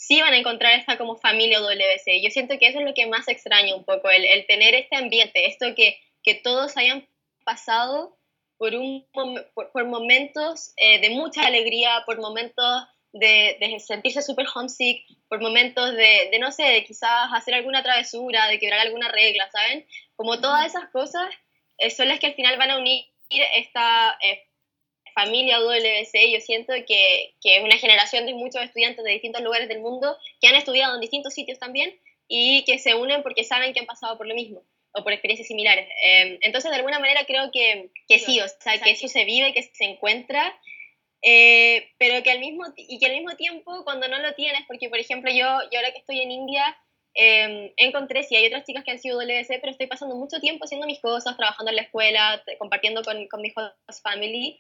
sí 0.03 0.21
van 0.21 0.35
a 0.35 0.39
encontrar 0.39 0.77
esta 0.77 0.99
como 0.99 1.17
familia 1.17 1.61
WC. 1.61 2.21
Yo 2.23 2.31
siento 2.31 2.59
que 2.59 2.67
eso 2.67 2.81
es 2.81 2.85
lo 2.85 2.93
que 2.93 3.07
más 3.07 3.29
extraño 3.29 3.77
un 3.77 3.85
poco, 3.85 4.11
el, 4.11 4.25
el 4.25 4.47
tener 4.47 4.75
este 4.75 4.97
ambiente, 4.97 5.47
esto 5.47 5.77
que, 5.77 6.01
que, 6.25 6.35
todos 6.35 6.77
hayan 6.77 7.07
pasado 7.45 8.19
por, 8.59 8.75
un, 8.75 9.07
por, 9.13 9.85
momentos 9.87 10.73
eh, 10.77 11.01
de 11.01 11.11
mucha 11.11 11.47
alegría, 11.47 12.03
por 12.05 12.21
momentos 12.21 12.85
de, 13.13 13.57
de 13.61 13.79
sentirse 13.79 14.23
súper 14.23 14.47
homesick, 14.53 15.07
por 15.29 15.41
momentos 15.41 15.93
de, 15.93 16.31
de, 16.33 16.39
no 16.41 16.51
sé, 16.51 16.65
de 16.65 16.85
quizás 16.85 17.29
hacer 17.33 17.55
alguna 17.55 17.85
travesura, 17.85 18.49
de 18.49 18.59
quebrar 18.59 18.81
alguna 18.81 19.09
regla, 19.09 19.49
¿saben? 19.53 19.87
Como 20.17 20.41
todas 20.41 20.67
esas 20.67 20.91
cosas 20.91 21.33
eh, 21.79 21.91
son 21.91 22.09
las 22.09 22.19
que 22.19 22.27
al 22.27 22.35
final 22.35 22.59
van 22.59 22.73
a 22.73 22.79
unir 22.79 23.05
esta 23.31 24.19
eh, 24.21 24.49
familia 25.13 25.59
WC. 25.59 26.31
Yo 26.33 26.41
siento 26.41 26.73
que, 26.87 27.35
que, 27.41 27.57
es 27.57 27.65
una 27.65 27.79
generación 27.79 28.27
de 28.27 28.35
muchos 28.35 28.63
estudiantes 28.63 29.05
de 29.05 29.13
distintos 29.13 29.43
lugares 29.43 29.69
del 29.69 29.81
mundo 29.81 30.17
que 30.41 30.49
han 30.49 30.55
estudiado 30.55 30.95
en 30.95 31.01
distintos 31.01 31.35
sitios 31.35 31.59
también 31.59 31.99
y 32.29 32.65
que 32.65 32.79
se 32.79 32.95
unen 32.95 33.23
porque 33.23 33.45
saben 33.45 33.73
que 33.73 33.81
han 33.81 33.87
pasado 33.87 34.17
por 34.17 34.27
lo 34.27 34.35
mismo 34.35 34.65
o 34.93 35.03
por 35.03 35.13
experiencias 35.13 35.49
similares. 35.49 35.89
Em, 36.05 36.39
entonces, 36.43 36.71
de 36.71 36.77
alguna 36.77 36.99
manera 36.99 37.25
creo 37.25 37.51
que, 37.51 37.91
que 38.09 38.19
sí, 38.19 38.41
o 38.41 38.47
sea, 38.61 38.79
que 38.79 38.91
eso 38.91 39.09
se 39.09 39.25
vive, 39.25 39.55
que 39.55 39.63
se 39.63 39.85
encuentra, 39.85 40.55
eh, 41.23 41.91
pero 41.99 42.23
que 42.23 42.31
al 42.31 42.41
mismo, 42.41 42.65
y 42.77 42.99
que 42.99 43.07
al 43.07 43.13
mismo 43.13 43.35
tiempo 43.37 43.85
cuando 43.85 44.09
no 44.09 44.19
lo 44.19 44.35
tienes, 44.35 44.63
porque 44.67 44.89
por 44.89 44.99
ejemplo 44.99 45.31
yo, 45.31 45.47
yo 45.71 45.79
ahora 45.79 45.93
que 45.93 45.99
estoy 45.99 46.21
en 46.21 46.31
India, 46.31 46.77
eh, 47.15 47.73
encontré, 47.77 48.23
sí, 48.23 48.37
hay 48.37 48.47
otras 48.47 48.65
chicas 48.65 48.85
que 48.85 48.91
han 48.91 48.99
sido 48.99 49.19
WC, 49.19 49.59
pero 49.61 49.71
estoy 49.71 49.87
pasando 49.87 50.17
mucho 50.17 50.41
tiempo 50.41 50.65
haciendo 50.65 50.87
mis 50.87 51.01
cosas, 51.01 51.37
trabajando 51.37 51.71
en 51.71 51.77
la 51.77 51.83
escuela, 51.83 52.43
compartiendo 52.59 53.03
con, 53.03 53.29
con 53.29 53.43
mi 53.43 53.53
host 53.55 54.03
family. 54.03 54.59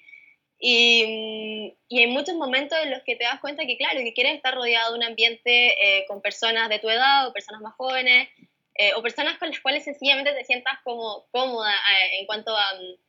Y, 0.64 1.74
y, 1.88 1.98
hay 1.98 2.06
muchos 2.06 2.36
momentos 2.36 2.78
en 2.80 2.92
los 2.92 3.02
que 3.02 3.16
te 3.16 3.24
das 3.24 3.40
cuenta 3.40 3.66
que, 3.66 3.76
claro, 3.76 3.98
que 3.98 4.14
quieres 4.14 4.36
estar 4.36 4.54
rodeado 4.54 4.92
de 4.92 4.98
un 4.98 5.04
ambiente 5.04 5.74
eh, 5.98 6.04
con 6.06 6.22
personas 6.22 6.68
de 6.68 6.78
tu 6.78 6.88
edad 6.88 7.26
o 7.26 7.32
personas 7.32 7.62
más 7.62 7.74
jóvenes 7.74 8.28
eh, 8.76 8.92
o 8.94 9.02
personas 9.02 9.38
con 9.38 9.50
las 9.50 9.58
cuales 9.58 9.82
sencillamente 9.82 10.32
te 10.32 10.44
sientas 10.44 10.74
como 10.84 11.26
cómoda 11.32 11.72
eh, 11.72 12.20
en 12.20 12.26
cuanto 12.26 12.56
a, 12.56 12.64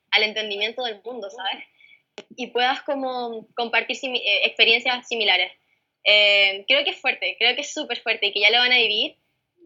al 0.10 0.24
entendimiento 0.24 0.84
del 0.84 1.00
mundo, 1.04 1.30
¿sabes? 1.30 1.64
Y 2.36 2.48
puedas 2.48 2.82
como 2.82 3.48
compartir 3.56 3.98
experiencias 4.44 5.08
similares. 5.08 5.52
creo 6.04 6.84
que 6.84 6.90
es 6.90 7.00
fuerte, 7.00 7.36
creo 7.38 7.54
que 7.54 7.62
es 7.62 7.72
súper 7.72 8.00
fuerte 8.00 8.28
y 8.28 8.34
que 8.34 8.40
ya 8.40 8.50
lo 8.50 8.58
van 8.58 8.74
a 8.74 8.78
vivir. 8.78 9.18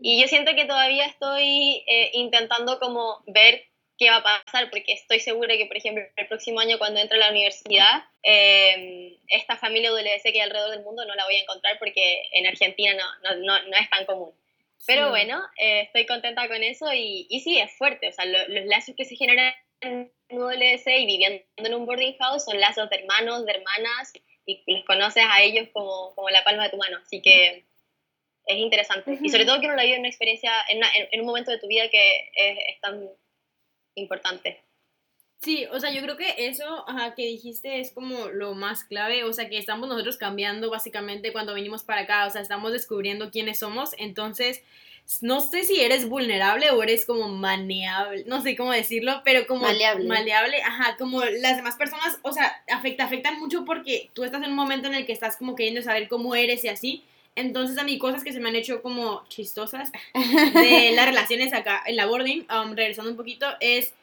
Y 0.02 0.21
yo 0.21 0.28
siento 0.28 0.54
que 0.56 0.65
todavía 0.65 1.06
estoy 1.06 1.84
eh, 1.88 2.12
intentando 2.13 2.80
como 2.80 3.23
ver 3.28 3.63
qué 3.97 4.10
va 4.10 4.17
a 4.17 4.23
pasar, 4.23 4.69
porque 4.69 4.93
estoy 4.93 5.19
segura 5.19 5.57
que, 5.57 5.65
por 5.65 5.77
ejemplo, 5.77 6.03
el 6.15 6.27
próximo 6.27 6.60
año 6.60 6.77
cuando 6.77 6.99
entre 6.99 7.17
a 7.17 7.19
la 7.19 7.31
universidad, 7.31 8.03
eh, 8.23 9.17
esta 9.29 9.57
familia 9.57 9.91
WC 9.91 10.31
que 10.31 10.39
hay 10.39 10.45
alrededor 10.45 10.71
del 10.71 10.83
mundo 10.83 11.05
no 11.05 11.15
la 11.15 11.25
voy 11.25 11.36
a 11.36 11.41
encontrar 11.41 11.79
porque 11.79 12.23
en 12.31 12.47
Argentina 12.47 12.93
no, 12.93 13.36
no, 13.36 13.63
no, 13.63 13.77
es 13.77 13.89
tan 13.89 14.05
común. 14.05 14.33
Pero 14.86 15.10
bueno, 15.10 15.41
eh, 15.60 15.81
estoy 15.81 16.05
contenta 16.05 16.47
con 16.47 16.63
eso 16.63 16.93
y, 16.93 17.25
y 17.29 17.39
sí, 17.41 17.60
es 17.60 17.75
fuerte. 17.77 18.10
O 18.10 18.12
sea, 18.12 18.25
los 18.25 18.65
lazos 18.65 18.95
que 18.95 19.05
se 19.05 19.15
generan 19.15 19.53
en 19.81 20.12
WC 20.29 20.99
y 20.99 21.05
viviendo 21.05 21.43
en 21.57 21.73
un 21.73 21.86
boarding 21.86 22.17
house 22.17 22.45
son 22.45 22.60
lazos 22.60 22.89
de 22.89 22.97
hermanos, 22.97 23.45
de 23.45 23.51
hermanas 23.53 24.13
y 24.45 24.63
los 24.67 24.86
conoces 24.86 25.23
a 25.27 25.41
ellos 25.41 25.67
como, 25.73 26.13
como 26.15 26.29
la 26.29 26.43
palma 26.43 26.63
de 26.63 26.69
tu 26.69 26.77
mano. 26.77 26.97
Así 27.03 27.21
que 27.21 27.65
es 28.47 28.57
interesante. 28.57 29.17
Y 29.21 29.29
sobre 29.29 29.45
todo 29.45 29.60
que 29.60 29.67
uno 29.67 29.75
la 29.75 29.83
vive 29.83 29.95
en 29.95 30.01
una 30.01 30.10
experiencia, 30.10 30.51
en, 30.69 30.81
en, 31.12 31.19
un 31.19 31.27
momento 31.27 31.51
de 31.51 31.60
tu 31.60 31.67
vida 31.67 31.89
que 31.89 32.31
es, 32.33 32.79
tan 32.81 33.10
importante. 33.97 34.63
Sí, 35.39 35.67
o 35.71 35.79
sea, 35.79 35.91
yo 35.91 36.01
creo 36.01 36.17
que 36.17 36.47
eso 36.47 36.83
que 37.15 37.23
dijiste 37.23 37.79
es 37.79 37.91
como 37.91 38.29
lo 38.29 38.55
más 38.55 38.83
clave, 38.83 39.23
o 39.23 39.33
sea, 39.33 39.49
que 39.49 39.60
estamos 39.60 39.88
nosotros 39.88 40.17
cambiando 40.17 40.71
básicamente 40.71 41.31
cuando 41.31 41.53
venimos 41.53 41.83
para 41.83 42.01
acá, 42.01 42.25
o 42.25 42.29
sea, 42.31 42.41
estamos 42.41 42.71
descubriendo 42.71 43.29
quiénes 43.29 43.60
somos, 43.60 43.91
entonces, 43.99 44.63
no 45.21 45.39
sé 45.39 45.63
si 45.63 45.79
eres 45.79 46.10
vulnerable 46.10 46.71
o 46.71 46.81
eres 46.81 47.05
como 47.05 47.29
maneable, 47.29 48.23
no 48.25 48.41
sé 48.41 48.55
cómo 48.55 48.71
decirlo, 48.71 49.21
pero 49.23 49.45
como 49.45 49.62
maleable, 49.62 50.07
maleable 50.07 50.62
ajá, 50.63 50.97
como 50.97 51.23
las 51.23 51.55
demás 51.55 51.75
personas, 51.75 52.17
o 52.23 52.33
sea, 52.33 52.63
afecta, 52.71 53.03
afectan 53.05 53.39
mucho 53.39 53.63
porque 53.63 54.10
tú 54.13 54.23
estás 54.23 54.41
en 54.43 54.49
un 54.49 54.55
momento 54.55 54.88
en 54.88 54.95
el 54.95 55.05
que 55.05 55.13
estás 55.13 55.38
como 55.38 55.55
queriendo 55.55 55.83
saber 55.83 56.07
cómo 56.07 56.33
eres 56.33 56.63
y 56.63 56.69
así, 56.69 57.05
entonces 57.38 57.78
a 57.78 57.84
mí 57.84 57.97
cosas 57.97 58.23
que 58.23 58.34
se 58.34 58.39
me 58.39 58.50
han 58.50 58.56
hecho 58.56 58.82
como 58.82 59.23
chistosas 59.30 59.91
de 60.13 60.91
las 60.95 61.06
relaciones 61.06 61.54
acá 61.54 61.82
en 61.86 61.95
la 61.95 62.08
boarding, 62.08 62.47
um, 62.52 62.76
regresando 62.76 63.12
un 63.12 63.17
poquito, 63.17 63.45
es 63.60 63.93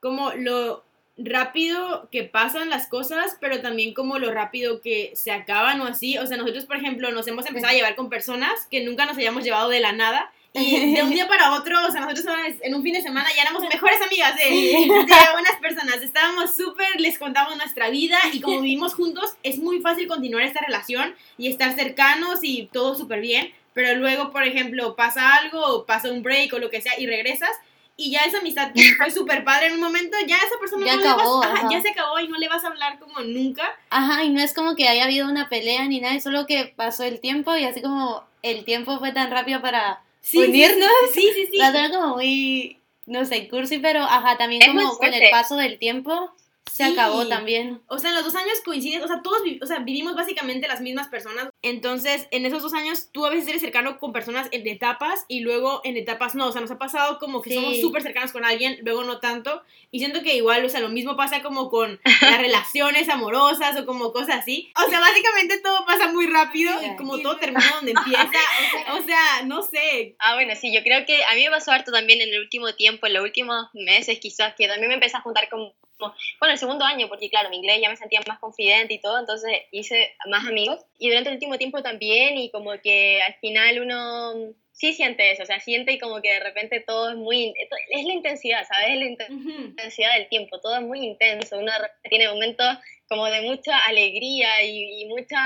como 0.00 0.32
lo 0.32 0.84
rápido 1.18 2.08
que 2.12 2.24
pasan 2.24 2.70
las 2.70 2.88
cosas, 2.88 3.36
pero 3.40 3.60
también 3.60 3.94
como 3.94 4.18
lo 4.18 4.32
rápido 4.32 4.80
que 4.80 5.12
se 5.14 5.32
acaban 5.32 5.80
o 5.80 5.86
así. 5.86 6.18
O 6.18 6.26
sea, 6.26 6.36
nosotros, 6.36 6.66
por 6.66 6.76
ejemplo, 6.76 7.10
nos 7.10 7.26
hemos 7.26 7.46
empezado 7.46 7.72
a 7.72 7.76
llevar 7.76 7.96
con 7.96 8.08
personas 8.08 8.66
que 8.70 8.84
nunca 8.84 9.06
nos 9.06 9.16
hayamos 9.16 9.42
llevado 9.42 9.68
de 9.68 9.80
la 9.80 9.92
nada 9.92 10.30
Y 10.56 10.94
de 10.94 11.02
un 11.02 11.10
día 11.14 11.28
para 11.28 11.54
otro, 11.54 11.76
o 11.86 11.90
sea, 11.90 12.00
nosotros 12.02 12.26
en 12.60 12.74
un 12.74 12.82
fin 12.82 12.94
de 12.94 13.02
semana 13.02 13.28
ya 13.34 13.42
éramos 13.42 13.62
mejores 13.62 14.00
amigas 14.02 14.36
de, 14.36 14.44
de 14.44 14.88
unas 14.88 15.56
personas. 15.60 15.96
Estábamos 16.02 16.54
súper, 16.54 17.00
les 17.00 17.18
contamos 17.18 17.56
nuestra 17.56 17.90
vida 17.90 18.18
y 18.32 18.40
como 18.40 18.60
vivimos 18.62 18.94
juntos, 18.94 19.36
es 19.42 19.58
muy 19.58 19.80
fácil 19.80 20.08
continuar 20.08 20.42
esta 20.42 20.60
relación 20.64 21.14
y 21.38 21.48
estar 21.48 21.74
cercanos 21.74 22.40
y 22.42 22.68
todo 22.72 22.94
súper 22.94 23.20
bien. 23.20 23.52
Pero 23.74 23.94
luego, 23.98 24.32
por 24.32 24.42
ejemplo, 24.42 24.96
pasa 24.96 25.34
algo, 25.34 25.84
pasa 25.84 26.10
un 26.10 26.22
break 26.22 26.54
o 26.54 26.58
lo 26.58 26.70
que 26.70 26.80
sea 26.80 26.98
y 26.98 27.06
regresas 27.06 27.50
y 27.98 28.10
ya 28.10 28.20
esa 28.20 28.38
amistad 28.38 28.72
fue 28.98 29.10
súper 29.10 29.42
padre 29.42 29.68
en 29.68 29.74
un 29.74 29.80
momento, 29.80 30.16
ya 30.26 30.36
esa 30.36 30.58
persona 30.60 30.84
Ya 30.84 30.96
no 30.96 31.02
le 31.02 31.08
acabó, 31.08 31.38
vas, 31.38 31.48
ajá, 31.48 31.60
ajá. 31.60 31.68
ya 31.70 31.80
se 31.80 31.90
acabó 31.90 32.18
y 32.18 32.28
no 32.28 32.36
le 32.36 32.48
vas 32.48 32.62
a 32.62 32.68
hablar 32.68 32.98
como 32.98 33.20
nunca. 33.20 33.64
Ajá, 33.88 34.22
y 34.22 34.30
no 34.30 34.40
es 34.40 34.52
como 34.52 34.76
que 34.76 34.88
haya 34.88 35.04
habido 35.04 35.26
una 35.28 35.48
pelea 35.48 35.86
ni 35.86 36.00
nada, 36.00 36.14
es 36.14 36.22
solo 36.22 36.46
que 36.46 36.74
pasó 36.76 37.04
el 37.04 37.20
tiempo 37.20 37.56
y 37.56 37.64
así 37.64 37.80
como 37.80 38.24
el 38.42 38.64
tiempo 38.64 38.98
fue 38.98 39.12
tan 39.12 39.30
rápido 39.30 39.62
para 39.62 40.02
Sí, 40.26 40.38
unirnos. 40.38 40.90
Sí, 41.14 41.30
sí, 41.34 41.46
sí. 41.52 41.56
La 41.56 41.70
como 41.88 42.16
muy, 42.16 42.80
no 43.06 43.24
sé, 43.24 43.46
cursi, 43.48 43.78
pero 43.78 44.00
ajá, 44.02 44.36
también 44.36 44.60
Es 44.60 44.68
como 44.68 44.96
con 44.96 45.14
el 45.14 45.30
paso 45.30 45.54
del 45.56 45.78
tiempo 45.78 46.32
se 46.70 46.84
Sí. 46.84 46.92
acabó 46.92 47.26
también. 47.26 47.80
O 47.88 47.98
sea, 47.98 48.10
en 48.10 48.16
los 48.16 48.24
dos 48.24 48.34
años 48.34 48.60
coinciden, 48.64 49.02
o 49.02 49.06
sea, 49.08 49.22
todos 49.22 49.42
vi- 49.42 49.58
o 49.62 49.66
sea, 49.66 49.78
vivimos 49.78 50.14
básicamente 50.14 50.68
las 50.68 50.80
mismas 50.80 51.08
personas. 51.08 51.48
Entonces, 51.62 52.28
en 52.30 52.44
esos 52.46 52.62
dos 52.62 52.74
años, 52.74 53.08
tú 53.12 53.24
a 53.24 53.30
veces 53.30 53.48
eres 53.48 53.60
cercano 53.62 53.98
con 53.98 54.12
personas 54.12 54.48
en 54.52 54.66
etapas 54.66 55.24
y 55.28 55.40
luego 55.40 55.80
en 55.84 55.96
etapas 55.96 56.34
no. 56.34 56.46
O 56.48 56.52
sea, 56.52 56.60
nos 56.60 56.70
ha 56.70 56.78
pasado 56.78 57.18
como 57.18 57.42
que 57.42 57.50
Sí. 57.50 57.56
somos 57.56 57.80
súper 57.80 58.02
cercanos 58.02 58.32
con 58.32 58.44
alguien, 58.44 58.78
luego 58.82 59.04
no 59.04 59.18
tanto. 59.20 59.62
Y 59.90 59.98
siento 60.00 60.22
que 60.22 60.34
igual, 60.36 60.64
o 60.64 60.68
sea, 60.68 60.80
lo 60.80 60.88
mismo 60.88 61.16
pasa 61.16 61.42
como 61.42 61.70
con 61.70 62.00
las 62.04 62.04
relaciones 62.40 63.08
amorosas 63.08 63.78
o 63.78 63.86
como 63.86 64.12
cosas 64.12 64.36
así. 64.40 64.70
O 64.76 64.90
sea, 64.90 65.00
básicamente 65.00 65.58
todo 65.60 65.84
pasa 65.86 66.08
muy 66.12 66.26
rápido 66.26 66.72
y 66.82 66.86
Sí. 66.86 66.96
como 66.96 67.18
todo 67.20 67.36
termina 67.38 67.70
donde 67.76 67.92
empieza. 67.96 68.24
O 68.26 68.30
sea, 68.30 68.94
o 68.94 69.02
sea, 69.04 69.42
no 69.46 69.62
sé. 69.62 70.16
Ah, 70.18 70.34
bueno, 70.34 70.54
sí, 70.60 70.72
yo 70.74 70.82
creo 70.82 71.06
que 71.06 71.24
a 71.24 71.34
mí 71.34 71.44
me 71.44 71.50
pasó 71.50 71.72
harto 71.72 71.90
también 71.92 72.20
en 72.20 72.32
el 72.34 72.40
último 72.40 72.74
tiempo, 72.74 73.06
en 73.06 73.14
los 73.14 73.22
últimos 73.22 73.66
meses 73.72 74.18
quizás, 74.20 74.54
que 74.56 74.66
también 74.68 74.88
me 74.88 74.94
empecé 74.94 75.16
a 75.16 75.20
juntar 75.22 75.48
con, 75.48 75.60
como- 75.60 75.74
bueno, 75.98 76.52
el 76.52 76.58
segundo 76.58 76.84
año, 76.84 77.08
porque 77.08 77.30
claro, 77.30 77.50
mi 77.50 77.56
inglés 77.56 77.80
ya 77.80 77.88
me 77.88 77.96
sentía 77.96 78.20
más 78.26 78.38
confidente 78.38 78.94
y 78.94 79.00
todo, 79.00 79.18
entonces 79.18 79.50
hice 79.70 80.14
más 80.28 80.46
amigos. 80.46 80.84
Y 80.98 81.08
durante 81.08 81.30
el 81.30 81.36
último 81.36 81.58
tiempo 81.58 81.82
también, 81.82 82.36
y 82.36 82.50
como 82.50 82.72
que 82.82 83.22
al 83.22 83.34
final 83.34 83.80
uno 83.80 84.54
sí 84.72 84.92
siente 84.92 85.30
eso, 85.30 85.42
o 85.42 85.46
sea, 85.46 85.58
siente 85.58 85.92
y 85.92 85.98
como 85.98 86.20
que 86.20 86.32
de 86.32 86.40
repente 86.40 86.80
todo 86.80 87.10
es 87.10 87.16
muy, 87.16 87.54
es 87.90 88.04
la 88.04 88.12
intensidad, 88.12 88.66
¿sabes? 88.66 88.90
Es 88.90 88.98
la 88.98 89.06
intensidad 89.06 90.14
del 90.14 90.28
tiempo, 90.28 90.60
todo 90.60 90.76
es 90.76 90.82
muy 90.82 91.00
intenso, 91.00 91.58
uno 91.58 91.72
tiene 92.10 92.28
momentos 92.28 92.76
como 93.08 93.26
de 93.26 93.40
mucha 93.40 93.78
alegría 93.86 94.62
y, 94.62 95.02
y 95.02 95.06
mucha 95.06 95.38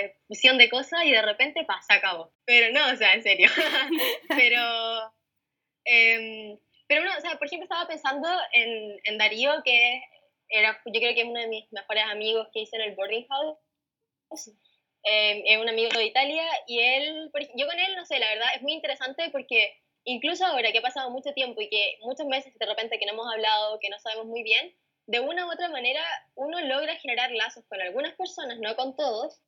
eh, 0.00 0.14
fusión 0.28 0.58
de 0.58 0.68
cosas 0.68 1.04
y 1.04 1.10
de 1.10 1.22
repente 1.22 1.64
pa, 1.64 1.80
se 1.82 1.94
acabó. 1.94 2.32
Pero 2.44 2.72
no, 2.72 2.92
o 2.92 2.96
sea, 2.96 3.14
en 3.14 3.22
serio. 3.22 3.48
pero, 4.28 5.12
em, 5.84 6.58
pero 6.88 7.04
no, 7.04 7.16
o 7.16 7.20
sea, 7.20 7.38
por 7.38 7.46
ejemplo, 7.46 7.64
estaba 7.64 7.86
pensando 7.86 8.28
en, 8.52 8.98
en 9.04 9.18
Darío, 9.18 9.62
que 9.64 10.02
era, 10.48 10.80
yo 10.86 11.00
creo 11.00 11.14
que 11.14 11.20
es 11.20 11.26
uno 11.26 11.40
de 11.40 11.48
mis 11.48 11.70
mejores 11.72 12.04
amigos 12.04 12.48
que 12.52 12.60
hice 12.60 12.76
en 12.76 12.82
el 12.82 12.96
boarding 12.96 13.26
house. 13.28 13.58
Em, 15.04 15.42
es 15.46 15.58
un 15.58 15.68
amigo 15.68 15.90
de 15.90 16.06
Italia 16.06 16.44
y 16.66 16.80
él, 16.80 17.30
yo 17.54 17.66
con 17.66 17.78
él, 17.78 17.94
no 17.96 18.04
sé, 18.04 18.18
la 18.18 18.28
verdad 18.28 18.48
es 18.56 18.62
muy 18.62 18.72
interesante 18.72 19.30
porque 19.30 19.76
incluso 20.04 20.44
ahora 20.44 20.72
que 20.72 20.78
ha 20.78 20.82
pasado 20.82 21.10
mucho 21.10 21.32
tiempo 21.32 21.60
y 21.60 21.68
que 21.68 21.98
muchos 22.02 22.26
meses 22.26 22.52
de 22.58 22.66
repente 22.66 22.98
que 22.98 23.06
no 23.06 23.12
hemos 23.12 23.32
hablado, 23.32 23.78
que 23.80 23.90
no 23.90 23.98
sabemos 24.00 24.26
muy 24.26 24.42
bien, 24.42 24.74
de 25.06 25.20
una 25.20 25.46
u 25.46 25.52
otra 25.52 25.68
manera 25.68 26.02
uno 26.34 26.60
logra 26.60 26.96
generar 26.96 27.30
lazos 27.30 27.64
con 27.68 27.80
algunas 27.80 28.14
personas, 28.16 28.58
no 28.58 28.74
con 28.76 28.96
todos, 28.96 29.40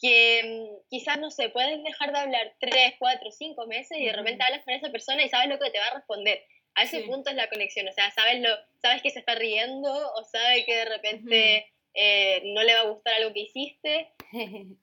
que 0.00 0.42
mm, 0.44 0.88
quizás, 0.90 1.18
no 1.18 1.30
sé, 1.30 1.48
puedes 1.48 1.82
dejar 1.82 2.12
de 2.12 2.18
hablar 2.18 2.54
tres, 2.60 2.94
cuatro, 2.98 3.30
cinco 3.32 3.66
meses 3.66 3.98
y 3.98 4.04
de 4.06 4.12
repente 4.12 4.44
hablas 4.44 4.64
con 4.64 4.74
esa 4.74 4.90
persona 4.90 5.22
y 5.24 5.28
sabes 5.28 5.48
lo 5.48 5.58
que 5.58 5.70
te 5.70 5.78
va 5.78 5.86
a 5.88 5.94
responder. 5.94 6.42
A 6.74 6.84
ese 6.84 7.00
Sí. 7.00 7.06
punto 7.08 7.30
es 7.30 7.36
la 7.36 7.48
conexión, 7.48 7.88
o 7.88 7.92
sea, 7.92 8.10
sabes, 8.12 8.40
lo, 8.40 8.50
sabes 8.80 9.02
que 9.02 9.10
se 9.10 9.18
está 9.18 9.34
riendo 9.34 9.92
o 10.14 10.24
sabe 10.24 10.64
que 10.64 10.76
de 10.76 10.84
repente 10.84 11.66
eh, 11.94 12.42
no 12.44 12.62
le 12.62 12.74
va 12.74 12.80
a 12.80 12.90
gustar 12.90 13.14
algo 13.14 13.32
que 13.32 13.40
hiciste. 13.40 14.12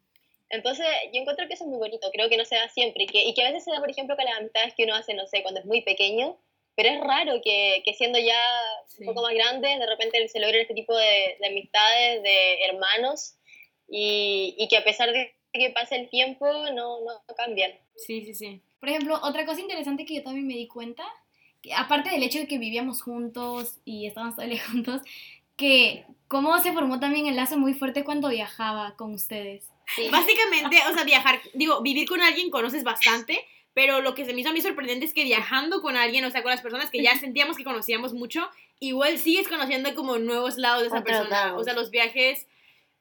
Entonces, 0.49 0.86
yo 1.13 1.21
encuentro 1.21 1.47
que 1.47 1.54
eso 1.56 1.63
es 1.63 1.69
muy 1.69 1.80
bonito, 1.80 2.10
creo 2.12 2.30
que 2.30 2.38
no 2.38 2.45
se 2.45 2.56
da 2.56 2.69
siempre 2.69 3.04
y 3.04 3.08
que, 3.08 3.23
y 3.23 3.34
que 3.34 3.41
a 3.43 3.47
veces 3.49 3.63
se 3.63 3.71
da, 3.71 3.80
por 3.80 3.89
ejemplo, 3.89 4.15
con 4.15 4.25
las 4.25 4.38
amistades 4.38 4.73
que 4.75 4.84
uno 4.84 4.93
hace, 4.95 5.13
no 5.13 5.25
sé, 5.28 5.41
cuando 5.41 5.60
es 5.60 5.65
muy 5.65 5.82
pequeño, 5.82 6.38
pero 6.75 6.89
es 6.89 6.99
raro 6.99 7.41
que, 7.43 7.82
que 7.86 7.93
siendo 7.93 8.19
ya 8.19 8.38
Sí. 8.88 8.97
un 8.99 9.06
poco 9.08 9.21
más 9.23 9.34
grande, 9.34 9.67
de 9.80 9.86
repente 9.88 10.28
se 10.28 10.39
logren 10.39 10.62
este 10.62 10.73
tipo 10.75 10.95
de, 10.95 11.38
de 11.39 11.47
amistades, 11.47 12.21
de 12.21 12.63
hermanos, 12.65 13.36
y, 13.89 14.56
y 14.58 14.67
que 14.67 14.78
a 14.78 14.84
pesar 14.84 15.12
de 15.12 15.36
que 15.54 15.69
pase 15.69 15.95
el 15.95 16.10
tiempo, 16.10 16.45
no, 16.74 17.02
no 17.02 17.36
cambian. 17.36 17.71
Sí, 17.95 18.24
sí, 18.26 18.34
sí. 18.34 18.62
Por 18.80 18.89
ejemplo, 18.89 19.19
otra 19.24 19.45
cosa 19.45 19.62
interesante 19.62 20.06
que 20.06 20.15
yo 20.15 20.24
también 20.24 20.48
me 20.48 20.54
di 20.54 20.67
cuenta, 20.67 21.04
que 21.62 21.74
aparte 21.74 22.10
del 22.10 22.24
hecho 22.24 22.39
de 22.39 22.48
que 22.48 22.58
vivíamos 22.58 23.02
juntos 23.02 23.80
y 23.86 24.06
estábamos 24.06 24.36
todo 24.36 24.45
el 24.45 24.52
día 24.52 24.63
juntos, 24.69 25.02
que 25.56 26.06
cómo 26.28 26.58
se 26.60 26.74
formó 26.74 27.00
también 27.00 27.28
el 27.28 27.36
lazo 27.36 27.58
muy 27.58 27.74
fuerte 27.74 28.04
cuando 28.04 28.30
viajaba 28.30 28.95
con 28.95 29.13
ustedes. 29.13 29.71
Sí. 29.95 30.08
Básicamente, 30.12 30.80
o 30.89 30.93
sea, 30.93 31.04
viajar, 31.04 31.39
digo, 31.54 31.82
vivir 31.82 32.08
con 32.08 32.21
alguien 32.21 32.50
conoces 32.50 32.84
bastante, 32.84 33.39
pero 33.74 34.02
lo 34.02 34.15
que 34.15 34.26
se 34.26 34.34
me 34.34 34.41
hizo 34.41 34.50
a 34.50 34.54
mí 34.54 34.62
sorprendente 34.62 35.06
es 35.06 35.13
que 35.13 35.24
viajando 35.24 35.82
con 35.82 35.98
alguien, 35.98 36.26
o 36.26 36.32
sea, 36.32 36.43
con 36.43 36.52
las 36.52 36.62
personas 36.62 36.89
que 36.89 37.02
ya 37.02 37.15
sentíamos 37.19 37.58
que 37.58 37.63
conocíamos 37.63 38.13
mucho, 38.13 38.50
igual 38.80 39.17
sigues 39.17 39.48
conociendo 39.48 39.95
como 39.95 40.17
nuevos 40.17 40.58
lados 40.58 40.82
de 40.82 40.88
esa 40.88 41.04
persona. 41.04 41.56
O 41.56 41.63
sea, 41.63 41.74
los 41.74 41.91
viajes 41.91 42.48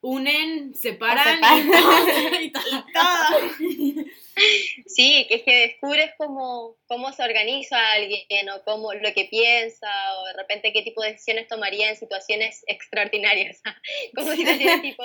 unen, 0.05 0.75
separan 0.75 1.35
separan. 1.37 2.43
y 2.43 2.51
todo. 2.53 2.71
y 2.71 3.95
todo. 3.95 4.05
Sí, 4.87 5.27
que 5.29 5.37
es 5.37 5.43
que 5.43 5.57
descubres 5.69 6.11
cómo, 6.19 6.77
cómo 6.87 7.13
se 7.13 7.23
organiza 7.23 7.79
alguien 7.93 8.49
o 8.51 8.63
cómo, 8.65 8.93
lo 8.93 9.13
que 9.15 9.27
piensa 9.27 9.89
o 10.21 10.27
de 10.27 10.33
repente 10.35 10.73
qué 10.73 10.83
tipo 10.83 11.03
de 11.03 11.13
decisiones 11.13 11.49
tomaría 11.49 11.89
en 11.91 11.97
situaciones 11.97 12.65
extraordinarias. 12.67 13.61
Como 14.15 14.33
situaciones 14.33 14.83
tipo, 14.83 15.05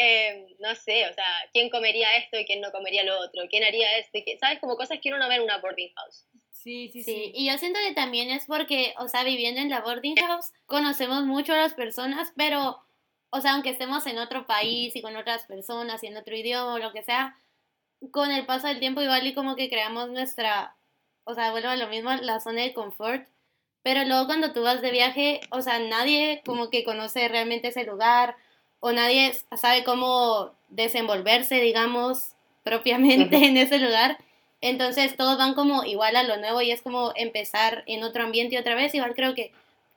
eh, 0.00 0.46
no 0.60 0.74
sé, 0.74 1.06
o 1.08 1.12
sea, 1.14 1.26
quién 1.52 1.68
comería 1.70 2.16
esto 2.16 2.38
y 2.38 2.44
quién 2.46 2.60
no 2.60 2.72
comería 2.72 3.04
lo 3.04 3.18
otro, 3.20 3.42
quién 3.50 3.64
haría 3.64 3.98
esto, 3.98 4.18
y 4.18 4.24
quién- 4.24 4.38
¿sabes? 4.38 4.58
Como 4.60 4.76
cosas 4.76 4.98
que 5.02 5.08
uno 5.10 5.18
no 5.18 5.28
ve 5.28 5.36
en 5.36 5.42
una 5.42 5.58
boarding 5.58 5.92
house. 5.94 6.26
Sí, 6.50 6.88
sí, 6.92 7.02
Sí, 7.02 7.12
sí. 7.14 7.32
y 7.34 7.46
yo 7.50 7.58
siento 7.58 7.78
que 7.86 7.94
también 7.94 8.30
es 8.30 8.46
porque, 8.46 8.94
o 8.98 9.08
sea, 9.08 9.22
viviendo 9.24 9.60
en 9.60 9.68
la 9.68 9.80
boarding 9.82 10.16
house, 10.16 10.50
conocemos 10.66 11.24
mucho 11.24 11.52
a 11.52 11.58
las 11.58 11.74
personas, 11.74 12.32
pero, 12.36 12.78
o 13.34 13.40
sea, 13.40 13.54
aunque 13.54 13.70
estemos 13.70 14.06
en 14.06 14.18
otro 14.18 14.46
país 14.46 14.94
y 14.94 15.02
con 15.02 15.16
otras 15.16 15.44
personas 15.46 16.04
y 16.04 16.06
en 16.06 16.16
otro 16.16 16.36
idioma 16.36 16.74
o 16.74 16.78
lo 16.78 16.92
que 16.92 17.02
sea, 17.02 17.36
con 18.12 18.30
el 18.30 18.46
paso 18.46 18.68
del 18.68 18.78
tiempo 18.78 19.02
igual 19.02 19.26
y 19.26 19.34
como 19.34 19.56
que 19.56 19.68
creamos 19.68 20.08
nuestra, 20.08 20.76
o 21.24 21.34
sea, 21.34 21.50
vuelvo 21.50 21.70
a 21.70 21.76
lo 21.76 21.88
mismo, 21.88 22.12
la 22.12 22.38
zona 22.38 22.62
de 22.62 22.72
confort, 22.72 23.26
pero 23.82 24.04
luego 24.04 24.26
cuando 24.26 24.52
tú 24.52 24.62
vas 24.62 24.80
de 24.82 24.92
viaje, 24.92 25.40
o 25.50 25.62
sea, 25.62 25.80
nadie 25.80 26.42
como 26.46 26.70
que 26.70 26.84
conoce 26.84 27.26
realmente 27.26 27.68
ese 27.68 27.82
lugar 27.82 28.36
o 28.78 28.92
nadie 28.92 29.34
sabe 29.56 29.82
cómo 29.82 30.52
desenvolverse, 30.68 31.56
digamos, 31.56 32.36
propiamente 32.62 33.36
en 33.48 33.56
ese 33.56 33.80
lugar. 33.80 34.16
Entonces 34.60 35.16
todos 35.16 35.38
van 35.38 35.54
como 35.54 35.82
igual 35.82 36.14
a 36.14 36.22
lo 36.22 36.36
nuevo 36.36 36.62
y 36.62 36.70
es 36.70 36.82
como 36.82 37.12
empezar 37.16 37.82
en 37.86 38.04
otro 38.04 38.22
ambiente 38.22 38.60
otra 38.60 38.76
vez. 38.76 38.94
Igual 38.94 39.16
creo 39.16 39.34
que 39.34 39.52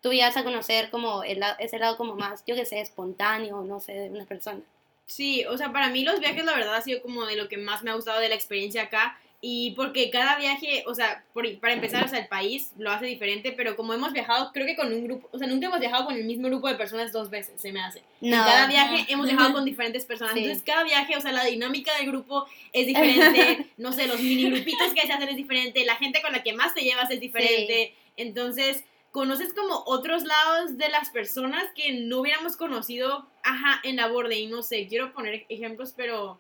tú 0.08 0.14
ya 0.14 0.28
vas 0.28 0.38
a 0.38 0.44
conocer 0.44 0.90
como 0.90 1.24
el 1.24 1.42
ese 1.60 1.78
lado 1.80 1.98
como 1.98 2.16
más, 2.16 2.44
yo 2.48 2.56
que 2.56 2.66
sé, 2.66 2.80
espontáneo, 2.80 3.62
no 3.64 3.80
sé, 3.80 3.94
de 3.94 4.10
una 4.10 4.26
persona. 4.26 4.62
Sí, 5.06 5.46
o 5.46 5.58
sea, 5.58 5.72
para 5.72 5.90
mí 5.90 6.04
los 6.04 6.20
viajes 6.20 6.44
la 6.44 6.54
verdad 6.56 6.76
ha 6.76 6.82
sido 6.82 7.02
como 7.02 7.26
de 7.26 7.36
lo 7.36 7.48
que 7.48 7.58
más 7.58 7.84
me 7.84 7.92
ha 7.92 7.96
gustado 7.96 8.20
de 8.20 8.30
la 8.30 8.36
experiencia 8.36 8.84
acá 8.84 9.18
y 9.40 9.72
porque 9.76 10.10
cada 10.10 10.36
viaje, 10.38 10.84
o 10.88 10.96
sea, 10.96 11.24
por- 11.32 11.60
para 11.60 11.74
empezar, 11.74 12.04
o 12.04 12.08
sea, 12.08 12.20
el 12.20 12.28
país 12.28 12.72
lo 12.78 12.92
hace 12.92 13.06
diferente, 13.06 13.52
pero 13.52 13.76
como 13.76 13.94
hemos 13.94 14.12
viajado, 14.12 14.52
creo 14.52 14.66
que 14.66 14.76
con 14.76 14.92
un 14.92 15.04
grupo, 15.06 15.30
o 15.32 15.38
sea, 15.38 15.48
nunca 15.48 15.68
hemos 15.68 15.80
viajado 15.80 16.06
con 16.06 16.16
el 16.16 16.24
mismo 16.26 16.48
grupo 16.48 16.68
de 16.68 16.74
personas 16.76 17.14
dos 17.14 17.30
veces, 17.30 17.54
se 17.62 17.72
me 17.72 17.80
hace. 17.80 18.00
En 18.22 18.32
No. 18.32 18.38
cada 18.38 18.66
viaje 18.68 18.98
no. 19.04 19.06
hemos 19.10 19.28
viajado 19.28 19.54
con 19.54 19.64
diferentes 19.64 20.06
personas, 20.06 20.34
Sí. 20.34 20.40
entonces 20.40 20.64
cada 20.66 20.84
viaje, 20.84 21.16
o 21.16 21.22
sea, 21.22 21.32
la 21.32 21.46
dinámica 21.46 21.96
del 21.98 22.08
grupo 22.08 22.48
es 22.74 22.88
diferente, 22.88 23.68
no 23.78 23.94
sé, 23.94 24.08
los 24.08 24.20
mini 24.20 24.50
grupitos 24.50 24.92
que 24.96 25.06
se 25.08 25.14
hacen 25.14 25.30
es 25.30 25.36
diferente, 25.38 25.86
la 25.86 25.96
gente 25.98 26.22
con 26.22 26.32
la 26.34 26.42
que 26.44 26.54
más 26.54 26.74
te 26.74 26.82
llevas 26.82 27.10
es 27.12 27.20
diferente, 27.20 27.94
entonces 28.18 28.84
conoces 29.12 29.54
como 29.54 29.84
otros 29.86 30.24
lados 30.24 30.78
de 30.78 30.90
las 30.90 31.10
personas 31.10 31.64
que 31.76 31.92
no 31.94 32.20
hubiéramos 32.20 32.56
conocido, 32.58 33.28
ajá, 33.44 33.80
en 33.84 33.96
la 33.96 34.08
borde. 34.08 34.38
Y 34.40 34.48
no 34.48 34.62
sé, 34.64 34.88
quiero 34.88 35.14
poner 35.14 35.46
ejemplos, 35.50 35.94
pero 35.96 36.40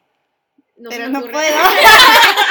no 0.78 0.90
Pero 0.92 1.10
no 1.10 1.22
puedo. 1.22 1.58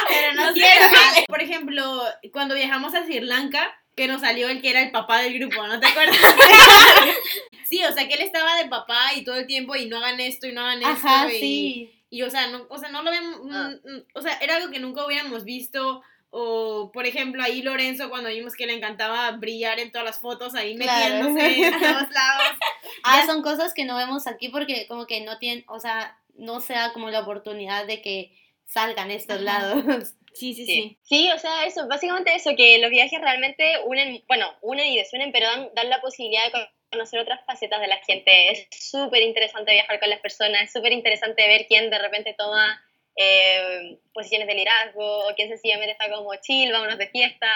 pero 0.09 0.35
no 0.35 0.52
quiero. 0.52 0.87
Por 1.29 1.40
ejemplo, 1.42 2.02
cuando 2.33 2.55
viajamos 2.55 2.94
a 2.94 3.05
Sri 3.05 3.20
Lanka, 3.20 3.72
que 3.94 4.09
nos 4.09 4.20
salió 4.20 4.48
el 4.48 4.61
que 4.61 4.70
era 4.70 4.83
el 4.83 4.90
papá 4.90 5.20
del 5.20 5.38
grupo, 5.38 5.66
¿no 5.66 5.81
te 5.81 5.87
acuerdas? 5.87 6.16
sí, 7.68 7.83
o 7.85 7.92
sea, 7.92 8.07
que 8.09 8.14
él 8.14 8.20
estaba 8.22 8.57
de 8.57 8.68
papá 8.68 9.14
y 9.14 9.24
todo 9.24 9.37
el 9.37 9.46
tiempo 9.46 9.74
y 9.76 9.87
no 9.87 9.98
hagan 9.98 10.20
esto 10.20 10.46
y 10.46 10.52
no 10.52 10.61
hagan 10.62 10.83
esto. 10.83 11.07
Ajá, 11.09 11.33
y, 11.33 11.40
sí. 11.40 11.92
y, 12.11 12.22
o 12.22 12.31
sea, 12.31 12.48
no, 12.48 12.66
o 12.68 12.79
sea, 12.79 12.90
no 12.90 13.02
lo 13.02 13.11
vemos, 13.11 13.40
Ah. 13.52 13.70
mm, 13.85 13.90
mm, 13.90 14.05
o 14.14 14.20
sea, 14.22 14.37
era 14.38 14.57
algo 14.57 14.70
que 14.70 14.81
nunca 14.81 15.07
hubiéramos 15.07 15.44
visto. 15.44 16.02
O, 16.38 16.90
por 16.92 17.07
ejemplo, 17.07 17.42
ahí 17.42 17.62
Lorenzo, 17.62 18.11
cuando 18.11 18.29
vimos 18.29 18.55
que 18.55 18.66
le 18.66 18.75
encantaba 18.75 19.31
brillar 19.33 19.79
en 19.81 19.90
todas 19.90 20.05
las 20.05 20.20
fotos, 20.20 20.55
ahí 20.55 20.77
Claro. 20.77 21.31
metiéndose 21.31 21.66
en 21.66 21.72
todos 21.72 22.11
lados. 22.12 22.59
Ah, 23.05 23.20
Ya. 23.20 23.27
son 23.27 23.42
cosas 23.42 23.72
que 23.72 23.85
no 23.85 23.96
vemos 23.96 24.27
aquí 24.27 24.49
porque 24.51 24.87
como 24.88 25.07
que 25.07 25.20
no 25.22 25.38
tienen, 25.38 25.64
o 25.68 25.79
sea, 25.81 26.18
no 26.35 26.61
se 26.61 26.75
da 26.75 26.92
como 26.92 27.09
la 27.11 27.20
oportunidad 27.20 27.87
de 27.87 28.03
que 28.03 28.33
salgan 28.66 29.11
estos 29.11 29.40
lados. 29.40 29.83
Sí, 30.37 30.53
sí, 30.53 30.66
Sí. 30.66 30.72
sí. 30.75 30.99
sí, 31.03 31.31
o 31.35 31.38
sea, 31.38 31.64
eso, 31.64 31.88
básicamente 31.88 32.35
eso, 32.35 32.51
que 32.55 32.77
los 32.77 32.90
viajes 32.90 33.18
realmente 33.22 33.72
unen, 33.87 34.22
bueno, 34.29 34.46
unen 34.61 34.85
y 34.88 34.99
desunen, 34.99 35.33
pero 35.33 35.46
dan, 35.46 35.70
dan 35.75 35.88
la 35.88 36.03
posibilidad 36.03 36.44
de 36.53 36.68
conocer 36.92 37.20
otras 37.20 37.40
facetas 37.46 37.81
de 37.81 37.87
la 37.87 37.96
gente. 38.07 38.53
Es 38.53 38.66
súper 38.70 39.22
interesante 39.22 39.72
viajar 39.72 39.99
con 39.99 40.11
las 40.11 40.20
personas, 40.20 40.64
es 40.64 40.72
súper 40.75 40.92
interesante 40.92 41.49
ver 41.49 41.64
quién 41.66 41.88
de 41.88 41.99
repente 41.99 42.35
toma 42.37 42.79
eh, 43.16 43.98
posiciones 44.12 44.46
de 44.46 44.55
liderazgo 44.55 45.29
o 45.29 45.35
quién 45.35 45.48
sencillamente 45.48 45.92
está 45.92 46.11
como 46.11 46.35
chill, 46.37 46.72
vámonos 46.72 46.98
de 46.98 47.09
fiesta. 47.09 47.48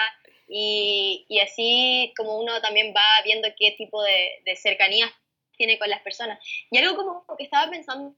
Y, 0.47 1.25
y 1.29 1.39
así 1.39 2.13
como 2.17 2.37
uno 2.37 2.59
también 2.61 2.93
va 2.95 3.21
viendo 3.23 3.47
qué 3.57 3.71
tipo 3.77 4.03
de, 4.03 4.41
de 4.43 4.55
cercanías 4.55 5.09
tiene 5.55 5.79
con 5.79 5.89
las 5.89 6.01
personas. 6.01 6.39
Y 6.69 6.77
algo 6.77 6.95
como 6.97 7.37
que 7.37 7.45
estaba 7.45 7.69
pensando 7.69 8.15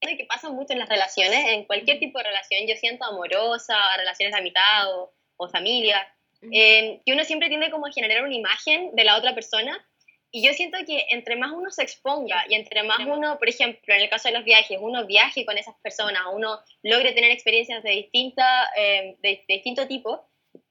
que 0.00 0.26
pasa 0.26 0.50
mucho 0.50 0.72
en 0.72 0.78
las 0.78 0.88
relaciones, 0.88 1.46
en 1.48 1.64
cualquier 1.64 1.98
tipo 1.98 2.18
de 2.18 2.24
relación, 2.24 2.66
yo 2.66 2.74
siento 2.76 3.04
amorosa, 3.04 3.78
relaciones 3.96 4.32
de 4.34 4.40
amistad 4.40 4.94
o, 4.94 5.12
o 5.36 5.48
familia, 5.48 6.06
eh, 6.52 7.00
que 7.04 7.12
uno 7.12 7.24
siempre 7.24 7.48
tiende 7.48 7.70
como 7.70 7.86
a 7.86 7.92
generar 7.92 8.24
una 8.24 8.34
imagen 8.34 8.94
de 8.94 9.04
la 9.04 9.16
otra 9.16 9.34
persona 9.34 9.86
y 10.32 10.46
yo 10.46 10.52
siento 10.52 10.78
que 10.86 11.06
entre 11.10 11.36
más 11.36 11.52
uno 11.52 11.70
se 11.70 11.82
exponga 11.82 12.44
y 12.48 12.54
entre 12.54 12.82
más 12.82 13.00
uno, 13.00 13.38
por 13.38 13.48
ejemplo, 13.48 13.94
en 13.94 14.02
el 14.02 14.08
caso 14.08 14.28
de 14.28 14.34
los 14.34 14.44
viajes, 14.44 14.78
uno 14.80 15.06
viaje 15.06 15.44
con 15.44 15.58
esas 15.58 15.74
personas, 15.82 16.22
uno 16.32 16.60
logre 16.82 17.12
tener 17.12 17.30
experiencias 17.30 17.82
de, 17.82 17.90
distinta, 17.90 18.68
eh, 18.76 19.16
de, 19.22 19.44
de 19.48 19.54
distinto 19.54 19.86
tipo, 19.86 20.24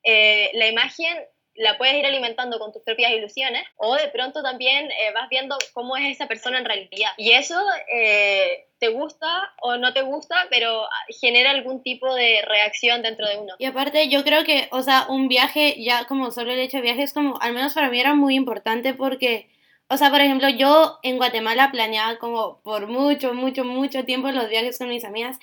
eh, 0.04 0.50
la 0.54 0.68
imagen 0.68 1.18
la 1.60 1.78
puedes 1.78 1.96
ir 1.96 2.06
alimentando 2.06 2.58
con 2.58 2.72
tus 2.72 2.82
propias 2.84 3.12
ilusiones 3.12 3.64
o 3.76 3.96
de 3.96 4.08
pronto 4.08 4.42
también 4.42 4.86
eh, 4.86 5.12
vas 5.14 5.28
viendo 5.30 5.58
cómo 5.74 5.98
es 5.98 6.16
esa 6.16 6.26
persona 6.26 6.58
en 6.58 6.66
realidad. 6.66 7.12
Y 7.18 7.32
eso 7.34 7.62
eh, 7.94 8.66
te 8.80 8.88
gusta 8.88 9.28
o 9.62 9.76
no 9.76 9.92
te 9.92 10.02
gusta, 10.02 10.48
pero 10.50 10.88
genera 11.20 11.52
algún 11.52 11.84
tipo 11.84 12.16
de 12.16 12.42
reacción 12.48 13.02
dentro 13.02 13.28
de 13.28 13.38
uno. 13.38 13.56
Y 13.60 13.66
aparte 13.66 14.08
yo 14.08 14.24
creo 14.24 14.46
que, 14.46 14.70
o 14.72 14.82
sea, 14.82 15.06
un 15.10 15.28
viaje, 15.28 15.76
ya 15.84 16.06
como 16.06 16.32
solo 16.32 16.54
el 16.54 16.60
hecho 16.60 16.78
de 16.78 16.84
viaje 16.84 17.04
es 17.04 17.14
como, 17.14 17.38
al 17.42 17.54
menos 17.54 17.74
para 17.74 17.90
mí 17.90 18.00
era 18.00 18.14
muy 18.16 18.36
importante 18.36 18.94
porque, 18.94 19.50
o 19.90 19.98
sea, 19.98 20.10
por 20.10 20.22
ejemplo, 20.22 20.48
yo 20.48 21.00
en 21.04 21.18
Guatemala 21.18 21.72
planeaba 21.72 22.20
como 22.20 22.62
por 22.62 22.88
mucho, 22.88 23.34
mucho, 23.34 23.66
mucho 23.66 24.06
tiempo 24.06 24.32
los 24.32 24.48
viajes 24.48 24.78
con 24.78 24.88
mis 24.88 25.04
amigas. 25.04 25.38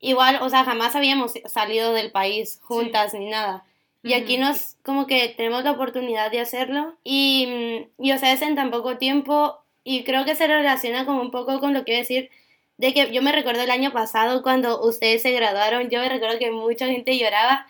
Igual, 0.00 0.38
o 0.42 0.50
sea, 0.50 0.64
jamás 0.64 0.94
habíamos 0.94 1.32
salido 1.46 1.94
del 1.94 2.12
país 2.12 2.60
juntas 2.62 3.14
ni 3.14 3.30
nada. 3.30 3.64
Y 4.06 4.14
aquí 4.14 4.38
nos, 4.38 4.76
como 4.84 5.06
que 5.06 5.28
tenemos 5.36 5.64
la 5.64 5.72
oportunidad 5.72 6.30
de 6.30 6.38
hacerlo. 6.38 6.94
Y, 7.02 7.88
y, 7.98 8.12
o 8.12 8.18
sea, 8.18 8.32
es 8.32 8.40
en 8.42 8.54
tan 8.54 8.70
poco 8.70 8.98
tiempo. 8.98 9.58
Y 9.82 10.04
creo 10.04 10.24
que 10.24 10.36
se 10.36 10.46
relaciona 10.46 11.04
como 11.04 11.20
un 11.20 11.32
poco 11.32 11.58
con 11.58 11.74
lo 11.74 11.84
que 11.84 11.92
iba 11.92 11.98
a 11.98 12.02
decir. 12.02 12.30
De 12.78 12.94
que 12.94 13.10
yo 13.12 13.20
me 13.22 13.32
recuerdo 13.32 13.62
el 13.62 13.70
año 13.70 13.92
pasado 13.92 14.42
cuando 14.42 14.80
ustedes 14.82 15.22
se 15.22 15.32
graduaron. 15.32 15.90
Yo 15.90 16.00
me 16.00 16.08
recuerdo 16.08 16.38
que 16.38 16.52
mucha 16.52 16.86
gente 16.86 17.18
lloraba. 17.18 17.66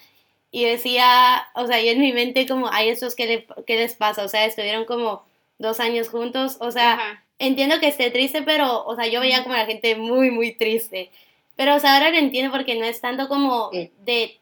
Y 0.51 0.65
decía, 0.65 1.49
o 1.55 1.67
sea, 1.67 1.81
yo 1.81 1.91
en 1.91 2.01
mi 2.01 2.13
mente 2.13 2.47
como, 2.47 2.69
ay, 2.71 2.91
estos, 2.91 3.15
¿qué, 3.15 3.27
le, 3.27 3.47
qué 3.67 3.77
les 3.77 3.95
pasa? 3.95 4.25
O 4.25 4.29
sea, 4.29 4.45
estuvieron 4.45 4.85
como 4.85 5.25
dos 5.59 5.81
años 5.81 6.09
juntos. 6.09 6.59
O 6.61 6.71
sea, 6.71 6.95
Ajá. 6.95 7.25
entiendo 7.39 7.81
que 7.81 7.89
esté 7.89 8.11
triste, 8.11 8.43
pero, 8.43 8.85
o 8.85 8.95
sea, 8.95 9.07
yo 9.07 9.21
veía 9.21 9.43
como 9.43 9.55
a 9.55 9.59
la 9.59 9.67
gente 9.67 9.97
muy, 9.97 10.31
muy 10.31 10.55
triste. 10.55 11.11
Pero, 11.57 11.77
o 11.77 11.81
sea, 11.81 11.95
ahora 11.95 12.11
lo 12.11 12.19
entiendo 12.19 12.53
porque 12.53 12.75
no 12.75 12.85
es 12.85 13.01
tanto 13.01 13.29
como 13.29 13.71
de 13.71 14.39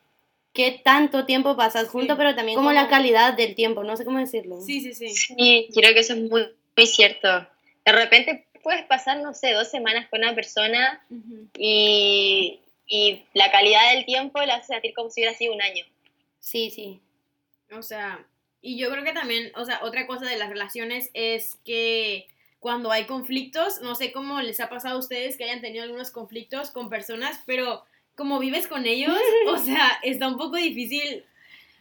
qué 0.55 0.81
tanto 0.83 1.27
tiempo 1.27 1.57
pasas 1.57 1.89
juntos, 1.89 2.17
Sí. 2.17 2.19
pero 2.19 2.35
también 2.35 2.57
como 2.57 2.73
la 2.73 2.89
calidad 2.89 3.35
del 3.35 3.55
tiempo, 3.55 3.85
no 3.85 3.97
sé 3.99 4.05
cómo 4.07 4.19
decirlo. 4.19 4.61
Sí, 4.63 4.81
sí, 4.81 4.95
sí. 4.95 5.09
Sí, 5.11 5.69
creo 5.75 5.93
que 5.93 6.01
eso 6.01 6.15
es 6.15 6.21
muy, 6.23 6.49
muy 6.77 6.87
cierto. 6.87 7.29
De 7.85 7.93
repente 7.93 8.47
puedes 8.63 8.85
pasar, 8.87 9.21
no 9.21 9.35
sé, 9.35 9.53
dos 9.53 9.71
semanas 9.71 10.09
con 10.09 10.21
una 10.21 10.35
persona 10.35 11.05
y, 11.59 12.61
y 12.87 13.23
la 13.35 13.51
calidad 13.51 13.93
del 13.93 14.05
tiempo 14.07 14.41
la 14.43 14.57
hace 14.57 14.69
sentir 14.75 14.95
como 14.95 15.11
si 15.11 15.21
hubiera 15.21 15.37
sido 15.37 15.53
un 15.55 15.61
año. 15.63 15.85
Sí, 16.41 16.71
sí. 16.71 17.01
O 17.77 17.83
sea, 17.83 18.25
y 18.63 18.79
yo 18.79 18.91
creo 18.91 19.05
que 19.05 19.13
también, 19.13 19.53
o 19.57 19.65
sea, 19.65 19.81
otra 19.83 20.07
cosa 20.07 20.27
de 20.27 20.37
las 20.39 20.49
relaciones 20.49 21.11
es 21.15 21.57
que 21.65 22.27
cuando 22.61 22.91
hay 22.91 23.05
conflictos, 23.05 23.81
no 23.83 23.95
sé 23.95 24.13
cómo 24.13 24.41
les 24.41 24.61
ha 24.61 24.69
pasado 24.71 24.97
a 24.97 24.99
ustedes 24.99 25.37
que 25.37 25.45
hayan 25.45 25.61
tenido 25.61 25.85
algunos 25.85 26.11
conflictos 26.11 26.71
con 26.71 26.89
personas, 26.89 27.41
pero 27.45 27.85
como 28.17 28.39
vives 28.39 28.67
con 28.67 28.87
ellos, 28.87 29.17
o 29.49 29.59
sea, 29.59 29.99
está 30.03 30.29
un 30.29 30.37
poco 30.39 30.57
difícil 30.57 31.25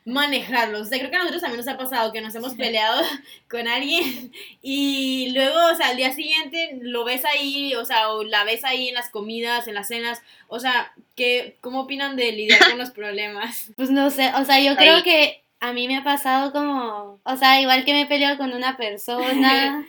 manejarlos. 0.05 0.81
O 0.81 0.85
sea, 0.85 0.99
creo 0.99 1.09
que 1.09 1.15
a 1.15 1.19
nosotros 1.19 1.41
también 1.41 1.65
nos 1.65 1.73
ha 1.73 1.77
pasado 1.77 2.11
que 2.11 2.21
nos 2.21 2.35
hemos 2.35 2.55
peleado 2.55 3.01
con 3.49 3.67
alguien 3.67 4.31
y 4.61 5.31
luego, 5.33 5.57
o 5.71 5.75
sea, 5.75 5.89
al 5.89 5.97
día 5.97 6.11
siguiente 6.13 6.77
lo 6.81 7.03
ves 7.05 7.23
ahí, 7.25 7.73
o 7.75 7.85
sea, 7.85 8.09
o 8.09 8.23
la 8.23 8.43
ves 8.43 8.63
ahí 8.65 8.89
en 8.89 8.95
las 8.95 9.09
comidas, 9.09 9.67
en 9.67 9.75
las 9.75 9.87
cenas. 9.87 10.21
O 10.47 10.59
sea, 10.59 10.93
¿qué, 11.15 11.57
¿cómo 11.61 11.81
opinan 11.81 12.15
de 12.15 12.31
lidiar 12.31 12.59
con 12.69 12.77
los 12.77 12.91
problemas? 12.91 13.71
Pues 13.75 13.89
no 13.91 14.09
sé, 14.09 14.31
o 14.35 14.45
sea, 14.45 14.59
yo 14.59 14.75
creo 14.75 14.97
Ahí. 14.97 15.03
que 15.03 15.43
a 15.59 15.71
mí 15.71 15.87
me 15.87 15.95
ha 15.95 16.03
pasado 16.03 16.51
como, 16.51 17.19
o 17.23 17.37
sea, 17.37 17.61
igual 17.61 17.85
que 17.85 17.93
me 17.93 18.01
he 18.01 18.05
peleado 18.05 18.37
con 18.37 18.51
una 18.51 18.75
persona 18.75 19.87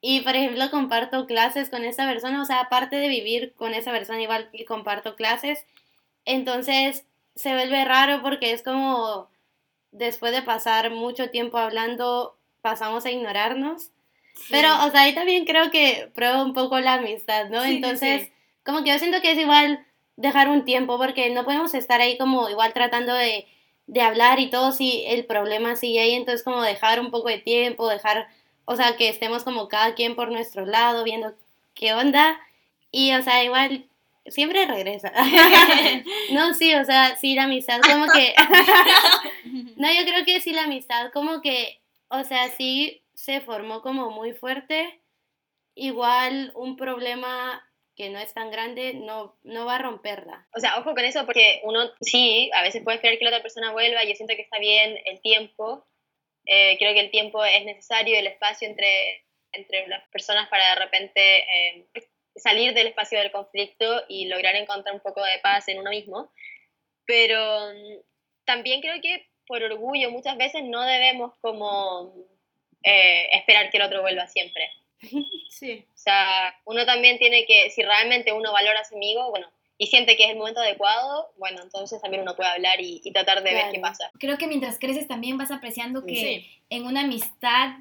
y, 0.00 0.20
por 0.20 0.34
ejemplo, 0.34 0.70
comparto 0.70 1.26
clases 1.26 1.68
con 1.68 1.84
esa 1.84 2.06
persona, 2.06 2.40
o 2.40 2.46
sea, 2.46 2.60
aparte 2.60 2.96
de 2.96 3.08
vivir 3.08 3.52
con 3.54 3.74
esa 3.74 3.90
persona, 3.90 4.22
igual 4.22 4.48
que 4.50 4.64
comparto 4.64 5.16
clases, 5.16 5.66
entonces 6.24 7.04
se 7.34 7.54
vuelve 7.54 7.84
raro 7.84 8.22
porque 8.22 8.52
es 8.52 8.62
como, 8.62 9.28
después 9.92 10.32
de 10.32 10.42
pasar 10.42 10.90
mucho 10.90 11.30
tiempo 11.30 11.58
hablando, 11.58 12.36
pasamos 12.60 13.04
a 13.04 13.10
ignorarnos. 13.10 13.90
Pero, 14.50 14.68
o 14.86 14.90
sea, 14.90 15.02
ahí 15.02 15.14
también 15.14 15.44
creo 15.44 15.70
que 15.70 16.10
prueba 16.14 16.42
un 16.42 16.54
poco 16.54 16.80
la 16.80 16.94
amistad, 16.94 17.48
¿no? 17.50 17.62
Sí, 17.62 17.76
Entonces, 17.76 18.22
sí. 18.24 18.32
como 18.64 18.82
que 18.82 18.90
yo 18.90 18.98
siento 18.98 19.20
que 19.20 19.32
es 19.32 19.38
igual 19.38 19.84
dejar 20.16 20.48
un 20.48 20.64
tiempo, 20.64 20.98
porque 20.98 21.30
no 21.30 21.44
podemos 21.44 21.74
estar 21.74 22.00
ahí 22.00 22.16
como 22.18 22.48
igual 22.48 22.72
tratando 22.72 23.14
de, 23.14 23.46
de 23.86 24.02
hablar 24.02 24.38
y 24.38 24.50
todo 24.50 24.72
si 24.72 25.04
el 25.06 25.24
problema 25.24 25.76
sigue 25.76 26.00
ahí, 26.00 26.14
entonces 26.14 26.44
como 26.44 26.62
dejar 26.62 27.00
un 27.00 27.10
poco 27.10 27.28
de 27.28 27.38
tiempo, 27.38 27.88
dejar, 27.88 28.28
o 28.64 28.76
sea, 28.76 28.96
que 28.96 29.08
estemos 29.08 29.44
como 29.44 29.68
cada 29.68 29.94
quien 29.94 30.14
por 30.14 30.30
nuestro 30.30 30.64
lado, 30.64 31.04
viendo 31.04 31.34
qué 31.74 31.92
onda, 31.94 32.38
y, 32.92 33.12
o 33.14 33.22
sea, 33.22 33.42
igual 33.44 33.86
siempre 34.26 34.66
regresa. 34.66 35.12
no, 36.32 36.54
sí, 36.54 36.74
o 36.74 36.84
sea, 36.84 37.16
sí, 37.16 37.34
la 37.34 37.44
amistad 37.44 37.80
como 37.80 38.06
que... 38.12 38.34
no, 39.76 39.92
yo 39.92 40.04
creo 40.04 40.24
que 40.24 40.40
sí, 40.40 40.52
la 40.52 40.64
amistad 40.64 41.10
como 41.12 41.40
que, 41.40 41.80
o 42.08 42.24
sea, 42.24 42.48
sí 42.50 43.02
se 43.14 43.40
formó 43.40 43.82
como 43.82 44.10
muy 44.10 44.32
fuerte. 44.32 45.00
Igual 45.74 46.52
un 46.54 46.76
problema 46.76 47.64
que 47.96 48.08
no 48.08 48.18
es 48.18 48.32
tan 48.32 48.50
grande 48.50 48.94
no, 48.94 49.38
no 49.42 49.66
va 49.66 49.76
a 49.76 49.82
romperla. 49.82 50.48
O 50.54 50.60
sea, 50.60 50.78
ojo 50.78 50.94
con 50.94 51.04
eso 51.04 51.26
porque 51.26 51.60
uno 51.64 51.90
sí, 52.00 52.50
a 52.54 52.62
veces 52.62 52.82
puede 52.82 52.96
esperar 52.96 53.18
que 53.18 53.24
la 53.24 53.30
otra 53.30 53.42
persona 53.42 53.72
vuelva. 53.72 54.04
Yo 54.04 54.14
siento 54.14 54.34
que 54.36 54.42
está 54.42 54.58
bien 54.58 54.98
el 55.04 55.20
tiempo. 55.20 55.86
Eh, 56.46 56.76
creo 56.78 56.94
que 56.94 57.00
el 57.00 57.10
tiempo 57.10 57.44
es 57.44 57.64
necesario, 57.64 58.18
el 58.18 58.26
espacio 58.26 58.66
entre, 58.66 59.26
entre 59.52 59.86
las 59.88 60.08
personas 60.08 60.48
para 60.48 60.70
de 60.70 60.74
repente 60.76 61.20
eh, 61.38 61.88
salir 62.40 62.74
del 62.74 62.88
espacio 62.88 63.18
del 63.18 63.30
conflicto 63.32 64.02
y 64.08 64.26
lograr 64.26 64.56
encontrar 64.56 64.94
un 64.94 65.00
poco 65.00 65.22
de 65.22 65.38
paz 65.42 65.68
en 65.68 65.78
uno 65.78 65.90
mismo. 65.90 66.32
Pero 67.04 67.72
mm, 67.72 68.00
también 68.44 68.80
creo 68.80 69.00
que 69.00 69.28
por 69.46 69.62
orgullo 69.62 70.10
muchas 70.10 70.36
veces 70.36 70.62
no 70.64 70.82
debemos 70.82 71.32
como 71.40 72.14
eh, 72.82 73.26
esperar 73.32 73.70
que 73.70 73.76
el 73.78 73.82
otro 73.84 74.02
vuelva 74.02 74.26
siempre. 74.26 74.62
Sí. 75.50 75.84
O 75.92 75.98
sea, 75.98 76.54
uno 76.64 76.86
también 76.86 77.18
tiene 77.18 77.44
que, 77.44 77.68
si 77.68 77.82
realmente 77.82 78.32
uno 78.32 78.50
valora 78.50 78.80
a 78.80 78.84
su 78.84 78.94
amigo, 78.94 79.28
bueno, 79.28 79.46
y 79.76 79.88
siente 79.88 80.16
que 80.16 80.24
es 80.24 80.30
el 80.30 80.36
momento 80.38 80.60
adecuado, 80.60 81.32
bueno, 81.36 81.60
entonces 81.62 82.00
también 82.00 82.22
uno 82.22 82.34
puede 82.34 82.48
hablar 82.48 82.80
y, 82.80 83.02
y 83.04 83.12
tratar 83.12 83.42
de 83.42 83.52
ver 83.52 83.64
qué 83.66 83.78
Claro. 83.78 83.82
pasa. 83.82 84.10
Creo 84.18 84.38
que 84.38 84.46
mientras 84.46 84.78
creces 84.78 85.06
también 85.06 85.36
vas 85.36 85.50
apreciando 85.50 86.06
que 86.06 86.14
Sí. 86.14 86.62
en 86.70 86.86
una 86.86 87.02
amistad 87.02 87.72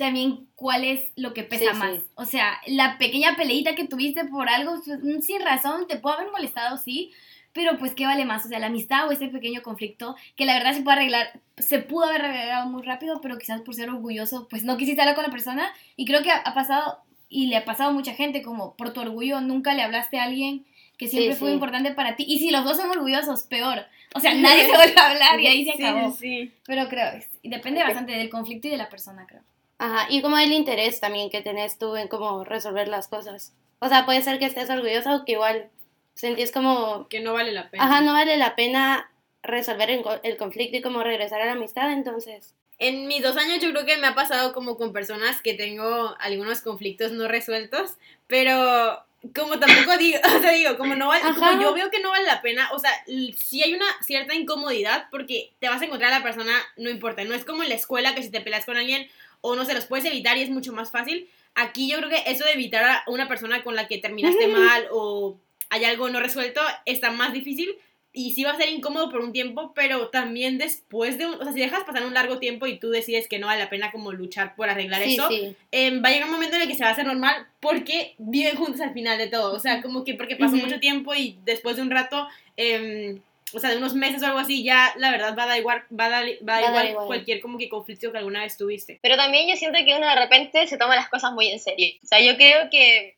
también 0.00 0.48
cuál 0.56 0.84
es 0.84 1.04
lo 1.16 1.32
que 1.32 1.44
pesa 1.44 1.72
Sí, 1.72 1.78
más. 1.78 1.96
sí. 1.96 2.02
O 2.14 2.24
sea, 2.24 2.60
la 2.66 2.98
pequeña 2.98 3.36
peleita 3.36 3.74
que 3.74 3.86
tuviste 3.86 4.24
por 4.24 4.48
algo 4.48 4.80
pues, 4.84 4.98
mm, 5.02 5.20
sin 5.20 5.40
razón 5.42 5.86
te 5.86 5.96
puede 5.96 6.16
haber 6.16 6.32
molestado, 6.32 6.76
sí, 6.76 7.12
pero 7.52 7.78
pues 7.78 7.94
qué 7.94 8.06
vale 8.06 8.24
más, 8.24 8.44
o 8.44 8.48
sea, 8.48 8.58
la 8.58 8.66
amistad 8.66 9.08
o 9.08 9.12
ese 9.12 9.28
pequeño 9.28 9.62
conflicto 9.62 10.16
que 10.36 10.46
la 10.46 10.54
verdad 10.54 10.72
se 10.74 10.82
puede 10.82 10.98
arreglar, 10.98 11.40
se 11.58 11.80
pudo 11.80 12.04
haber 12.06 12.22
arreglado 12.22 12.68
muy 12.68 12.82
rápido, 12.82 13.20
pero 13.20 13.38
quizás 13.38 13.60
por 13.60 13.74
ser 13.74 13.90
orgulloso, 13.90 14.48
pues 14.48 14.64
no 14.64 14.76
quisiste 14.76 15.00
hablar 15.02 15.14
con 15.16 15.24
la 15.24 15.30
persona 15.30 15.72
y 15.96 16.04
creo 16.04 16.22
que 16.22 16.30
ha, 16.30 16.54
pasado 16.54 16.98
y 17.28 17.46
le 17.46 17.56
ha 17.56 17.64
pasado 17.64 17.90
a 17.90 17.92
mucha 17.92 18.14
gente 18.14 18.42
como 18.42 18.74
por 18.76 18.92
tu 18.92 19.00
orgullo 19.00 19.40
nunca 19.40 19.74
le 19.74 19.82
hablaste 19.82 20.18
a 20.18 20.24
alguien 20.24 20.64
que 20.96 21.08
siempre 21.08 21.32
Sí, 21.34 21.40
fue 21.40 21.52
importante 21.52 21.92
para 21.92 22.14
ti 22.14 22.24
y 22.28 22.38
si 22.38 22.50
los 22.50 22.64
dos 22.64 22.76
son 22.76 22.90
orgullosos, 22.90 23.44
peor. 23.44 23.86
O 24.14 24.20
sea, 24.20 24.34
nadie 24.34 24.66
se 24.66 24.76
vuelve 24.76 25.00
a 25.00 25.10
hablar 25.10 25.40
y 25.40 25.46
ahí 25.46 25.64
se 25.64 25.72
acabó. 25.86 26.10
sí, 26.12 26.18
sí. 26.20 26.52
Pero 26.66 26.88
creo, 26.88 27.12
depende 27.42 27.82
bastante 27.82 28.12
del 28.12 28.28
conflicto 28.28 28.68
y 28.68 28.72
de 28.72 28.76
la 28.76 28.88
persona, 28.88 29.26
creo. 29.26 29.42
Ajá, 29.80 30.06
y 30.10 30.20
como 30.20 30.36
el 30.38 30.52
interés 30.52 31.00
también 31.00 31.30
que 31.30 31.40
tenés 31.40 31.78
tú 31.78 31.96
en 31.96 32.06
cómo 32.08 32.44
resolver 32.44 32.86
las 32.86 33.08
cosas. 33.08 33.54
O 33.78 33.88
sea, 33.88 34.04
puede 34.04 34.20
ser 34.20 34.38
que 34.38 34.44
estés 34.44 34.68
orgullosa 34.68 35.16
o 35.16 35.24
que 35.24 35.32
igual 35.32 35.70
sentís 36.14 36.52
como, 36.52 37.08
Que 37.08 37.20
no 37.20 37.32
vale 37.32 37.50
la 37.52 37.70
pena. 37.70 37.84
ajá, 37.84 38.00
no 38.02 38.12
vale 38.12 38.36
la 38.36 38.54
pena 38.56 39.10
resolver 39.42 39.90
el, 39.90 40.02
co- 40.02 40.20
el 40.22 40.36
conflicto 40.36 40.76
y 40.76 40.82
como 40.82 41.02
regresar 41.02 41.40
a 41.40 41.46
la 41.46 41.52
amistad, 41.52 41.90
entonces... 41.92 42.54
En 42.78 43.08
mis 43.08 43.22
dos 43.22 43.36
años 43.36 43.60
yo 43.60 43.70
creo 43.72 43.84
que 43.86 43.96
me 43.98 44.06
ha 44.06 44.14
pasado 44.14 44.52
como 44.54 44.76
con 44.76 44.92
personas 44.92 45.40
que 45.42 45.52
tengo 45.54 46.14
algunos 46.18 46.60
conflictos 46.62 47.12
no 47.12 47.26
resueltos, 47.28 47.96
pero 48.26 49.02
como 49.34 49.58
tampoco 49.58 49.96
digo, 49.98 50.18
o 50.36 50.40
sea, 50.40 50.52
digo, 50.52 50.76
como 50.78 50.94
no 50.94 51.08
vale, 51.08 51.22
como 51.34 51.60
yo 51.60 51.74
veo 51.74 51.90
que 51.90 52.00
no 52.00 52.08
vale 52.10 52.24
la 52.26 52.40
pena, 52.42 52.70
o 52.72 52.78
sea, 52.78 52.90
sí 53.36 53.62
hay 53.62 53.74
una 53.74 53.86
cierta 54.02 54.34
incomodidad 54.34 55.08
porque 55.10 55.52
te 55.58 55.68
vas 55.68 55.82
a 55.82 55.84
encontrar 55.84 56.12
a 56.12 56.18
la 56.18 56.22
persona, 56.24 56.52
no 56.76 56.88
importa, 56.90 57.22
no 57.24 57.34
es 57.34 57.44
como 57.44 57.62
en 57.62 57.68
la 57.68 57.74
escuela 57.74 58.14
que 58.14 58.22
si 58.22 58.30
te 58.30 58.40
peleas 58.40 58.64
con 58.64 58.76
alguien 58.78 59.08
o 59.40 59.56
no 59.56 59.64
se 59.64 59.74
los 59.74 59.86
puedes 59.86 60.04
evitar 60.04 60.36
y 60.36 60.42
es 60.42 60.50
mucho 60.50 60.72
más 60.72 60.90
fácil. 60.90 61.28
Aquí 61.54 61.90
yo 61.90 61.98
creo 61.98 62.10
que 62.10 62.22
eso 62.26 62.44
de 62.44 62.52
evitar 62.52 62.84
a 62.84 63.02
una 63.06 63.28
persona 63.28 63.62
con 63.62 63.74
la 63.74 63.88
que 63.88 63.98
terminaste 63.98 64.48
mal 64.48 64.86
o 64.92 65.38
hay 65.68 65.84
algo 65.84 66.08
no 66.08 66.20
resuelto 66.20 66.60
está 66.84 67.10
más 67.10 67.32
difícil 67.32 67.76
y 68.12 68.32
sí 68.32 68.42
va 68.42 68.50
a 68.50 68.56
ser 68.56 68.68
incómodo 68.70 69.08
por 69.08 69.20
un 69.20 69.32
tiempo, 69.32 69.72
pero 69.74 70.08
también 70.08 70.58
después 70.58 71.16
de, 71.16 71.26
un, 71.26 71.34
o 71.34 71.44
sea, 71.44 71.52
si 71.52 71.60
dejas 71.60 71.84
pasar 71.84 72.04
un 72.04 72.14
largo 72.14 72.38
tiempo 72.38 72.66
y 72.66 72.78
tú 72.78 72.90
decides 72.90 73.28
que 73.28 73.38
no 73.38 73.46
vale 73.46 73.62
la 73.62 73.70
pena 73.70 73.92
como 73.92 74.12
luchar 74.12 74.56
por 74.56 74.68
arreglar 74.68 75.02
eso, 75.02 75.28
em, 75.70 76.02
va 76.02 76.08
a 76.08 76.12
llegar 76.12 76.26
un 76.26 76.34
momento 76.34 76.56
en 76.56 76.62
el 76.62 76.68
que 76.68 76.74
se 76.74 76.82
va 76.82 76.90
a 76.90 76.92
hacer 76.92 77.06
normal 77.06 77.46
porque 77.60 78.16
viven 78.18 78.56
juntos 78.56 78.80
al 78.80 78.92
final 78.92 79.16
de 79.16 79.28
todo, 79.28 79.54
o 79.54 79.60
sea, 79.60 79.80
como 79.80 80.02
que 80.04 80.14
porque 80.14 80.34
pasó 80.34 80.56
mucho 80.56 80.80
tiempo 80.80 81.14
y 81.14 81.38
después 81.44 81.76
de 81.76 81.82
un 81.82 81.90
rato, 81.90 82.26
em, 82.56 83.20
o 83.52 83.58
sea, 83.58 83.70
de 83.70 83.76
unos 83.76 83.94
meses 83.94 84.22
o 84.22 84.26
algo 84.26 84.38
así, 84.38 84.62
ya 84.62 84.92
la 84.96 85.10
verdad 85.10 85.36
va 85.36 85.44
a 85.44 85.46
dar 85.46 85.58
igual, 85.58 85.84
va 85.98 86.06
a 86.06 86.08
dar, 86.10 86.24
va 86.48 86.56
a 86.56 86.70
dar 86.70 86.86
igual, 86.86 87.06
cualquier 87.06 87.40
como 87.40 87.58
que 87.58 87.68
conflicto 87.68 88.12
que 88.12 88.18
alguna 88.18 88.42
vez 88.42 88.56
tuviste. 88.56 88.98
Pero 89.02 89.16
también 89.16 89.48
yo 89.48 89.56
siento 89.56 89.78
que 89.84 89.94
uno 89.94 90.06
de 90.06 90.16
repente 90.16 90.66
se 90.66 90.78
toma 90.78 90.96
las 90.96 91.08
cosas 91.08 91.32
muy 91.32 91.48
en 91.48 91.60
serio, 91.60 91.94
o 92.02 92.06
sea, 92.06 92.20
yo 92.20 92.36
creo 92.36 92.70
que 92.70 93.16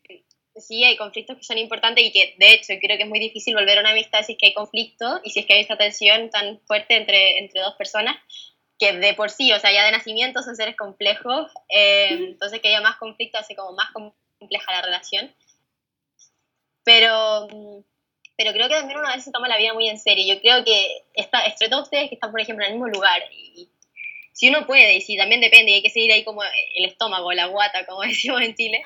sí 0.56 0.84
hay 0.84 0.96
conflictos 0.96 1.38
que 1.38 1.44
son 1.44 1.58
importantes 1.58 2.04
y 2.04 2.12
que 2.12 2.34
de 2.38 2.52
hecho 2.52 2.74
creo 2.80 2.96
que 2.96 3.04
es 3.04 3.08
muy 3.08 3.18
difícil 3.18 3.54
volver 3.54 3.78
a 3.78 3.80
una 3.80 3.90
amistad 3.90 4.22
si 4.22 4.32
es 4.32 4.38
que 4.38 4.46
hay 4.48 4.54
conflicto 4.54 5.20
y 5.24 5.30
si 5.30 5.40
es 5.40 5.46
que 5.46 5.54
hay 5.54 5.60
esta 5.60 5.78
tensión 5.78 6.28
tan 6.28 6.60
fuerte 6.66 6.96
entre, 6.96 7.38
entre 7.38 7.62
dos 7.62 7.74
personas 7.74 8.16
que 8.82 8.92
de 8.94 9.14
por 9.14 9.30
sí, 9.30 9.52
o 9.52 9.60
sea, 9.60 9.72
ya 9.72 9.84
de 9.84 9.92
nacimiento 9.92 10.42
son 10.42 10.56
seres 10.56 10.76
complejos, 10.76 11.52
eh, 11.68 12.08
entonces 12.10 12.60
que 12.60 12.68
haya 12.68 12.80
más 12.80 12.96
conflicto 12.96 13.38
hace 13.38 13.54
como 13.54 13.72
más 13.76 13.92
compleja 13.92 14.72
la 14.72 14.82
relación. 14.82 15.32
Pero, 16.82 17.46
pero 18.36 18.52
creo 18.52 18.68
que 18.68 18.74
también 18.74 18.98
una 18.98 19.14
vez 19.14 19.24
se 19.24 19.32
toma 19.32 19.48
la 19.48 19.58
vida 19.58 19.74
muy 19.74 19.88
en 19.88 19.98
serio. 19.98 20.34
Yo 20.34 20.40
creo 20.40 20.64
que 20.64 21.04
está, 21.14 21.44
entre 21.44 21.68
todos 21.68 21.84
ustedes 21.84 22.08
que 22.08 22.14
están, 22.14 22.30
por 22.30 22.40
ejemplo, 22.40 22.64
en 22.64 22.72
el 22.72 22.78
mismo 22.78 22.88
lugar, 22.88 23.22
y 23.32 23.68
si 24.32 24.48
uno 24.48 24.66
puede, 24.66 24.96
y 24.96 25.00
si 25.00 25.16
también 25.16 25.40
depende, 25.40 25.72
y 25.72 25.74
hay 25.74 25.82
que 25.82 25.90
seguir 25.90 26.12
ahí 26.12 26.24
como 26.24 26.42
el 26.42 26.84
estómago, 26.84 27.32
la 27.32 27.46
guata, 27.46 27.86
como 27.86 28.00
decimos 28.02 28.40
en 28.40 28.54
Chile, 28.54 28.82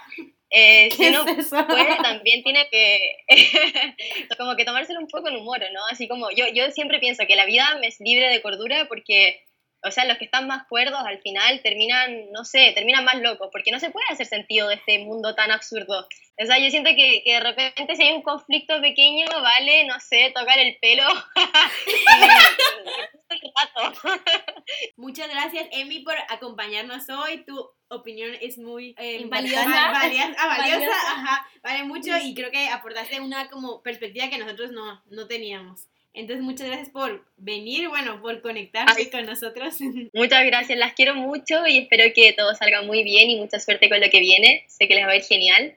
eh, 0.51 0.91
si 0.91 1.07
uno 1.09 1.25
puede, 1.25 1.97
también 2.03 2.43
tiene 2.43 2.69
que 2.71 3.17
como 4.39 4.57
que 4.57 4.65
tomárselo 4.65 5.01
un 5.01 5.09
poco 5.09 5.29
en 5.29 5.37
humor, 5.37 5.61
¿no? 5.73 5.81
Así 5.91 6.09
como 6.09 6.31
yo, 6.31 6.47
yo 6.49 6.71
siempre 6.71 6.99
pienso 6.99 7.25
que 7.27 7.37
la 7.37 7.47
vida 7.47 7.67
es 7.83 8.01
libre 8.01 8.29
de 8.29 8.43
cordura 8.43 8.87
porque, 8.89 9.45
o 9.87 9.91
sea, 9.91 10.05
los 10.05 10.19
que 10.19 10.27
están 10.27 10.47
más 10.47 10.67
cuerdos 10.69 11.01
al 11.05 11.21
final 11.21 11.61
terminan, 11.63 12.31
no 12.33 12.45
sé, 12.45 12.73
terminan 12.75 13.05
más 13.05 13.21
locos, 13.21 13.49
porque 13.53 13.71
no 13.71 13.81
se 13.81 13.91
puede 13.91 14.07
hacer 14.11 14.27
sentido 14.27 14.69
de 14.69 14.75
este 14.75 14.99
mundo 14.99 15.35
tan 15.35 15.51
absurdo. 15.51 16.07
O 16.39 16.45
sea, 16.45 16.59
yo 16.59 16.71
siento 16.71 16.91
que, 16.91 17.23
que 17.25 17.35
de 17.35 17.41
repente 17.41 17.97
si 17.97 18.03
hay 18.03 18.15
un 18.15 18.23
conflicto 18.23 18.81
pequeño, 18.81 19.27
vale, 19.29 19.85
no 19.85 19.99
sé, 20.01 20.33
tocar 20.35 20.59
el 20.59 20.77
pelo. 20.81 21.05
Muchas 24.97 25.31
gracias, 25.31 25.69
Emi, 25.73 26.01
por 26.01 26.15
acompañarnos 26.29 27.09
hoy. 27.09 27.45
Tu 27.45 27.71
opinión 27.89 28.33
es 28.41 28.59
muy 28.59 28.95
eh, 28.99 29.25
valiosa. 29.27 29.65
Ah, 29.67 30.59
valiosa, 30.59 30.91
ajá, 31.13 31.49
vale 31.63 31.85
mucho 31.85 32.11
y 32.23 32.35
creo 32.35 32.51
que 32.51 32.69
aportaste 32.69 33.21
una 33.21 33.49
como 33.49 33.83
perspectiva 33.83 34.29
que 34.29 34.39
nosotros 34.39 34.73
no, 34.73 35.03
no 35.07 35.27
teníamos. 35.27 35.89
Entonces, 36.17 36.43
muchas 36.43 36.67
gracias 36.69 36.89
por 36.89 37.23
venir, 37.37 37.89
bueno, 37.91 38.23
por 38.23 38.41
conectarse 38.41 39.11
con 39.11 39.27
nosotros. 39.27 39.77
Muchas 40.15 40.47
gracias, 40.47 40.79
las 40.79 40.95
quiero 40.95 41.15
mucho 41.15 41.67
y 41.67 41.77
espero 41.77 42.05
que 42.15 42.33
todo 42.33 42.55
salga 42.55 42.81
muy 42.81 43.05
bien 43.05 43.29
y 43.29 43.37
mucha 43.37 43.61
suerte 43.61 43.91
con 43.91 44.01
lo 44.01 44.09
que 44.09 44.21
viene. 44.21 44.65
Sé 44.67 44.89
que 44.89 44.95
les 44.95 45.05
va 45.05 45.11
a 45.11 45.17
ir 45.17 45.23
genial 45.23 45.77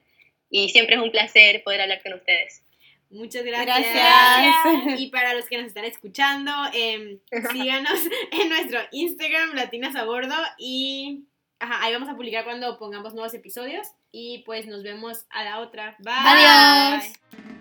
y 0.50 0.70
siempre 0.70 0.96
es 0.96 1.02
un 1.02 1.12
placer 1.12 1.62
poder 1.62 1.82
hablar 1.82 2.02
con 2.02 2.14
ustedes. 2.14 2.64
Muchas 3.10 3.44
gracias. 3.44 3.86
Y 4.98 5.08
para 5.08 5.34
los 5.34 5.46
que 5.46 5.58
nos 5.58 5.68
están 5.68 5.84
escuchando, 5.84 6.52
eh, 6.74 7.18
síganos 7.52 8.00
en 8.32 8.48
nuestro 8.48 8.80
Instagram, 8.92 9.56
Latinas 9.56 9.98
a 9.98 10.06
Bordo, 10.06 10.36
y 10.58 11.26
ajá, 11.60 11.84
ahí 11.84 11.92
vamos 11.92 12.08
a 12.08 12.16
publicar 12.16 12.46
cuando 12.46 12.80
pongamos 12.80 13.14
nuevos 13.14 13.34
episodios. 13.34 13.88
Y 14.14 14.44
pues 14.46 14.68
nos 14.68 14.84
vemos 14.84 15.26
a 15.32 15.44
la 15.44 15.60
otra. 15.60 15.98
Bye. 16.00 16.14
Adiós. 16.16 17.59